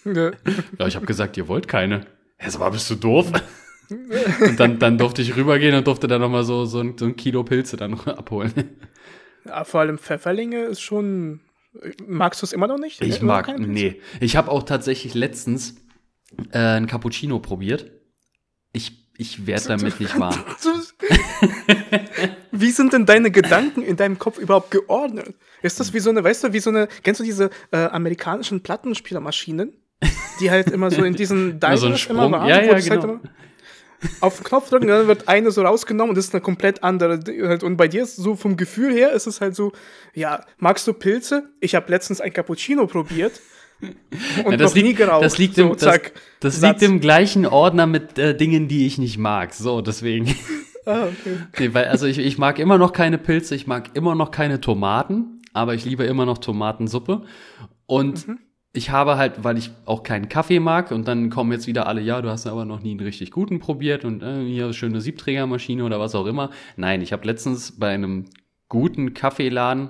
Ja. 0.05 0.31
Ja, 0.77 0.87
ich 0.87 0.95
habe 0.95 1.05
gesagt, 1.05 1.35
ihr 1.37 1.47
wollt 1.47 1.67
keine. 1.67 2.05
So, 2.47 2.59
aber 2.59 2.71
bist 2.71 2.89
du 2.89 2.95
doof? 2.95 3.31
Und 3.89 4.59
dann, 4.59 4.79
dann 4.79 4.97
durfte 4.97 5.21
ich 5.21 5.35
rübergehen 5.35 5.75
und 5.75 5.85
durfte 5.85 6.07
dann 6.07 6.19
nochmal 6.19 6.43
so, 6.43 6.65
so, 6.65 6.79
ein, 6.79 6.97
so 6.97 7.05
ein 7.05 7.15
Kilo 7.15 7.43
Pilze 7.43 7.77
dann 7.77 7.93
abholen. 8.05 8.77
Ja, 9.45 9.63
vor 9.63 9.81
allem 9.81 9.99
Pfefferlinge 9.99 10.63
ist 10.63 10.81
schon. 10.81 11.41
Magst 12.07 12.41
du 12.41 12.45
es 12.45 12.53
immer 12.53 12.67
noch 12.67 12.79
nicht? 12.79 13.01
Ich 13.01 13.21
Immer 13.21 13.41
noch 13.41 13.47
mag, 13.47 13.59
nee. 13.59 14.01
Ich 14.19 14.37
habe 14.37 14.49
auch 14.49 14.63
tatsächlich 14.63 15.13
letztens 15.13 15.75
äh, 16.51 16.57
ein 16.57 16.87
Cappuccino 16.87 17.39
probiert. 17.39 17.91
Ich, 18.71 19.11
ich 19.17 19.45
werde 19.45 19.67
damit 19.67 19.99
nicht 19.99 20.19
warm. 20.19 20.43
Wie 22.61 22.71
sind 22.71 22.93
denn 22.93 23.05
deine 23.05 23.31
Gedanken 23.31 23.81
in 23.81 23.95
deinem 23.95 24.19
Kopf 24.19 24.37
überhaupt 24.37 24.71
geordnet? 24.71 25.35
Ist 25.61 25.79
das 25.79 25.93
wie 25.93 25.99
so 25.99 26.09
eine, 26.09 26.23
weißt 26.23 26.43
du, 26.43 26.53
wie 26.53 26.59
so 26.59 26.69
eine, 26.69 26.87
kennst 27.03 27.19
du 27.19 27.23
diese 27.23 27.49
äh, 27.71 27.77
amerikanischen 27.77 28.61
Plattenspielermaschinen? 28.61 29.73
Die 30.39 30.51
halt 30.51 30.69
immer 30.69 30.91
so 30.91 31.03
in 31.03 31.15
diesen 31.15 31.59
Immer 31.61 31.77
so 31.77 31.85
Diners 31.85 31.99
Sprung. 32.01 32.31
waren, 32.31 32.47
Ja, 32.47 32.61
wo 32.61 32.67
ja, 32.67 32.73
halt 32.73 32.83
genau. 32.89 33.03
immer 33.03 33.19
auf 34.21 34.35
den 34.37 34.43
Knopf 34.43 34.69
drücken, 34.69 34.87
dann 34.87 35.07
wird 35.07 35.27
eine 35.27 35.49
so 35.51 35.63
rausgenommen 35.63 36.09
und 36.11 36.15
das 36.17 36.25
ist 36.25 36.33
eine 36.35 36.41
komplett 36.41 36.83
andere. 36.83 37.19
Halt. 37.47 37.63
Und 37.63 37.77
bei 37.77 37.87
dir 37.87 38.03
ist 38.03 38.17
so 38.17 38.35
vom 38.35 38.55
Gefühl 38.57 38.93
her 38.93 39.11
ist 39.13 39.25
es 39.25 39.41
halt 39.41 39.55
so, 39.55 39.71
ja, 40.13 40.45
magst 40.59 40.85
du 40.85 40.93
Pilze? 40.93 41.49
Ich 41.59 41.73
habe 41.73 41.89
letztens 41.89 42.21
ein 42.21 42.31
Cappuccino 42.31 42.85
probiert 42.85 43.41
und 44.45 44.51
Ja, 44.51 44.57
das, 44.57 44.71
noch 44.71 44.75
nie 44.75 44.89
liegt, 44.89 44.97
geraucht. 44.99 45.23
das 45.23 45.37
liegt 45.39 45.55
so, 45.55 45.71
im, 45.71 45.77
das, 45.77 45.99
das 46.39 46.61
liegt 46.61 46.81
im 46.83 46.99
gleichen 46.99 47.45
Ordner 47.47 47.87
mit 47.87 48.19
äh, 48.19 48.35
Dingen, 48.37 48.67
die 48.67 48.85
ich 48.85 48.97
nicht 48.99 49.17
mag. 49.17 49.53
So, 49.53 49.81
deswegen. 49.81 50.35
Ah, 50.91 51.05
okay. 51.07 51.37
Nee, 51.59 51.73
weil, 51.73 51.85
also 51.85 52.05
ich, 52.05 52.19
ich 52.19 52.37
mag 52.37 52.59
immer 52.59 52.77
noch 52.77 52.93
keine 52.93 53.17
Pilze, 53.17 53.55
ich 53.55 53.65
mag 53.67 53.91
immer 53.95 54.13
noch 54.15 54.29
keine 54.31 54.61
Tomaten, 54.61 55.41
aber 55.53 55.73
ich 55.73 55.83
liebe 55.85 56.03
immer 56.03 56.25
noch 56.25 56.37
Tomatensuppe. 56.37 57.23
Und 57.87 58.27
Mhm. 58.27 58.39
ich 58.73 58.89
habe 58.91 59.17
halt, 59.17 59.43
weil 59.43 59.57
ich 59.57 59.71
auch 59.85 60.03
keinen 60.03 60.29
Kaffee 60.29 60.59
mag, 60.59 60.91
und 60.91 61.07
dann 61.07 61.29
kommen 61.29 61.51
jetzt 61.51 61.65
wieder 61.67 61.87
alle, 61.87 62.01
ja, 62.01 62.21
du 62.21 62.29
hast 62.29 62.45
aber 62.45 62.65
noch 62.65 62.81
nie 62.81 62.91
einen 62.91 62.99
richtig 62.99 63.31
guten 63.31 63.59
probiert 63.59 64.05
und 64.05 64.21
äh, 64.21 64.43
hier 64.45 64.73
schöne 64.73 65.01
Siebträgermaschine 65.01 65.83
oder 65.83 65.99
was 65.99 66.13
auch 66.13 66.25
immer. 66.27 66.51
Nein, 66.75 67.01
ich 67.01 67.13
habe 67.13 67.25
letztens 67.25 67.79
bei 67.79 67.89
einem 67.93 68.25
guten 68.69 69.13
Kaffeeladen 69.13 69.89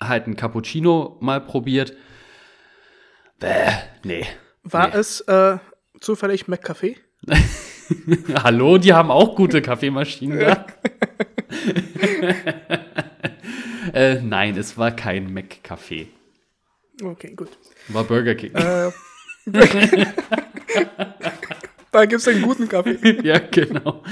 halt 0.00 0.24
einen 0.26 0.36
Cappuccino 0.36 1.16
mal 1.20 1.40
probiert. 1.40 1.92
Bäh, 3.40 3.72
nee. 4.04 4.24
War 4.62 4.88
Nee. 4.88 4.94
es 4.96 5.20
äh, 5.22 5.58
zufällig 6.00 6.44
McCafé? 6.44 6.96
Hallo, 8.44 8.78
die 8.78 8.92
haben 8.92 9.10
auch 9.10 9.34
gute 9.36 9.62
Kaffeemaschinen 9.62 10.38
da. 10.40 10.66
äh, 13.92 14.20
nein, 14.20 14.56
es 14.56 14.76
war 14.76 14.90
kein 14.92 15.32
Mac-Café. 15.32 16.06
Okay, 17.02 17.34
gut. 17.34 17.50
War 17.88 18.04
Burger 18.04 18.34
King. 18.34 18.54
Äh, 18.54 18.90
da 21.92 22.04
gibt 22.04 22.20
es 22.20 22.28
einen 22.28 22.42
guten 22.42 22.68
Kaffee. 22.68 23.20
ja, 23.22 23.38
genau. 23.38 24.02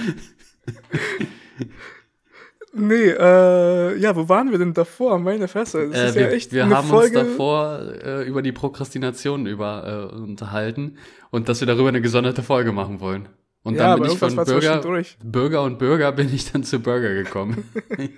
Nee, 2.72 3.08
äh, 3.08 3.96
ja, 3.98 4.14
wo 4.16 4.28
waren 4.28 4.50
wir 4.50 4.58
denn 4.58 4.74
davor? 4.74 5.18
Meine 5.18 5.48
Fresse. 5.48 5.88
Das 5.88 5.98
Äh, 5.98 6.08
ist 6.08 6.14
wir 6.14 6.22
ja 6.22 6.28
echt 6.28 6.52
wir 6.52 6.64
eine 6.64 6.76
haben 6.76 6.88
Folge. 6.88 7.20
uns 7.20 7.28
davor 7.30 7.80
äh, 8.04 8.22
über 8.28 8.42
die 8.42 8.52
Prokrastination 8.52 9.46
über, 9.46 10.10
äh, 10.12 10.16
unterhalten 10.16 10.98
und 11.30 11.48
dass 11.48 11.60
wir 11.60 11.66
darüber 11.66 11.88
eine 11.88 12.00
gesonderte 12.02 12.42
Folge 12.42 12.72
machen 12.72 13.00
wollen. 13.00 13.28
Und 13.66 13.74
Ja, 13.74 13.96
dann 13.96 14.00
bin 14.00 14.12
ich 14.12 14.18
von 14.18 14.32
Bürger, 14.36 14.44
zwischendurch. 14.60 15.18
Bürger 15.24 15.62
und 15.64 15.80
Bürger 15.80 16.12
bin 16.12 16.32
ich 16.32 16.52
dann 16.52 16.62
zu 16.62 16.78
Burger 16.78 17.12
gekommen. 17.14 17.68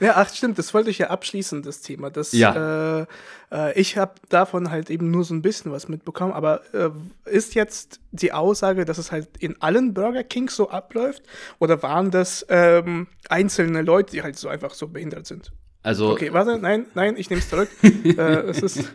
Ja, 0.00 0.14
ach 0.16 0.34
stimmt, 0.34 0.58
das 0.58 0.74
wollte 0.74 0.90
ich 0.90 0.98
ja 0.98 1.08
abschließen, 1.10 1.62
das 1.62 1.80
Thema. 1.80 2.10
Das, 2.10 2.32
Ja. 2.32 3.00
äh, 3.02 3.06
äh, 3.50 3.80
ich 3.80 3.96
habe 3.96 4.14
davon 4.28 4.70
halt 4.70 4.90
eben 4.90 5.10
nur 5.10 5.24
so 5.24 5.32
ein 5.32 5.42
bisschen 5.42 5.70
was 5.72 5.88
mitbekommen, 5.88 6.32
aber 6.32 6.62
äh, 6.74 6.90
ist 7.30 7.54
jetzt 7.54 8.00
die 8.10 8.32
Aussage, 8.32 8.84
dass 8.84 8.98
es 8.98 9.10
halt 9.12 9.28
in 9.38 9.60
allen 9.62 9.94
Burger 9.94 10.22
Kings 10.24 10.56
so 10.56 10.68
abläuft 10.70 11.22
oder 11.60 11.82
waren 11.82 12.10
das 12.10 12.44
ähm, 12.48 13.06
einzelne 13.28 13.82
Leute, 13.82 14.12
die 14.12 14.22
halt 14.22 14.36
so 14.36 14.48
einfach 14.48 14.74
so 14.74 14.88
behindert 14.88 15.26
sind? 15.26 15.52
Also 15.82 16.10
Okay, 16.12 16.32
warte, 16.32 16.58
nein, 16.58 16.86
nein, 16.94 17.14
ich 17.16 17.30
nehme 17.30 17.40
es 17.40 17.48
zurück. 17.48 17.68
äh, 17.82 18.20
es 18.20 18.60
ist, 18.62 18.92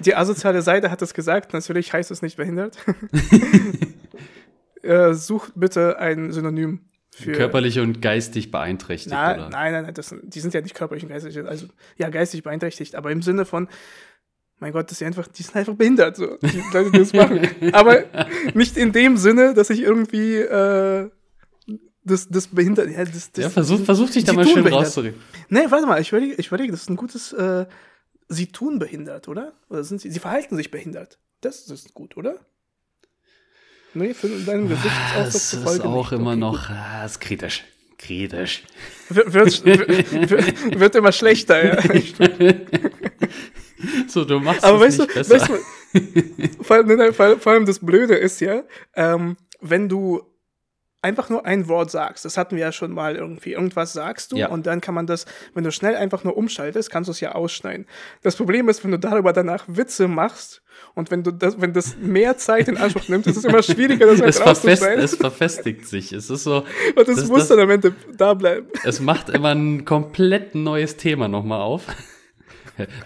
die 0.00 0.14
asoziale 0.16 0.60
Seite 0.62 0.90
hat 0.90 1.00
es 1.02 1.14
gesagt, 1.14 1.52
natürlich 1.54 1.92
heißt 1.92 2.10
es 2.10 2.20
nicht 2.20 2.36
behindert. 2.36 2.76
äh, 4.82 5.14
sucht 5.14 5.52
bitte 5.54 5.98
ein 5.98 6.32
Synonym 6.32 6.80
für. 7.10 7.32
körperlich 7.32 7.78
und 7.78 8.00
geistig 8.02 8.50
beeinträchtigt, 8.50 9.14
Na, 9.14 9.34
oder? 9.34 9.48
nein, 9.50 9.72
nein, 9.72 9.84
nein, 9.84 9.94
das, 9.94 10.14
die 10.22 10.40
sind 10.40 10.54
ja 10.54 10.60
nicht 10.60 10.74
körperlich 10.74 11.04
und 11.04 11.10
geistig, 11.10 11.38
also 11.44 11.66
ja, 11.96 12.08
geistig 12.08 12.42
beeinträchtigt, 12.42 12.94
aber 12.94 13.10
im 13.10 13.22
Sinne 13.22 13.44
von, 13.44 13.68
mein 14.58 14.72
Gott, 14.72 14.90
das 14.90 15.00
ist 15.00 15.06
einfach, 15.06 15.28
die 15.28 15.42
sind 15.42 15.56
einfach 15.56 15.74
behindert, 15.74 16.16
so, 16.16 16.36
die 16.38 16.62
Leute, 16.72 16.90
die 16.90 16.98
das 16.98 17.12
machen. 17.12 17.48
aber 17.72 18.04
nicht 18.54 18.76
in 18.76 18.92
dem 18.92 19.16
Sinne, 19.16 19.54
dass 19.54 19.70
ich 19.70 19.80
irgendwie 19.82 20.36
äh, 20.36 21.10
das, 22.04 22.28
das 22.28 22.48
behindert, 22.48 22.90
ja, 22.90 23.04
das, 23.04 23.32
das, 23.32 23.44
Ja, 23.44 23.50
versuch, 23.50 23.84
versuch 23.84 24.10
dich 24.10 24.24
da 24.24 24.32
mal 24.32 24.46
schön 24.46 24.66
rauszureden. 24.66 25.20
Nee, 25.48 25.66
warte 25.68 25.86
mal, 25.86 26.00
ich 26.00 26.08
überlege, 26.10 26.34
ich 26.34 26.48
überlege, 26.48 26.72
das 26.72 26.82
ist 26.82 26.90
ein 26.90 26.96
gutes, 26.96 27.32
äh, 27.32 27.66
sie 28.28 28.46
tun 28.46 28.78
behindert, 28.78 29.28
oder? 29.28 29.52
Oder 29.68 29.84
sind 29.84 30.00
sie, 30.00 30.10
sie 30.10 30.18
verhalten 30.18 30.56
sich 30.56 30.70
behindert. 30.70 31.18
Das 31.42 31.68
ist 31.68 31.94
gut, 31.94 32.16
oder? 32.16 32.36
Nee, 33.94 34.14
für 34.14 34.28
deinen 34.28 34.68
Gesichtsausdruck 34.68 35.24
Das 35.32 35.50
zufolge 35.50 35.78
ist 35.78 35.84
auch 35.84 36.10
nicht. 36.10 36.20
immer 36.20 36.30
Okay, 36.32 36.40
noch, 36.40 36.70
ah, 36.70 37.04
ist 37.04 37.20
kritisch. 37.20 37.64
Kritisch. 37.98 38.62
Wird, 39.10 39.32
wird, 39.32 39.64
wird, 39.64 40.80
wird 40.80 40.94
immer 40.96 41.12
schlechter, 41.12 41.64
ja. 41.64 41.78
So, 44.08 44.24
du 44.24 44.38
machst 44.38 44.62
Aber 44.64 44.76
es 44.86 44.98
weißt 44.98 44.98
du, 44.98 45.02
nicht 45.02 45.14
besser. 45.14 45.34
weißt 45.40 45.48
du 46.58 46.62
vor, 46.64 46.76
allem- 46.76 47.40
vor 47.40 47.52
allem 47.52 47.66
das 47.66 47.80
Blöde 47.80 48.14
ist 48.14 48.40
ja, 48.40 48.62
ähm, 48.94 49.36
wenn 49.60 49.88
du 49.88 50.22
einfach 51.02 51.28
nur 51.28 51.44
ein 51.44 51.68
Wort 51.68 51.90
sagst, 51.90 52.24
das 52.24 52.36
hatten 52.38 52.54
wir 52.56 52.62
ja 52.62 52.72
schon 52.72 52.92
mal 52.92 53.16
irgendwie, 53.16 53.52
irgendwas 53.52 53.92
sagst 53.92 54.32
du 54.32 54.36
Ja. 54.36 54.48
und 54.48 54.66
dann 54.66 54.80
kann 54.80 54.94
man 54.94 55.06
das, 55.06 55.26
wenn 55.54 55.64
du 55.64 55.72
schnell 55.72 55.96
einfach 55.96 56.22
nur 56.24 56.36
umschaltest, 56.36 56.90
kannst 56.90 57.08
du 57.08 57.10
es 57.12 57.20
ja 57.20 57.32
ausschneiden. 57.32 57.86
Das 58.22 58.36
Problem 58.36 58.68
ist, 58.68 58.84
wenn 58.84 58.92
du 58.92 58.98
darüber 58.98 59.32
danach 59.32 59.64
Witze 59.66 60.06
machst 60.08 60.62
und 60.94 61.10
wenn 61.10 61.22
du 61.24 61.32
das, 61.32 61.60
wenn 61.60 61.72
das 61.72 61.96
mehr 61.98 62.36
Zeit 62.38 62.68
in 62.68 62.76
Anspruch 62.76 63.08
nimmt, 63.08 63.26
ist 63.26 63.36
es 63.36 63.44
immer 63.44 63.62
schwieriger, 63.62 64.06
das 64.06 64.20
halt 64.20 64.30
es, 64.30 64.38
verfest, 64.38 64.66
rauszuschneiden. 64.66 65.04
es 65.04 65.16
verfestigt 65.16 65.86
sich. 65.86 66.12
Es 66.12 66.30
ist 66.30 66.44
so, 66.44 66.58
und 66.96 67.08
das, 67.08 67.16
das- 67.16 67.28
muss 67.28 67.40
das- 67.40 67.48
dann 67.48 67.60
am 67.60 67.70
Ende 67.70 67.94
da 68.16 68.34
bleiben. 68.34 68.68
es 68.84 69.00
macht 69.00 69.28
immer 69.28 69.50
ein 69.54 69.84
komplett 69.84 70.54
neues 70.54 70.96
Thema 70.96 71.26
nochmal 71.28 71.60
auf. 71.60 71.82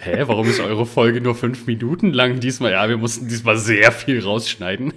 Hä, 0.01 0.23
warum 0.27 0.49
ist 0.49 0.61
eure 0.61 0.87
Folge 0.87 1.21
nur 1.21 1.35
fünf 1.35 1.67
Minuten 1.67 2.13
lang 2.13 2.39
diesmal? 2.41 2.71
Ja, 2.73 2.89
wir 2.89 2.99
mussten 2.99 3.27
diesmal 3.27 3.57
sehr 3.57 3.91
viel 3.91 4.23
rausschneiden. 4.23 4.93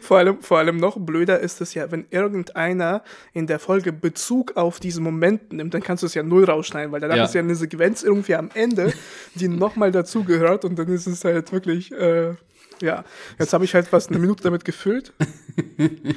Vor 0.00 0.18
allem, 0.18 0.40
vor 0.40 0.58
allem 0.58 0.76
noch 0.76 0.96
blöder 1.00 1.40
ist 1.40 1.60
es 1.60 1.74
ja, 1.74 1.90
wenn 1.90 2.06
irgendeiner 2.10 3.02
in 3.32 3.48
der 3.48 3.58
Folge 3.58 3.92
Bezug 3.92 4.56
auf 4.56 4.78
diesen 4.78 5.02
Moment 5.02 5.52
nimmt, 5.52 5.74
dann 5.74 5.82
kannst 5.82 6.04
du 6.04 6.06
es 6.06 6.14
ja 6.14 6.22
null 6.22 6.44
rausschneiden, 6.44 6.92
weil 6.92 7.00
danach 7.00 7.16
Ja. 7.16 7.24
ist 7.24 7.34
ja 7.34 7.40
eine 7.40 7.56
Sequenz 7.56 8.04
irgendwie 8.04 8.36
am 8.36 8.50
Ende, 8.54 8.92
die 9.34 9.48
nochmal 9.48 9.90
dazugehört 9.90 10.64
und 10.64 10.78
dann 10.78 10.88
ist 10.88 11.08
es 11.08 11.24
halt 11.24 11.50
wirklich, 11.50 11.90
äh, 11.92 12.34
ja, 12.80 13.04
jetzt 13.38 13.52
habe 13.52 13.64
ich 13.64 13.74
halt 13.74 13.88
fast 13.88 14.10
eine 14.10 14.18
Minute 14.20 14.44
damit 14.44 14.64
gefüllt. 14.64 15.12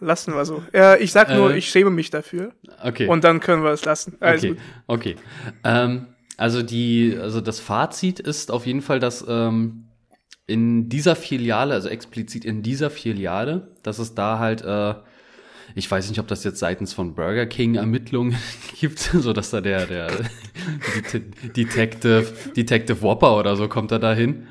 Lassen 0.00 0.34
wir 0.34 0.44
so. 0.44 0.62
Ja, 0.72 0.96
ich 0.96 1.12
sag 1.12 1.28
nur, 1.30 1.52
Äh. 1.52 1.58
ich 1.58 1.68
schäme 1.68 1.90
mich 1.90 2.10
dafür 2.10 2.52
Okay. 2.82 3.08
und 3.08 3.24
dann 3.24 3.40
können 3.40 3.62
wir 3.64 3.70
es 3.72 3.84
lassen. 3.84 4.16
Also, 4.20 4.48
Okay, 4.48 4.56
okay. 4.86 5.16
Ähm, 5.64 6.06
also 6.36 6.62
die, 6.62 7.16
also 7.20 7.40
das 7.40 7.60
Fazit 7.60 8.20
ist 8.20 8.50
auf 8.50 8.66
jeden 8.66 8.82
Fall, 8.82 9.00
dass 9.00 9.24
ähm, 9.26 9.85
in 10.46 10.88
dieser 10.88 11.16
Filiale, 11.16 11.74
also 11.74 11.88
explizit 11.88 12.44
in 12.44 12.62
dieser 12.62 12.90
Filiale, 12.90 13.68
dass 13.82 13.98
es 13.98 14.14
da 14.14 14.38
halt, 14.38 14.62
äh, 14.62 14.94
ich 15.74 15.90
weiß 15.90 16.08
nicht, 16.08 16.20
ob 16.20 16.28
das 16.28 16.44
jetzt 16.44 16.60
seitens 16.60 16.92
von 16.94 17.14
Burger 17.14 17.46
King 17.46 17.74
Ermittlungen 17.74 18.36
gibt, 18.80 18.98
so 19.00 19.32
dass 19.32 19.50
da 19.50 19.60
der, 19.60 19.86
der 19.86 20.08
Det- 21.12 21.56
Detective, 21.56 22.26
Detective 22.56 23.02
Whopper 23.02 23.36
oder 23.36 23.56
so 23.56 23.68
kommt 23.68 23.90
da 23.90 23.98
dahin. 23.98 24.46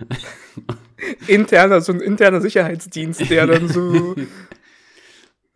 interner, 1.27 1.81
so 1.81 1.93
ein 1.93 2.01
interner 2.01 2.41
Sicherheitsdienst, 2.41 3.29
der 3.29 3.47
dann 3.47 3.67
so 3.69 4.15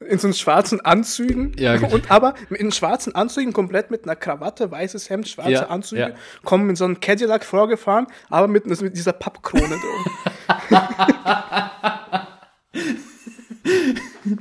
in 0.08 0.18
so 0.18 0.28
einen 0.28 0.34
schwarzen 0.34 0.82
Anzügen 0.82 1.54
Ja, 1.58 1.76
genau. 1.78 1.94
und 1.94 2.12
aber 2.12 2.36
in 2.52 2.72
schwarzen 2.72 3.16
Anzügen 3.16 3.54
komplett 3.54 3.92
mit 3.92 4.06
einer 4.06 4.16
Krawatte, 4.16 4.72
weißes 4.72 5.10
Hemd, 5.10 5.28
schwarze 5.28 5.52
Ja, 5.52 5.68
Anzüge, 5.68 6.02
ja. 6.02 6.12
kommen 6.44 6.68
mit 6.68 6.78
so 6.78 6.86
einem 6.86 7.00
Cadillac 7.00 7.44
vorgefahren, 7.44 8.08
aber 8.30 8.48
mit, 8.48 8.66
mit 8.66 8.96
dieser 8.96 9.14
Pappkrone 9.14 9.68
drum. 9.68 9.80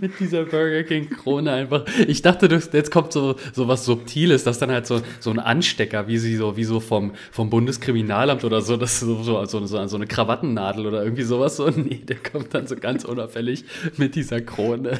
mit 0.01 0.18
dieser 0.21 0.44
Burger 0.44 0.83
King 0.85 1.11
Krone 1.11 1.53
einfach. 1.53 1.85
Ich 2.07 2.23
dachte, 2.23 2.47
jetzt 2.47 2.90
kommt 2.90 3.12
so, 3.12 3.37
so 3.53 3.68
was 3.68 3.85
Subtiles, 3.85 4.44
dass 4.44 4.59
dann 4.59 4.71
halt 4.71 4.87
so, 4.87 5.01
so 5.21 5.31
ein 5.31 5.38
Anstecker, 5.38 6.09
wie 6.09 6.18
sie 6.18 6.37
so, 6.37 6.57
wie 6.57 6.64
so 6.64 6.81
vom, 6.81 7.12
vom 7.31 7.51
Bundeskriminalamt 7.51 8.44
oder 8.44 8.61
so, 8.61 8.77
das 8.77 9.01
so, 9.01 9.23
so, 9.23 9.44
so, 9.47 9.66
so, 9.66 9.87
so 9.87 9.97
eine 9.97 10.07
Krawattennadel 10.07 10.87
oder 10.87 11.03
irgendwie 11.03 11.23
sowas 11.23 11.57
so. 11.57 11.68
Nee, 11.79 12.03
der 12.05 12.16
kommt 12.16 12.55
dann 12.55 12.66
so 12.66 12.77
ganz 12.77 13.05
unauffällig 13.05 13.64
mit 13.97 14.14
dieser 14.14 14.40
Krone. 14.40 14.99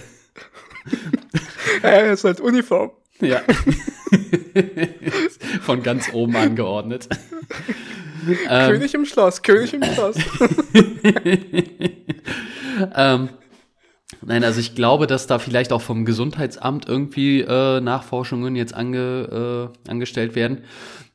er 1.83 2.12
ist 2.12 2.24
halt 2.24 2.40
Uniform. 2.40 2.90
Ja. 3.20 3.42
Von 5.62 5.83
ganz 5.83 6.12
oben 6.12 6.37
angeordnet. 6.37 7.09
ähm, 8.48 8.72
König 8.72 8.94
im 8.94 9.05
Schloss, 9.05 9.42
König 9.42 9.74
im 9.74 9.83
Schloss. 9.83 10.16
ähm, 12.96 13.29
nein, 14.22 14.44
also 14.44 14.61
ich 14.61 14.74
glaube, 14.74 15.07
dass 15.07 15.27
da 15.27 15.38
vielleicht 15.38 15.72
auch 15.72 15.83
vom 15.83 16.05
Gesundheitsamt 16.05 16.88
irgendwie 16.88 17.40
äh, 17.40 17.81
Nachforschungen 17.81 18.57
jetzt 18.57 18.74
ange, 18.74 19.72
äh, 19.87 19.90
angestellt 19.90 20.35
werden. 20.35 20.64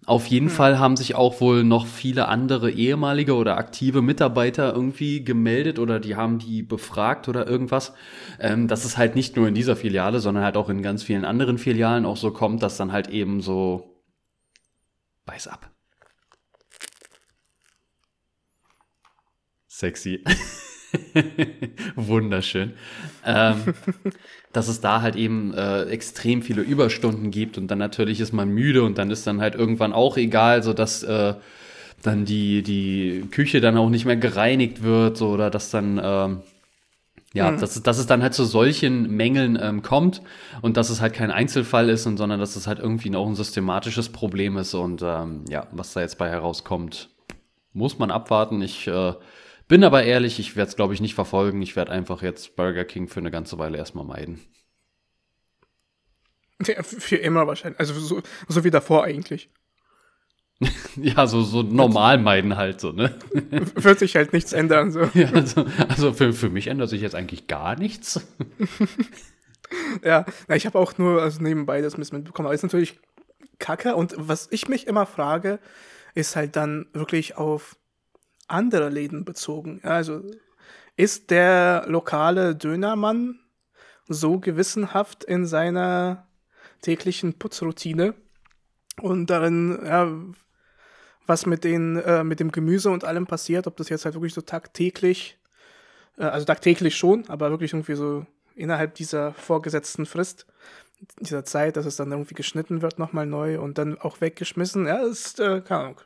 Auf 0.05 0.27
jeden 0.27 0.49
Fall 0.49 0.79
haben 0.79 0.97
sich 0.97 1.15
auch 1.15 1.39
wohl 1.39 1.63
noch 1.63 1.85
viele 1.85 2.27
andere 2.27 2.69
ehemalige 2.71 3.35
oder 3.35 3.57
aktive 3.57 4.01
Mitarbeiter 4.01 4.73
irgendwie 4.73 5.23
gemeldet 5.23 5.79
oder 5.79 5.99
die 5.99 6.15
haben 6.15 6.39
die 6.39 6.61
befragt 6.61 7.29
oder 7.29 7.47
irgendwas. 7.47 7.93
Ähm, 8.39 8.67
dass 8.67 8.83
es 8.83 8.97
halt 8.97 9.15
nicht 9.15 9.37
nur 9.37 9.47
in 9.47 9.55
dieser 9.55 9.75
Filiale, 9.77 10.19
sondern 10.19 10.43
halt 10.43 10.57
auch 10.57 10.69
in 10.69 10.81
ganz 10.81 11.03
vielen 11.03 11.23
anderen 11.23 11.57
Filialen 11.57 12.05
auch 12.05 12.17
so 12.17 12.31
kommt, 12.31 12.63
dass 12.63 12.75
dann 12.75 12.91
halt 12.91 13.09
eben 13.09 13.41
so 13.41 14.01
Beiß 15.25 15.47
ab. 15.47 15.71
Sexy. 19.67 20.23
Wunderschön. 21.95 22.73
Ähm, 23.25 23.73
dass 24.51 24.67
es 24.67 24.81
da 24.81 25.01
halt 25.01 25.15
eben 25.15 25.53
äh, 25.53 25.83
extrem 25.83 26.41
viele 26.41 26.61
Überstunden 26.61 27.31
gibt 27.31 27.57
und 27.57 27.67
dann 27.69 27.79
natürlich 27.79 28.19
ist 28.19 28.33
man 28.33 28.49
müde 28.49 28.83
und 28.83 28.97
dann 28.97 29.09
ist 29.11 29.25
dann 29.25 29.41
halt 29.41 29.55
irgendwann 29.55 29.93
auch 29.93 30.17
egal, 30.17 30.61
so 30.61 30.73
dass 30.73 31.03
äh, 31.03 31.33
dann 32.03 32.25
die, 32.25 32.63
die 32.63 33.25
Küche 33.31 33.61
dann 33.61 33.77
auch 33.77 33.89
nicht 33.89 34.05
mehr 34.05 34.17
gereinigt 34.17 34.83
wird 34.83 35.17
so, 35.17 35.29
oder 35.29 35.49
dass 35.49 35.71
dann 35.71 35.99
ähm, 36.03 36.41
ja, 37.33 37.51
dass, 37.51 37.75
es, 37.75 37.81
dass 37.81 37.97
es 37.97 38.05
dann 38.05 38.21
halt 38.21 38.35
zu 38.35 38.45
solchen 38.45 39.09
Mängeln 39.09 39.57
ähm, 39.59 39.81
kommt 39.81 40.21
und 40.61 40.77
dass 40.77 40.91
es 40.91 41.01
halt 41.01 41.13
kein 41.13 41.31
Einzelfall 41.31 41.89
ist, 41.89 42.05
und, 42.05 42.17
sondern 42.17 42.39
dass 42.39 42.55
es 42.55 42.67
halt 42.67 42.77
irgendwie 42.77 43.13
auch 43.15 43.27
ein 43.27 43.33
systematisches 43.33 44.09
Problem 44.09 44.55
ist 44.57 44.75
und 44.75 45.01
ähm, 45.01 45.43
ja, 45.49 45.65
was 45.71 45.93
da 45.93 46.01
jetzt 46.01 46.19
bei 46.19 46.29
herauskommt, 46.29 47.09
muss 47.73 47.97
man 47.97 48.11
abwarten. 48.11 48.61
Ich 48.61 48.87
äh, 48.87 49.13
bin 49.73 49.83
aber 49.83 50.03
ehrlich, 50.03 50.37
ich 50.37 50.55
werde 50.55 50.69
es 50.69 50.75
glaube 50.75 50.93
ich 50.93 51.01
nicht 51.01 51.15
verfolgen. 51.15 51.59
Ich 51.63 51.75
werde 51.75 51.91
einfach 51.91 52.21
jetzt 52.21 52.55
Burger 52.55 52.85
King 52.85 53.07
für 53.07 53.21
eine 53.21 53.31
ganze 53.31 53.57
Weile 53.57 53.79
erstmal 53.79 54.05
meiden. 54.05 54.39
Ja, 56.63 56.83
für 56.83 57.15
immer 57.15 57.47
wahrscheinlich. 57.47 57.79
Also 57.79 57.95
so, 57.95 58.21
so 58.47 58.63
wie 58.63 58.69
davor 58.69 59.03
eigentlich. 59.03 59.49
Ja, 60.95 61.25
so, 61.25 61.41
so 61.41 61.63
normal 61.63 62.19
meiden 62.19 62.55
halt 62.55 62.81
so, 62.81 62.91
ne? 62.91 63.17
Wird 63.73 63.97
sich 63.97 64.15
halt 64.15 64.31
nichts 64.31 64.53
ändern. 64.53 64.91
So. 64.91 65.09
Ja, 65.15 65.31
also, 65.31 65.65
also 65.89 66.13
für, 66.13 66.33
für 66.33 66.51
mich 66.51 66.67
ändert 66.67 66.89
sich 66.89 67.01
jetzt 67.01 67.15
eigentlich 67.15 67.47
gar 67.47 67.75
nichts. 67.75 68.21
Ja, 70.03 70.23
na, 70.47 70.55
ich 70.55 70.67
habe 70.67 70.77
auch 70.77 70.99
nur 70.99 71.19
also 71.19 71.41
nebenbei 71.41 71.81
das 71.81 71.95
ein 71.95 71.97
bisschen 71.97 72.19
mitbekommen. 72.19 72.45
Aber 72.45 72.53
ist 72.53 72.61
natürlich 72.61 72.99
kacke. 73.57 73.95
Und 73.95 74.13
was 74.19 74.49
ich 74.51 74.67
mich 74.67 74.85
immer 74.85 75.07
frage, 75.07 75.57
ist 76.13 76.35
halt 76.35 76.55
dann 76.57 76.85
wirklich 76.93 77.37
auf 77.37 77.75
andere 78.53 78.89
Läden 78.89 79.25
bezogen. 79.25 79.81
Also 79.83 80.21
ist 80.95 81.31
der 81.31 81.85
lokale 81.87 82.55
Dönermann 82.55 83.39
so 84.07 84.39
gewissenhaft 84.39 85.23
in 85.23 85.45
seiner 85.45 86.27
täglichen 86.81 87.33
Putzroutine 87.39 88.13
und 89.01 89.29
darin, 89.29 89.79
ja, 89.83 90.11
was 91.25 91.45
mit 91.45 91.63
den, 91.63 91.97
äh, 91.97 92.23
mit 92.23 92.39
dem 92.39 92.51
Gemüse 92.51 92.89
und 92.89 93.05
allem 93.05 93.25
passiert, 93.25 93.65
ob 93.65 93.77
das 93.77 93.89
jetzt 93.89 94.05
halt 94.05 94.15
wirklich 94.15 94.33
so 94.33 94.41
tagtäglich, 94.41 95.39
äh, 96.17 96.25
also 96.25 96.45
tagtäglich 96.45 96.95
schon, 96.95 97.27
aber 97.29 97.49
wirklich 97.49 97.73
irgendwie 97.73 97.95
so 97.95 98.25
innerhalb 98.55 98.93
dieser 98.95 99.33
vorgesetzten 99.33 100.05
Frist, 100.05 100.45
dieser 101.19 101.45
Zeit, 101.45 101.77
dass 101.77 101.85
es 101.85 101.95
dann 101.95 102.11
irgendwie 102.11 102.35
geschnitten 102.35 102.81
wird 102.81 102.99
nochmal 102.99 103.25
neu 103.25 103.59
und 103.59 103.77
dann 103.77 103.97
auch 103.97 104.21
weggeschmissen, 104.21 104.85
ja, 104.85 104.97
ist, 104.97 105.39
äh, 105.39 105.61
keine 105.61 105.81
Ahnung. 105.81 106.01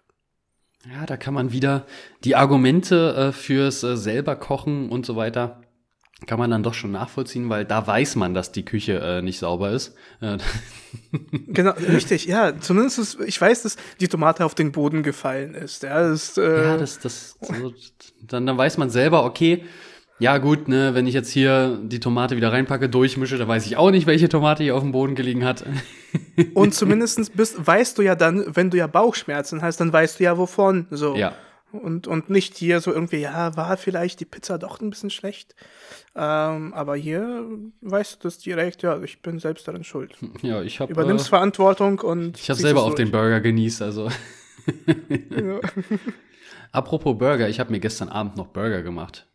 Ja, 0.86 1.06
da 1.06 1.18
kann 1.18 1.34
man 1.34 1.52
wieder 1.52 1.86
die 2.24 2.36
Argumente 2.36 3.16
äh, 3.16 3.32
fürs 3.32 3.84
äh, 3.84 3.98
selber 3.98 4.36
kochen 4.36 4.90
und 4.90 5.06
so 5.06 5.16
weiter 5.16 5.62
kann 6.26 6.40
man 6.40 6.50
dann 6.50 6.64
doch 6.64 6.74
schon 6.74 6.92
nachvollziehen, 6.92 7.48
weil 7.50 7.64
da 7.64 7.86
weiß 7.86 8.16
man, 8.16 8.34
dass 8.34 8.52
die 8.52 8.66
Küche 8.66 9.00
äh, 9.00 9.22
nicht 9.22 9.38
sauber 9.38 9.70
ist. 9.70 9.94
Äh, 10.20 10.40
genau, 11.48 11.72
richtig, 11.74 12.26
ja. 12.26 12.60
Zumindest, 12.60 12.98
ist, 12.98 13.20
ich 13.22 13.40
weiß, 13.40 13.62
dass 13.62 13.78
die 14.00 14.08
Tomate 14.08 14.44
auf 14.44 14.56
den 14.56 14.72
Boden 14.72 15.04
gefallen 15.04 15.54
ist. 15.54 15.84
Ja, 15.84 16.10
das, 16.10 16.36
äh, 16.38 16.64
ja, 16.64 16.78
das, 16.78 16.98
das 17.00 17.38
so, 17.40 17.72
dann, 18.26 18.48
dann 18.48 18.58
weiß 18.58 18.80
man 18.80 18.90
selber, 18.90 19.26
okay, 19.26 19.64
ja 20.20 20.38
gut, 20.40 20.68
ne, 20.68 20.96
wenn 20.96 21.06
ich 21.06 21.14
jetzt 21.14 21.32
hier 21.32 21.80
die 21.84 22.00
Tomate 22.00 22.36
wieder 22.36 22.52
reinpacke, 22.52 22.90
durchmische, 22.90 23.38
dann 23.38 23.48
weiß 23.48 23.66
ich 23.68 23.78
auch 23.78 23.92
nicht, 23.92 24.08
welche 24.08 24.30
Tomate 24.30 24.64
hier 24.64 24.76
auf 24.76 24.82
dem 24.82 24.92
Boden 24.92 25.16
gelegen 25.16 25.46
hat. 25.46 25.64
Und 26.54 26.74
zumindest 26.74 27.36
bist, 27.36 27.66
weißt 27.66 27.98
du 27.98 28.02
ja 28.02 28.16
dann, 28.16 28.56
wenn 28.56 28.70
du 28.70 28.78
ja 28.78 28.88
Bauchschmerzen 28.88 29.62
hast, 29.62 29.80
dann 29.80 29.94
weißt 29.94 30.20
du 30.20 30.24
ja 30.24 30.38
wovon. 30.38 30.88
So. 30.90 31.16
Ja. 31.16 31.34
Und, 31.72 32.08
und 32.08 32.30
nicht 32.30 32.56
hier 32.56 32.80
so 32.80 32.94
irgendwie, 32.94 33.18
ja, 33.18 33.56
war 33.58 33.76
vielleicht 33.78 34.22
die 34.22 34.26
Pizza 34.26 34.58
doch 34.58 34.80
ein 34.80 34.90
bisschen 34.90 35.10
schlecht. 35.10 35.54
Ähm, 36.16 36.74
aber 36.74 36.96
hier 36.96 37.46
weißt 37.82 38.16
du 38.16 38.28
das 38.28 38.40
direkt, 38.40 38.82
ja, 38.84 39.00
ich 39.04 39.22
bin 39.22 39.38
selbst 39.40 39.68
daran 39.68 39.84
schuld. 39.84 40.16
Ja, 40.42 40.62
ich 40.64 40.80
habe. 40.80 40.92
Übernimmst 40.92 41.28
äh, 41.28 41.30
Verantwortung 41.30 42.00
und. 42.00 42.40
Ich 42.40 42.50
habe 42.50 42.60
selber 42.60 42.84
auf 42.84 42.96
den 42.96 43.12
Burger 43.12 43.42
genießt, 43.42 43.82
also. 43.82 44.10
Apropos 46.72 47.18
Burger, 47.18 47.50
ich 47.50 47.60
habe 47.60 47.72
mir 47.72 47.80
gestern 47.80 48.10
Abend 48.10 48.38
noch 48.38 48.48
Burger 48.48 48.82
gemacht. 48.82 49.27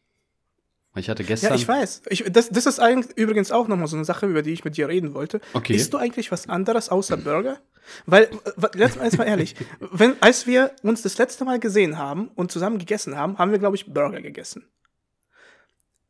Ich 0.95 1.09
hatte 1.09 1.25
gestern. 1.25 1.51
Ja, 1.51 1.57
ich 1.57 1.67
weiß. 1.67 2.03
Ich, 2.11 2.25
das, 2.31 2.51
das 2.51 2.67
ist 2.67 2.79
eigentlich 2.79 3.17
übrigens 3.17 3.51
auch 3.51 3.67
nochmal 3.67 3.87
so 3.87 3.97
eine 3.97 4.05
Sache, 4.05 4.27
über 4.27 4.43
die 4.43 4.53
ich 4.53 4.65
mit 4.65 4.77
dir 4.77 4.89
reden 4.89 5.15
wollte. 5.15 5.41
Okay. 5.55 5.75
Isst 5.75 5.93
du 5.95 5.99
eigentlich 5.99 6.31
was 6.31 6.49
anderes 6.49 6.91
außer 6.91 7.17
Burger? 7.17 7.59
Weil, 8.07 8.29
jetzt 8.77 9.19
mal 9.19 9.25
ehrlich, 9.25 9.55
wenn, 9.81 10.17
als 10.21 10.47
wir 10.47 10.73
uns 10.83 11.03
das 11.03 11.17
letzte 11.17 11.45
Mal 11.45 11.59
gesehen 11.61 11.99
haben 11.99 12.29
und 12.35 12.53
zusammen 12.53 12.79
gegessen 12.79 13.17
haben, 13.17 13.39
haben 13.39 13.53
wir, 13.53 13.59
glaube 13.59 13.77
ich, 13.77 13.93
Burger 13.93 14.21
gegessen. 14.21 14.67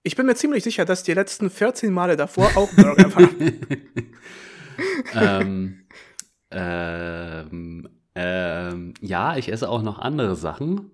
Ich 0.03 0.17
bin 0.17 0.27
mir 0.27 0.35
ziemlich 0.35 0.65
sicher, 0.65 0.85
dass 0.85 1.05
die 1.05 1.15
letzten 1.15 1.49
14 1.49 1.93
Male 1.93 2.17
davor 2.17 2.51
auch 2.57 2.71
Burger 2.73 3.15
waren. 3.15 3.61
ähm, 5.15 5.87
ähm, 6.51 7.89
ähm, 8.17 8.95
ja, 9.01 9.37
ich 9.37 9.51
esse 9.51 9.69
auch 9.69 9.83
noch 9.83 10.01
andere 10.01 10.35
Sachen. 10.35 10.91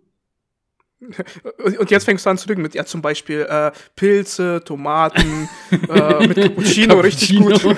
Und 1.00 1.90
jetzt 1.90 2.04
fängst 2.04 2.26
du 2.26 2.30
an 2.30 2.38
zu 2.38 2.48
lügen 2.48 2.62
mit, 2.62 2.74
ja, 2.74 2.84
zum 2.84 3.02
Beispiel 3.02 3.46
äh, 3.48 3.70
Pilze, 3.94 4.62
Tomaten, 4.64 5.48
äh, 5.70 6.26
mit 6.26 6.36
Cappuccino, 6.42 6.98
richtig 6.98 7.36
gut. 7.38 7.64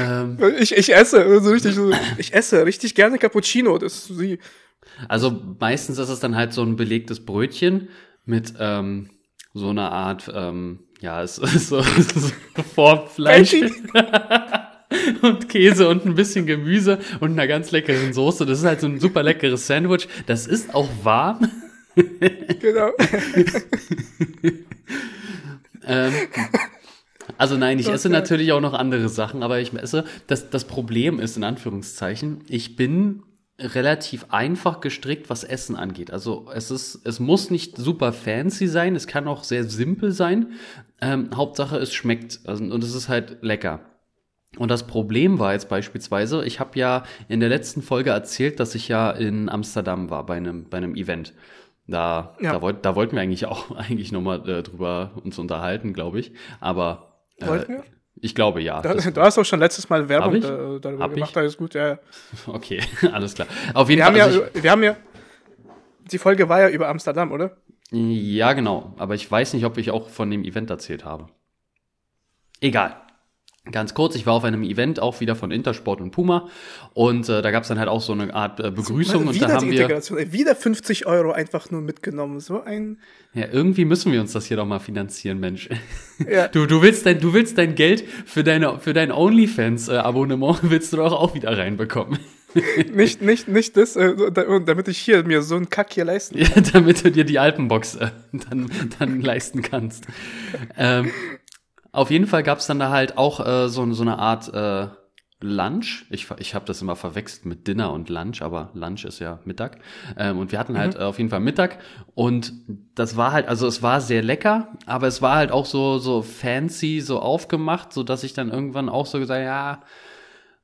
ähm, 0.00 0.38
ich, 0.58 0.76
ich 0.76 0.94
esse, 0.94 1.24
also 1.24 1.50
richtig, 1.50 1.76
ich 2.18 2.32
esse 2.32 2.64
richtig 2.64 2.94
gerne 2.94 3.18
Cappuccino. 3.18 3.76
Das 3.78 4.06
sie. 4.06 4.38
Also 5.08 5.32
meistens 5.58 5.98
ist 5.98 6.10
es 6.10 6.20
dann 6.20 6.36
halt 6.36 6.52
so 6.52 6.62
ein 6.62 6.76
belegtes 6.76 7.24
Brötchen 7.24 7.88
mit 8.24 8.54
ähm, 8.58 9.10
so 9.52 9.70
einer 9.70 9.90
Art, 9.90 10.30
ähm, 10.32 10.80
ja, 11.00 11.22
es 11.22 11.38
ist 11.38 11.68
so, 11.68 11.82
so 12.14 12.30
Formfleisch. 12.74 13.56
Und 15.22 15.48
Käse 15.48 15.88
und 15.88 16.06
ein 16.06 16.14
bisschen 16.14 16.46
Gemüse 16.46 16.98
und 17.20 17.32
einer 17.32 17.46
ganz 17.46 17.70
leckeren 17.70 18.12
Soße. 18.12 18.46
Das 18.46 18.58
ist 18.58 18.64
halt 18.64 18.80
so 18.80 18.86
ein 18.86 19.00
super 19.00 19.22
leckeres 19.22 19.66
Sandwich. 19.66 20.08
Das 20.26 20.46
ist 20.46 20.74
auch 20.74 20.88
warm. 21.02 21.50
genau. 22.60 22.90
ähm, 25.86 26.12
also 27.38 27.56
nein, 27.56 27.78
ich 27.78 27.86
okay. 27.86 27.94
esse 27.94 28.08
natürlich 28.08 28.52
auch 28.52 28.60
noch 28.60 28.74
andere 28.74 29.08
Sachen, 29.08 29.42
aber 29.42 29.60
ich 29.60 29.72
esse, 29.74 30.04
das, 30.26 30.50
das 30.50 30.64
Problem 30.64 31.20
ist 31.20 31.36
in 31.36 31.44
Anführungszeichen, 31.44 32.40
ich 32.48 32.76
bin 32.76 33.22
relativ 33.58 34.26
einfach 34.30 34.80
gestrickt, 34.80 35.30
was 35.30 35.44
Essen 35.44 35.76
angeht. 35.76 36.10
Also 36.10 36.46
es 36.52 36.70
ist, 36.70 37.00
es 37.04 37.20
muss 37.20 37.50
nicht 37.50 37.76
super 37.76 38.12
fancy 38.12 38.66
sein, 38.66 38.96
es 38.96 39.06
kann 39.06 39.28
auch 39.28 39.44
sehr 39.44 39.64
simpel 39.64 40.12
sein. 40.12 40.52
Ähm, 41.00 41.30
Hauptsache 41.34 41.76
es 41.76 41.94
schmeckt 41.94 42.40
also, 42.44 42.64
und 42.64 42.82
es 42.82 42.94
ist 42.94 43.08
halt 43.08 43.38
lecker. 43.42 43.80
Und 44.58 44.70
das 44.70 44.86
Problem 44.86 45.38
war 45.38 45.52
jetzt 45.52 45.68
beispielsweise, 45.68 46.44
ich 46.44 46.60
habe 46.60 46.78
ja 46.78 47.04
in 47.28 47.40
der 47.40 47.48
letzten 47.48 47.82
Folge 47.82 48.10
erzählt, 48.10 48.60
dass 48.60 48.74
ich 48.74 48.88
ja 48.88 49.10
in 49.10 49.48
Amsterdam 49.48 50.10
war 50.10 50.24
bei 50.26 50.36
einem, 50.36 50.68
bei 50.68 50.78
einem 50.78 50.94
Event. 50.94 51.32
Da, 51.86 52.36
ja. 52.40 52.52
da, 52.52 52.62
wollt, 52.62 52.84
da 52.84 52.96
wollten 52.96 53.16
wir 53.16 53.22
eigentlich 53.22 53.46
auch 53.46 53.70
eigentlich 53.76 54.12
nochmal 54.12 54.48
äh, 54.48 54.62
drüber 54.62 55.12
uns 55.22 55.38
unterhalten, 55.38 55.92
glaube 55.92 56.20
ich. 56.20 56.32
Aber 56.60 57.20
äh, 57.38 57.46
wollten 57.46 57.72
wir? 57.74 57.84
Ich 58.20 58.34
glaube 58.34 58.62
ja. 58.62 58.80
Da, 58.80 58.94
du 58.94 59.20
hast 59.20 59.38
auch 59.38 59.44
schon 59.44 59.60
letztes 59.60 59.90
Mal 59.90 60.08
Werbung 60.08 60.40
da, 60.40 60.78
darüber 60.80 61.04
hab 61.04 61.14
gemacht, 61.14 61.36
alles 61.36 61.56
gut, 61.56 61.74
ja. 61.74 61.98
Okay, 62.46 62.80
alles 63.12 63.34
klar. 63.34 63.48
Auf 63.74 63.90
jeden 63.90 64.00
wir 64.00 64.06
Fall. 64.06 64.14
Haben 64.14 64.20
also 64.20 64.42
ja, 64.44 64.62
wir 64.62 64.70
haben 64.70 64.82
ja, 64.82 64.96
die 66.10 66.18
Folge 66.18 66.48
war 66.48 66.60
ja 66.60 66.68
über 66.68 66.88
Amsterdam, 66.88 67.32
oder? 67.32 67.56
Ja, 67.90 68.52
genau. 68.54 68.94
Aber 68.96 69.14
ich 69.14 69.30
weiß 69.30 69.52
nicht, 69.54 69.64
ob 69.66 69.76
ich 69.78 69.90
auch 69.90 70.08
von 70.08 70.30
dem 70.30 70.44
Event 70.44 70.70
erzählt 70.70 71.04
habe. 71.04 71.26
Egal. 72.60 72.96
Ganz 73.72 73.94
kurz, 73.94 74.14
ich 74.14 74.26
war 74.26 74.34
auf 74.34 74.44
einem 74.44 74.62
Event 74.62 75.00
auch 75.00 75.20
wieder 75.20 75.34
von 75.34 75.50
Intersport 75.50 76.02
und 76.02 76.10
Puma 76.10 76.48
und 76.92 77.26
äh, 77.30 77.40
da 77.40 77.50
gab 77.50 77.62
es 77.62 77.68
dann 77.68 77.78
halt 77.78 77.88
auch 77.88 78.02
so 78.02 78.12
eine 78.12 78.34
Art 78.34 78.60
äh, 78.60 78.70
Begrüßung 78.70 79.26
und 79.26 79.40
da 79.40 79.52
haben 79.52 79.70
wir 79.70 80.32
wieder 80.32 80.54
50 80.54 81.06
Euro 81.06 81.32
einfach 81.32 81.70
nur 81.70 81.80
mitgenommen, 81.80 82.40
so 82.40 82.60
ein 82.60 82.98
ja 83.32 83.46
irgendwie 83.50 83.86
müssen 83.86 84.12
wir 84.12 84.20
uns 84.20 84.32
das 84.32 84.44
hier 84.44 84.58
doch 84.58 84.66
mal 84.66 84.80
finanzieren, 84.80 85.40
Mensch. 85.40 85.70
Ja. 86.30 86.48
Du 86.52 86.66
du 86.66 86.82
willst 86.82 87.06
dein 87.06 87.20
du 87.20 87.32
willst 87.32 87.56
dein 87.56 87.74
Geld 87.74 88.04
für 88.26 88.44
deine 88.44 88.78
für 88.80 88.92
dein 88.92 89.10
OnlyFans 89.10 89.88
äh, 89.88 89.96
Abonnement 89.96 90.58
willst 90.62 90.92
du 90.92 90.98
doch 90.98 91.12
auch 91.12 91.34
wieder 91.34 91.56
reinbekommen. 91.56 92.18
nicht 92.94 93.22
nicht 93.22 93.48
nicht 93.48 93.78
das, 93.78 93.96
äh, 93.96 94.14
damit 94.30 94.88
ich 94.88 94.98
hier 94.98 95.24
mir 95.24 95.40
so 95.40 95.56
einen 95.56 95.70
Kack 95.70 95.94
hier 95.94 96.04
leisten 96.04 96.38
kann. 96.38 96.64
Ja, 96.64 96.70
damit 96.72 97.02
du 97.02 97.10
dir 97.10 97.24
die 97.24 97.38
Alpenbox 97.38 97.96
äh, 97.96 98.10
dann 98.32 98.70
dann 98.98 99.22
leisten 99.22 99.62
kannst. 99.62 100.04
Ähm, 100.76 101.10
auf 101.94 102.10
jeden 102.10 102.26
Fall 102.26 102.42
gab's 102.42 102.66
dann 102.66 102.78
da 102.78 102.90
halt 102.90 103.16
auch 103.16 103.44
äh, 103.44 103.68
so, 103.68 103.90
so 103.92 104.02
eine 104.02 104.18
Art 104.18 104.52
äh, 104.52 104.88
Lunch. 105.40 106.06
Ich, 106.10 106.28
ich 106.38 106.54
habe 106.54 106.64
das 106.64 106.82
immer 106.82 106.96
verwechselt 106.96 107.46
mit 107.46 107.68
Dinner 107.68 107.92
und 107.92 108.08
Lunch, 108.08 108.42
aber 108.42 108.70
Lunch 108.74 109.04
ist 109.04 109.20
ja 109.20 109.38
Mittag. 109.44 109.78
Ähm, 110.16 110.38
und 110.38 110.52
wir 110.52 110.58
hatten 110.58 110.76
halt 110.76 110.94
mhm. 110.94 111.00
äh, 111.00 111.04
auf 111.04 111.18
jeden 111.18 111.30
Fall 111.30 111.40
Mittag. 111.40 111.78
Und 112.14 112.52
das 112.94 113.16
war 113.16 113.32
halt, 113.32 113.46
also 113.46 113.66
es 113.66 113.82
war 113.82 114.00
sehr 114.00 114.22
lecker, 114.22 114.68
aber 114.86 115.06
es 115.06 115.22
war 115.22 115.36
halt 115.36 115.52
auch 115.52 115.66
so, 115.66 115.98
so 115.98 116.22
fancy, 116.22 117.00
so 117.00 117.20
aufgemacht, 117.20 117.92
so 117.92 118.02
dass 118.02 118.24
ich 118.24 118.32
dann 118.32 118.50
irgendwann 118.50 118.88
auch 118.88 119.06
so 119.06 119.18
gesagt, 119.18 119.42
ja, 119.42 119.82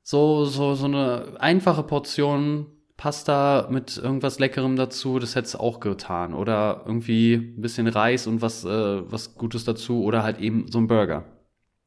so, 0.03 0.47
so, 0.47 0.75
so 0.75 0.87
eine 0.87 1.37
einfache 1.39 1.85
Portion 1.85 2.67
Pasta 3.01 3.67
mit 3.71 3.97
irgendwas 3.97 4.39
Leckerem 4.39 4.77
dazu, 4.77 5.19
das 5.19 5.35
hätte 5.35 5.47
es 5.47 5.57
auch 5.57 5.81
getan. 5.81 6.35
Oder 6.35 6.83
irgendwie 6.85 7.33
ein 7.33 7.63
bisschen 7.63 7.87
Reis 7.87 8.27
und 8.27 8.43
was, 8.43 8.63
äh, 8.67 9.11
was 9.11 9.37
Gutes 9.37 9.65
dazu. 9.65 10.05
Oder 10.05 10.23
halt 10.23 10.39
eben 10.39 10.71
so 10.71 10.77
ein 10.77 10.87
Burger. 10.87 11.25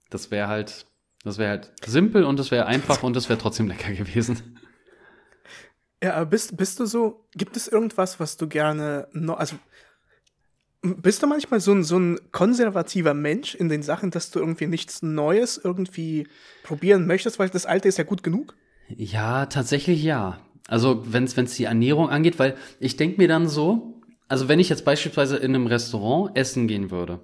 Das 0.09 0.31
wäre 0.31 0.47
halt, 0.47 0.87
das 1.23 1.37
wäre 1.37 1.51
halt 1.51 1.71
simpel 1.85 2.23
und 2.23 2.39
das 2.39 2.49
wäre 2.49 2.65
einfach 2.65 3.03
und 3.03 3.15
das 3.15 3.29
wäre 3.29 3.37
trotzdem 3.37 3.67
lecker 3.67 3.91
gewesen. 3.93 4.57
Ja, 6.03 6.23
bist, 6.23 6.57
bist 6.57 6.79
du 6.79 6.87
so, 6.87 7.27
gibt 7.35 7.57
es 7.57 7.67
irgendwas, 7.67 8.19
was 8.19 8.35
du 8.35 8.47
gerne 8.47 9.07
noch, 9.11 9.37
also 9.37 9.55
bist 10.81 11.21
du 11.21 11.27
manchmal 11.27 11.59
so 11.59 11.73
ein, 11.73 11.83
so 11.83 11.99
ein 11.99 12.17
konservativer 12.31 13.13
Mensch 13.13 13.53
in 13.53 13.69
den 13.69 13.83
Sachen, 13.83 14.09
dass 14.09 14.31
du 14.31 14.39
irgendwie 14.39 14.65
nichts 14.65 15.03
Neues 15.03 15.61
irgendwie 15.63 16.27
probieren 16.63 17.05
möchtest, 17.05 17.37
weil 17.37 17.49
das 17.49 17.67
Alte 17.67 17.87
ist 17.87 17.99
ja 17.99 18.03
gut 18.03 18.23
genug? 18.23 18.55
Ja, 18.89 19.45
tatsächlich 19.45 20.03
ja. 20.03 20.39
Also 20.73 21.03
wenn 21.13 21.25
es 21.25 21.55
die 21.55 21.65
Ernährung 21.65 22.09
angeht, 22.09 22.39
weil 22.39 22.55
ich 22.79 22.97
denke 22.97 23.21
mir 23.21 23.27
dann 23.27 23.47
so, 23.47 24.01
also 24.27 24.47
wenn 24.47 24.59
ich 24.59 24.69
jetzt 24.69 24.85
beispielsweise 24.85 25.37
in 25.37 25.53
einem 25.53 25.67
Restaurant 25.67 26.35
essen 26.35 26.67
gehen 26.67 26.89
würde, 26.89 27.19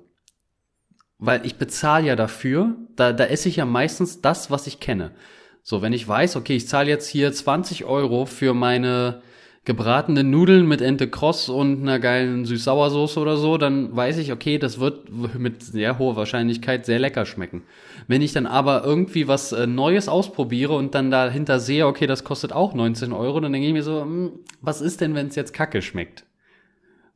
weil 1.17 1.43
ich 1.43 1.55
bezahle 1.55 2.05
ja 2.05 2.15
dafür, 2.15 2.75
da, 2.95 3.11
da 3.11 3.25
esse 3.25 3.49
ich 3.49 3.55
ja 3.55 3.65
meistens 3.65 4.21
das, 4.21 4.51
was 4.51 4.67
ich 4.67 4.79
kenne. 4.79 5.15
So, 5.63 5.81
wenn 5.81 5.93
ich 5.93 6.07
weiß, 6.07 6.35
okay, 6.35 6.55
ich 6.55 6.67
zahle 6.67 6.89
jetzt 6.89 7.07
hier 7.07 7.33
20 7.33 7.85
Euro 7.85 8.27
für 8.27 8.53
meine 8.53 9.23
gebratene 9.69 10.23
Nudeln 10.23 10.67
mit 10.67 10.81
Ente 10.81 11.07
Cross 11.07 11.47
und 11.47 11.83
einer 11.83 11.99
geilen 11.99 12.43
Süß-Sauersoße 12.43 13.19
oder 13.19 13.37
so, 13.37 13.59
dann 13.59 13.95
weiß 13.95 14.17
ich, 14.17 14.31
okay, 14.31 14.57
das 14.57 14.79
wird 14.79 15.11
mit 15.37 15.61
sehr 15.61 15.99
hoher 15.99 16.15
Wahrscheinlichkeit 16.15 16.87
sehr 16.87 16.97
lecker 16.97 17.27
schmecken. 17.27 17.61
Wenn 18.07 18.23
ich 18.23 18.33
dann 18.33 18.47
aber 18.47 18.83
irgendwie 18.83 19.27
was 19.27 19.51
äh, 19.51 19.67
Neues 19.67 20.09
ausprobiere 20.09 20.73
und 20.73 20.95
dann 20.95 21.11
dahinter 21.11 21.59
sehe, 21.59 21.85
okay, 21.85 22.07
das 22.07 22.23
kostet 22.23 22.51
auch 22.51 22.73
19 22.73 23.13
Euro, 23.13 23.39
dann 23.41 23.53
denke 23.53 23.67
ich 23.67 23.73
mir 23.73 23.83
so, 23.83 24.01
hm, 24.01 24.31
was 24.59 24.81
ist 24.81 25.01
denn, 25.01 25.13
wenn 25.13 25.27
es 25.27 25.35
jetzt 25.35 25.53
kacke 25.53 25.83
schmeckt? 25.83 26.25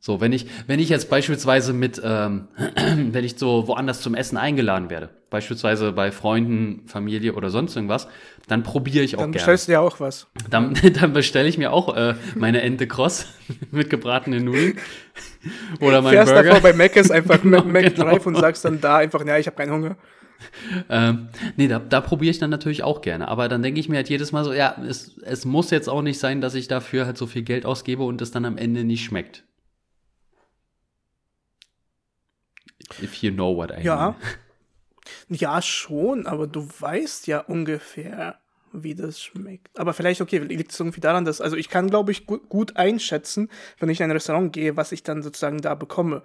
So, 0.06 0.20
wenn 0.20 0.34
ich, 0.34 0.44
wenn 0.66 0.80
ich 0.80 0.90
jetzt 0.90 1.08
beispielsweise 1.08 1.72
mit, 1.72 1.98
ähm, 2.04 2.48
wenn 2.76 3.24
ich 3.24 3.38
so 3.38 3.66
woanders 3.68 4.02
zum 4.02 4.14
Essen 4.14 4.36
eingeladen 4.36 4.90
werde, 4.90 5.08
beispielsweise 5.30 5.92
bei 5.92 6.12
Freunden, 6.12 6.86
Familie 6.86 7.32
oder 7.32 7.48
sonst 7.48 7.74
irgendwas, 7.74 8.06
dann 8.46 8.64
probiere 8.64 9.02
ich 9.02 9.16
auch 9.16 9.20
Dann 9.20 9.32
gerne. 9.32 9.40
bestellst 9.40 9.68
du 9.68 9.72
ja 9.72 9.80
auch 9.80 10.00
was. 10.00 10.26
Dann, 10.50 10.74
dann 11.00 11.14
bestelle 11.14 11.48
ich 11.48 11.56
mir 11.56 11.72
auch 11.72 11.96
äh, 11.96 12.16
meine 12.34 12.60
Ente 12.60 12.86
Cross 12.86 13.28
mit 13.70 13.88
gebratenen 13.88 14.44
Nudeln 14.44 14.76
oder 15.80 16.02
meinen 16.02 16.12
Fährst 16.12 16.34
Burger. 16.34 16.48
davor 16.50 16.60
bei 16.60 16.74
Mac 16.74 16.94
ist 16.96 17.10
einfach 17.10 17.40
Genau, 17.40 17.64
Mac 17.64 17.94
genau. 17.94 18.10
Drive 18.10 18.26
und 18.26 18.36
sagst 18.36 18.62
dann 18.66 18.82
da 18.82 18.98
einfach, 18.98 19.24
ja, 19.24 19.38
ich 19.38 19.46
habe 19.46 19.56
keinen 19.56 19.72
Hunger. 19.72 19.96
Ähm, 20.90 21.28
nee, 21.56 21.66
da, 21.66 21.78
da 21.78 22.02
probiere 22.02 22.30
ich 22.30 22.38
dann 22.38 22.50
natürlich 22.50 22.82
auch 22.82 23.00
gerne. 23.00 23.28
Aber 23.28 23.48
dann 23.48 23.62
denke 23.62 23.80
ich 23.80 23.88
mir 23.88 23.96
halt 23.96 24.10
jedes 24.10 24.32
Mal 24.32 24.44
so, 24.44 24.52
ja, 24.52 24.76
es, 24.86 25.16
es 25.24 25.46
muss 25.46 25.70
jetzt 25.70 25.88
auch 25.88 26.02
nicht 26.02 26.18
sein, 26.18 26.42
dass 26.42 26.54
ich 26.54 26.68
dafür 26.68 27.06
halt 27.06 27.16
so 27.16 27.26
viel 27.26 27.40
Geld 27.40 27.64
ausgebe 27.64 28.02
und 28.02 28.20
es 28.20 28.32
dann 28.32 28.44
am 28.44 28.58
Ende 28.58 28.84
nicht 28.84 29.02
schmeckt. 29.02 29.44
If 33.02 33.16
you 33.16 33.30
know 33.32 33.56
what 33.56 33.70
I 33.70 33.74
mean. 33.74 33.84
Ja. 33.84 34.16
Ja, 35.28 35.60
schon, 35.60 36.26
aber 36.26 36.46
du 36.46 36.66
weißt 36.80 37.26
ja 37.26 37.40
ungefähr, 37.40 38.38
wie 38.72 38.94
das 38.94 39.20
schmeckt. 39.20 39.78
Aber 39.78 39.92
vielleicht, 39.92 40.20
okay, 40.20 40.38
liegt 40.38 40.72
es 40.72 40.80
irgendwie 40.80 41.00
daran, 41.00 41.24
dass, 41.24 41.40
also 41.40 41.56
ich 41.56 41.68
kann, 41.68 41.90
glaube 41.90 42.10
ich, 42.12 42.26
gut, 42.26 42.48
gut 42.48 42.76
einschätzen, 42.76 43.50
wenn 43.78 43.88
ich 43.90 44.00
in 44.00 44.04
ein 44.04 44.10
Restaurant 44.12 44.52
gehe, 44.52 44.76
was 44.76 44.92
ich 44.92 45.02
dann 45.02 45.22
sozusagen 45.22 45.60
da 45.60 45.74
bekomme. 45.74 46.22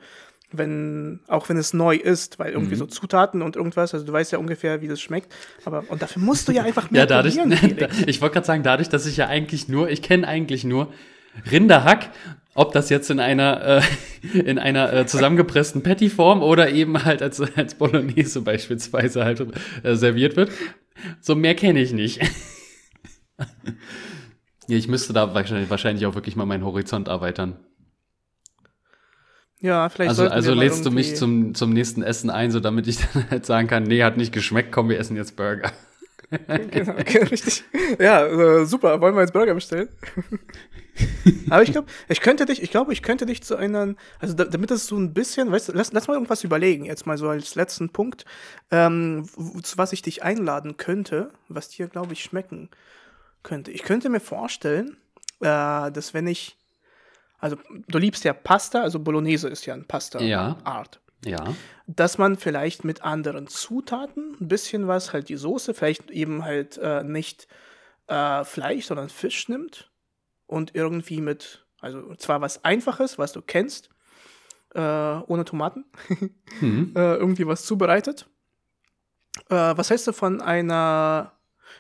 Wenn, 0.52 1.20
auch 1.28 1.48
wenn 1.50 1.58
es 1.58 1.74
neu 1.76 1.96
ist, 1.96 2.40
weil 2.40 2.54
irgendwie 2.54 2.74
Mhm. 2.74 2.80
so 2.80 2.86
Zutaten 2.88 3.44
und 3.44 3.56
irgendwas, 3.56 3.94
also 3.94 4.04
du 4.04 4.12
weißt 4.12 4.32
ja 4.32 4.40
ungefähr, 4.40 4.82
wie 4.82 4.88
das 4.88 5.00
schmeckt. 5.00 5.32
Aber, 5.64 5.84
und 5.90 6.02
dafür 6.02 6.22
musst 6.24 6.48
du 6.48 6.52
ja 6.54 6.64
einfach 6.64 6.90
mehr 6.92 7.02
Ja, 7.02 7.06
dadurch, 7.06 7.38
probieren, 7.38 7.88
ich 8.08 8.20
wollte 8.22 8.34
gerade 8.34 8.48
sagen, 8.48 8.64
dadurch, 8.64 8.90
dass 8.90 9.06
ich 9.06 9.18
ja 9.18 9.28
eigentlich 9.28 9.68
nur, 9.68 9.90
ich 9.92 10.02
kenne 10.02 10.28
eigentlich 10.28 10.64
nur 10.64 10.92
Rinderhack, 11.52 12.10
ob 12.56 12.72
das 12.74 12.90
jetzt 12.90 13.10
in 13.10 13.20
einer, 13.20 13.62
äh, 13.62 13.82
in 14.40 14.60
einer 14.60 14.92
äh, 14.94 15.06
zusammengepressten 15.06 15.84
Patty-Form 15.84 16.42
oder 16.42 16.70
eben 16.72 17.04
halt 17.04 17.22
als, 17.22 17.40
als 17.40 17.76
Bolognese 17.76 18.42
beispielsweise 18.42 19.24
halt 19.24 19.46
äh, 19.84 19.96
serviert 19.96 20.36
wird. 20.36 20.52
So 21.22 21.36
mehr 21.36 21.56
kenne 21.56 21.80
ich 21.80 21.94
nicht. 21.94 22.20
ich 24.68 24.88
müsste 24.88 25.14
da 25.14 25.34
wahrscheinlich, 25.34 25.70
wahrscheinlich 25.70 26.06
auch 26.06 26.16
wirklich 26.16 26.36
mal 26.36 26.46
meinen 26.46 26.66
Horizont 26.66 27.08
erweitern. 27.08 27.58
Ja, 29.62 29.90
vielleicht 29.90 30.10
Also, 30.10 30.28
also 30.28 30.54
lädst 30.54 30.86
du 30.86 30.92
mich 30.92 31.18
zum, 31.18 31.54
zum 31.54 31.74
nächsten 31.74 32.02
Essen 32.02 32.30
ein, 32.30 32.52
so 32.52 32.60
damit 32.60 32.88
ich 32.88 32.98
dann 33.14 33.30
halt 33.30 33.46
sagen 33.46 33.68
kann, 33.68 33.84
nee, 33.84 34.04
hat 34.04 34.18
nicht 34.18 34.32
geschmeckt, 34.32 34.72
komm, 34.72 34.90
wir 34.90 35.00
essen 35.00 35.16
jetzt 35.16 35.36
Burger. 35.36 35.72
Genau, 36.72 36.94
okay, 37.00 37.24
richtig. 37.24 37.64
Ja, 38.00 38.26
äh, 38.26 38.66
super. 38.66 39.02
Wollen 39.02 39.16
wir 39.16 39.22
jetzt 39.22 39.34
Burger 39.34 39.54
bestellen? 39.54 39.90
Aber 41.50 41.64
ich 41.64 41.72
glaube, 41.72 41.88
ich 42.08 42.22
könnte 42.22 42.46
dich, 42.46 42.62
ich 42.62 42.72
glaube, 42.72 42.94
ich 42.94 43.02
könnte 43.02 43.26
dich 43.26 43.42
zu 43.42 43.56
einer, 43.56 43.96
also 44.20 44.34
da, 44.34 44.44
damit 44.46 44.70
es 44.72 44.86
so 44.86 44.98
ein 44.98 45.14
bisschen, 45.14 45.52
weißt 45.52 45.70
du, 45.70 45.72
lass, 45.74 45.94
lass 45.94 46.08
mal 46.08 46.16
irgendwas 46.16 46.44
überlegen, 46.44 46.86
jetzt 46.86 47.06
mal 47.06 47.18
so 47.18 47.30
als 47.30 47.56
letzten 47.56 47.90
Punkt, 47.90 48.26
ähm, 48.70 49.26
zu 49.64 49.78
was 49.78 49.94
ich 49.94 50.02
dich 50.02 50.24
einladen 50.24 50.78
könnte, 50.78 51.32
was 51.48 51.70
dir, 51.70 51.88
glaube 51.88 52.14
ich, 52.14 52.24
schmecken 52.24 52.70
könnte. 53.44 53.72
Ich 53.72 53.84
könnte 53.84 54.10
mir 54.10 54.20
vorstellen, 54.20 54.98
äh, 55.40 55.92
dass 55.92 56.14
wenn 56.14 56.28
ich, 56.28 56.58
also 57.40 57.58
du 57.88 57.98
liebst 57.98 58.26
ja 58.26 58.34
Pasta, 58.34 58.82
also 58.82 59.00
Bolognese 59.00 59.48
ist 59.48 59.66
ja 59.66 59.74
ein. 59.74 59.86
Pasta-Art 59.86 60.28
Ja. 60.28 61.09
Dass 61.88 62.18
man 62.18 62.38
vielleicht 62.38 62.84
mit 62.84 63.04
anderen 63.04 63.48
Zutaten 63.48 64.38
ein 64.40 64.48
bisschen 64.48 64.88
was, 64.88 65.12
halt 65.14 65.30
die 65.30 65.36
Soße, 65.36 65.74
vielleicht 65.74 66.12
eben 66.12 66.44
halt 66.46 66.78
äh, 66.78 67.04
nicht 67.04 67.48
äh, 68.08 68.44
Fleisch, 68.44 68.86
sondern 68.86 69.10
Fisch 69.10 69.50
nimmt 69.50 69.92
und 70.48 70.76
irgendwie 70.76 71.22
mit, 71.22 71.66
also 71.80 72.16
zwar 72.16 72.42
was 72.42 72.64
Einfaches, 72.64 73.18
was 73.18 73.34
du 73.34 73.42
kennst, 73.42 73.90
äh, 74.74 74.80
ohne 74.80 75.46
Tomaten, 75.46 75.86
Hm. 76.60 76.94
äh, 76.96 77.16
irgendwie 77.16 77.48
was 77.48 77.66
zubereitet. 77.66 78.28
Äh, 79.50 79.56
was 79.56 79.90
hältst 79.90 80.08
du 80.08 80.14
von 80.14 80.42
einer, 80.42 81.34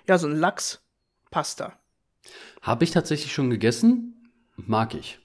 ja, 0.07 0.17
so 0.17 0.27
ein 0.27 0.35
Lachspasta? 0.35 1.73
Habe 2.61 2.83
ich 2.83 2.91
tatsächlich 2.91 3.33
schon 3.33 3.49
gegessen. 3.49 4.31
Mag 4.55 4.93
ich. 4.93 5.19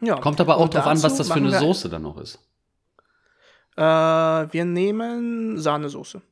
Ja. 0.00 0.16
Kommt 0.20 0.40
aber 0.40 0.56
auch 0.56 0.64
Und 0.64 0.74
drauf 0.74 0.86
an, 0.86 1.02
was 1.02 1.16
das 1.16 1.28
für 1.28 1.34
eine 1.34 1.58
Soße 1.58 1.88
dann 1.88 2.02
noch 2.02 2.18
ist. 2.18 2.38
Äh, 3.76 3.82
wir 3.82 4.64
nehmen 4.64 5.58
Sahnesoße. 5.58 6.22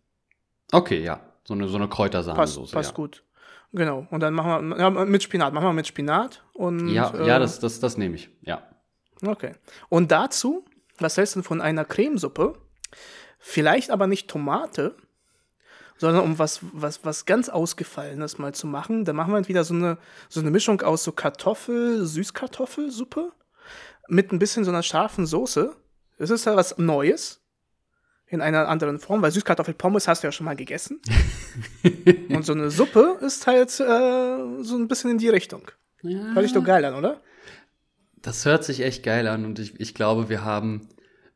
Okay, 0.72 1.03
ja. 1.03 1.20
So 1.45 1.55
eine, 1.55 1.68
so 1.68 1.76
eine 1.76 1.86
Passt, 1.86 1.97
Kräutersahnesoße. 1.97 2.72
passt 2.72 2.90
ja. 2.90 2.95
gut. 2.95 3.24
Genau. 3.72 4.07
Und 4.11 4.20
dann 4.20 4.34
machen 4.34 4.68
wir 4.70 4.78
ja, 4.78 4.90
mit 4.90 5.22
Spinat. 5.22 5.53
Machen 5.53 5.64
wir 5.64 5.72
mit 5.72 5.86
Spinat. 5.86 6.43
Und, 6.53 6.88
Ja, 6.88 7.12
äh, 7.14 7.26
ja, 7.26 7.38
das, 7.38 7.59
das, 7.59 7.80
das 7.80 7.97
nehme 7.97 8.16
ich. 8.16 8.30
Ja. 8.43 8.62
Okay. 9.26 9.55
Und 9.88 10.12
dazu, 10.12 10.64
was 10.99 11.16
hältst 11.16 11.36
du 11.36 11.43
von 11.43 11.61
einer 11.61 11.84
Cremesuppe? 11.84 12.55
Vielleicht 13.38 13.90
aber 13.90 14.07
nicht 14.07 14.28
Tomate, 14.28 14.95
sondern 15.97 16.22
um 16.24 16.38
was, 16.38 16.61
was, 16.72 17.05
was 17.05 17.26
ganz 17.26 17.49
Ausgefallenes 17.49 18.38
mal 18.38 18.55
zu 18.55 18.66
machen. 18.66 19.05
Da 19.05 19.12
machen 19.12 19.32
wir 19.32 19.49
wieder 19.49 19.64
so 19.64 19.74
eine, 19.74 19.99
so 20.28 20.40
eine 20.40 20.51
Mischung 20.51 20.80
aus 20.82 21.03
so 21.03 21.12
Kartoffel, 21.12 22.05
Süßkartoffelsuppe 22.05 23.32
mit 24.09 24.32
ein 24.32 24.38
bisschen 24.38 24.64
so 24.64 24.70
einer 24.70 24.82
scharfen 24.82 25.26
Soße. 25.26 25.74
Das 26.23 26.31
ist 26.31 26.45
ja 26.45 26.55
was 26.55 26.79
Neues. 26.79 27.41
In 28.29 28.41
einer 28.41 28.68
anderen 28.68 29.01
Form, 29.01 29.23
weil 29.23 29.33
Süßkartoffelpommes 29.33 30.07
hast 30.07 30.23
du 30.23 30.29
ja 30.29 30.33
schon 30.33 30.45
mal 30.45 30.55
gegessen. 30.55 31.01
Und 32.29 32.47
so 32.47 32.53
eine 32.53 32.70
Suppe 32.70 33.18
ist 33.23 33.49
halt 33.49 33.70
äh, 33.81 34.62
so 34.62 34.77
ein 34.77 34.87
bisschen 34.87 35.11
in 35.11 35.18
die 35.18 35.29
Richtung. 35.29 35.68
Hört 36.01 36.45
sich 36.45 36.53
doch 36.53 36.62
geil 36.62 36.85
an, 36.85 36.95
oder? 36.95 37.20
Das 38.23 38.45
hört 38.45 38.62
sich 38.62 38.83
echt 38.83 39.03
geil 39.03 39.27
an 39.27 39.45
und 39.45 39.59
ich, 39.59 39.81
ich 39.81 39.95
glaube, 39.95 40.29
wir 40.29 40.45
haben 40.45 40.89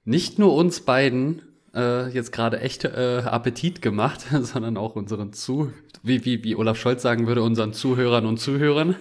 nicht 0.04 0.38
nur 0.38 0.54
uns 0.54 0.80
beiden 0.80 1.42
äh, 1.74 2.08
jetzt 2.10 2.30
gerade 2.30 2.60
echt 2.60 2.84
äh, 2.84 3.22
Appetit 3.24 3.82
gemacht, 3.82 4.24
sondern 4.40 4.76
auch 4.76 4.94
unseren 4.94 5.32
Zu, 5.32 5.72
wie, 6.04 6.24
wie, 6.24 6.44
wie 6.44 6.54
Olaf 6.54 6.78
Scholz 6.78 7.02
sagen 7.02 7.26
würde, 7.26 7.42
unseren 7.42 7.72
Zuhörern 7.72 8.24
und 8.24 8.38
Zuhörern. 8.38 8.94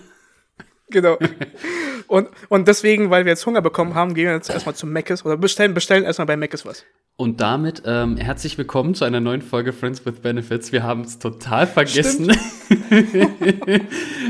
Genau. 0.90 1.18
Und, 2.08 2.30
und 2.50 2.68
deswegen, 2.68 3.10
weil 3.10 3.26
wir 3.26 3.32
jetzt 3.32 3.46
Hunger 3.46 3.62
bekommen 3.62 3.96
haben, 3.96 4.14
gehen 4.14 4.28
wir 4.28 4.34
jetzt 4.34 4.50
erstmal 4.50 4.76
zum 4.76 4.92
Meckes 4.92 5.26
oder 5.26 5.38
bestellen, 5.38 5.74
bestellen 5.74 6.04
erstmal 6.04 6.28
bei 6.28 6.38
Meckes 6.38 6.66
was. 6.66 6.86
Und 7.18 7.40
damit 7.40 7.84
ähm, 7.86 8.18
herzlich 8.18 8.58
willkommen 8.58 8.94
zu 8.94 9.06
einer 9.06 9.22
neuen 9.22 9.42
Folge 9.42 9.72
Friends 9.72 10.06
with 10.06 10.20
Benefits. 10.20 10.72
Wir 10.72 10.84
haben 10.84 11.02
es 11.02 11.18
total 11.18 11.66
vergessen. 11.66 12.30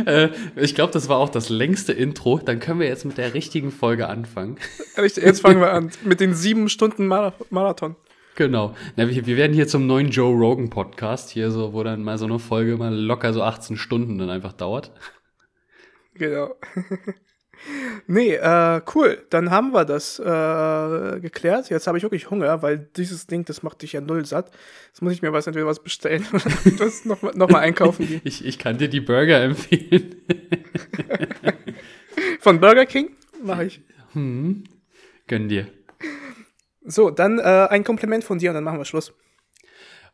äh, 0.05 0.30
ich 0.55 0.76
glaube, 0.76 0.93
das 0.93 1.09
war 1.09 1.17
auch 1.17 1.30
das 1.30 1.49
längste 1.49 1.93
Intro. 1.93 2.39
Dann 2.39 2.59
können 2.59 2.80
wir 2.80 2.88
jetzt 2.88 3.05
mit 3.05 3.17
der 3.17 3.34
richtigen 3.34 3.71
Folge 3.71 4.07
anfangen. 4.07 4.57
Jetzt 4.97 5.41
fangen 5.41 5.61
wir 5.61 5.73
an 5.73 5.91
mit 6.03 6.19
den 6.19 6.34
sieben 6.36 6.69
Stunden 6.69 7.07
Mara- 7.07 7.34
Marathon. 7.49 7.95
Genau. 8.36 8.76
Na, 8.97 9.09
wir, 9.09 9.26
wir 9.26 9.38
werden 9.38 9.53
hier 9.53 9.67
zum 9.67 9.88
neuen 9.88 10.09
Joe 10.09 10.34
Rogan 10.36 10.69
Podcast 10.69 11.32
hier 11.32 11.49
so, 11.51 11.73
wo 11.73 11.84
dann 11.84 12.03
mal 12.03 12.17
so 12.17 12.26
eine 12.26 12.38
Folge 12.38 12.78
mal 12.78 12.93
locker 12.93 13.34
so 13.34 13.41
18 13.41 13.78
Stunden 13.78 14.17
dann 14.17 14.30
einfach 14.30 14.53
dauert. 14.53 14.91
Genau. 16.13 16.53
nee, 18.07 18.34
äh, 18.34 18.82
cool. 18.93 19.24
Dann 19.30 19.51
haben 19.51 19.72
wir 19.74 19.86
das 19.86 20.20
äh, 20.20 21.20
geklärt. 21.20 21.70
Jetzt 21.70 21.88
habe 21.88 21.97
ich 21.97 22.03
wirklich 22.03 22.30
Hunger, 22.30 22.61
weil 22.61 22.89
dieses 22.95 23.28
Ding, 23.28 23.45
das 23.45 23.63
macht 23.63 23.82
dich 23.82 23.93
ja 23.93 24.01
null 24.01 24.26
satt. 24.26 24.51
Jetzt 24.88 25.01
muss 25.01 25.13
ich 25.13 25.22
mir 25.22 25.34
was 25.34 25.47
entweder 25.47 25.66
was 25.66 25.82
bestellen 25.82 26.26
oder 26.34 26.43
das 26.78 27.05
nochmal 27.05 27.34
noch 27.36 27.49
mal 27.49 27.59
einkaufen 27.59 28.07
gehen. 28.07 28.22
Ich, 28.24 28.45
ich 28.45 28.59
kann 28.59 28.78
dir 28.78 28.88
die 28.88 29.01
Burger 29.01 29.41
empfehlen. 29.41 30.16
Von 32.39 32.59
Burger 32.59 32.86
King 32.86 33.11
mache 33.43 33.66
ich. 33.66 33.82
Gönn 34.13 35.49
dir. 35.49 35.68
So, 36.86 37.09
dann 37.09 37.39
äh, 37.39 37.68
ein 37.70 37.84
Kompliment 37.84 38.24
von 38.24 38.38
dir 38.38 38.51
und 38.51 38.55
dann 38.55 38.63
machen 38.63 38.78
wir 38.78 38.86
Schluss. 38.86 39.13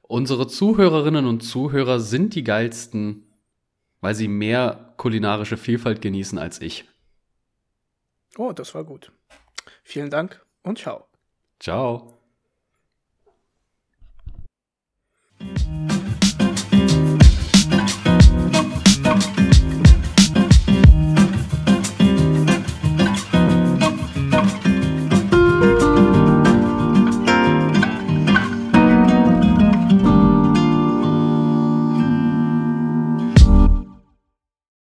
Unsere 0.01 0.47
Zuhörerinnen 0.47 1.25
und 1.25 1.41
Zuhörer 1.41 1.99
sind 1.99 2.35
die 2.35 2.43
geilsten, 2.43 3.23
weil 3.99 4.15
sie 4.15 4.27
mehr 4.27 4.93
kulinarische 4.97 5.57
Vielfalt 5.57 6.01
genießen 6.01 6.37
als 6.37 6.61
ich. 6.61 6.85
Oh, 8.37 8.53
das 8.53 8.73
war 8.75 8.83
gut. 8.83 9.11
Vielen 9.83 10.09
Dank 10.09 10.45
und 10.63 10.77
ciao. 10.77 11.07
Ciao. 11.59 12.20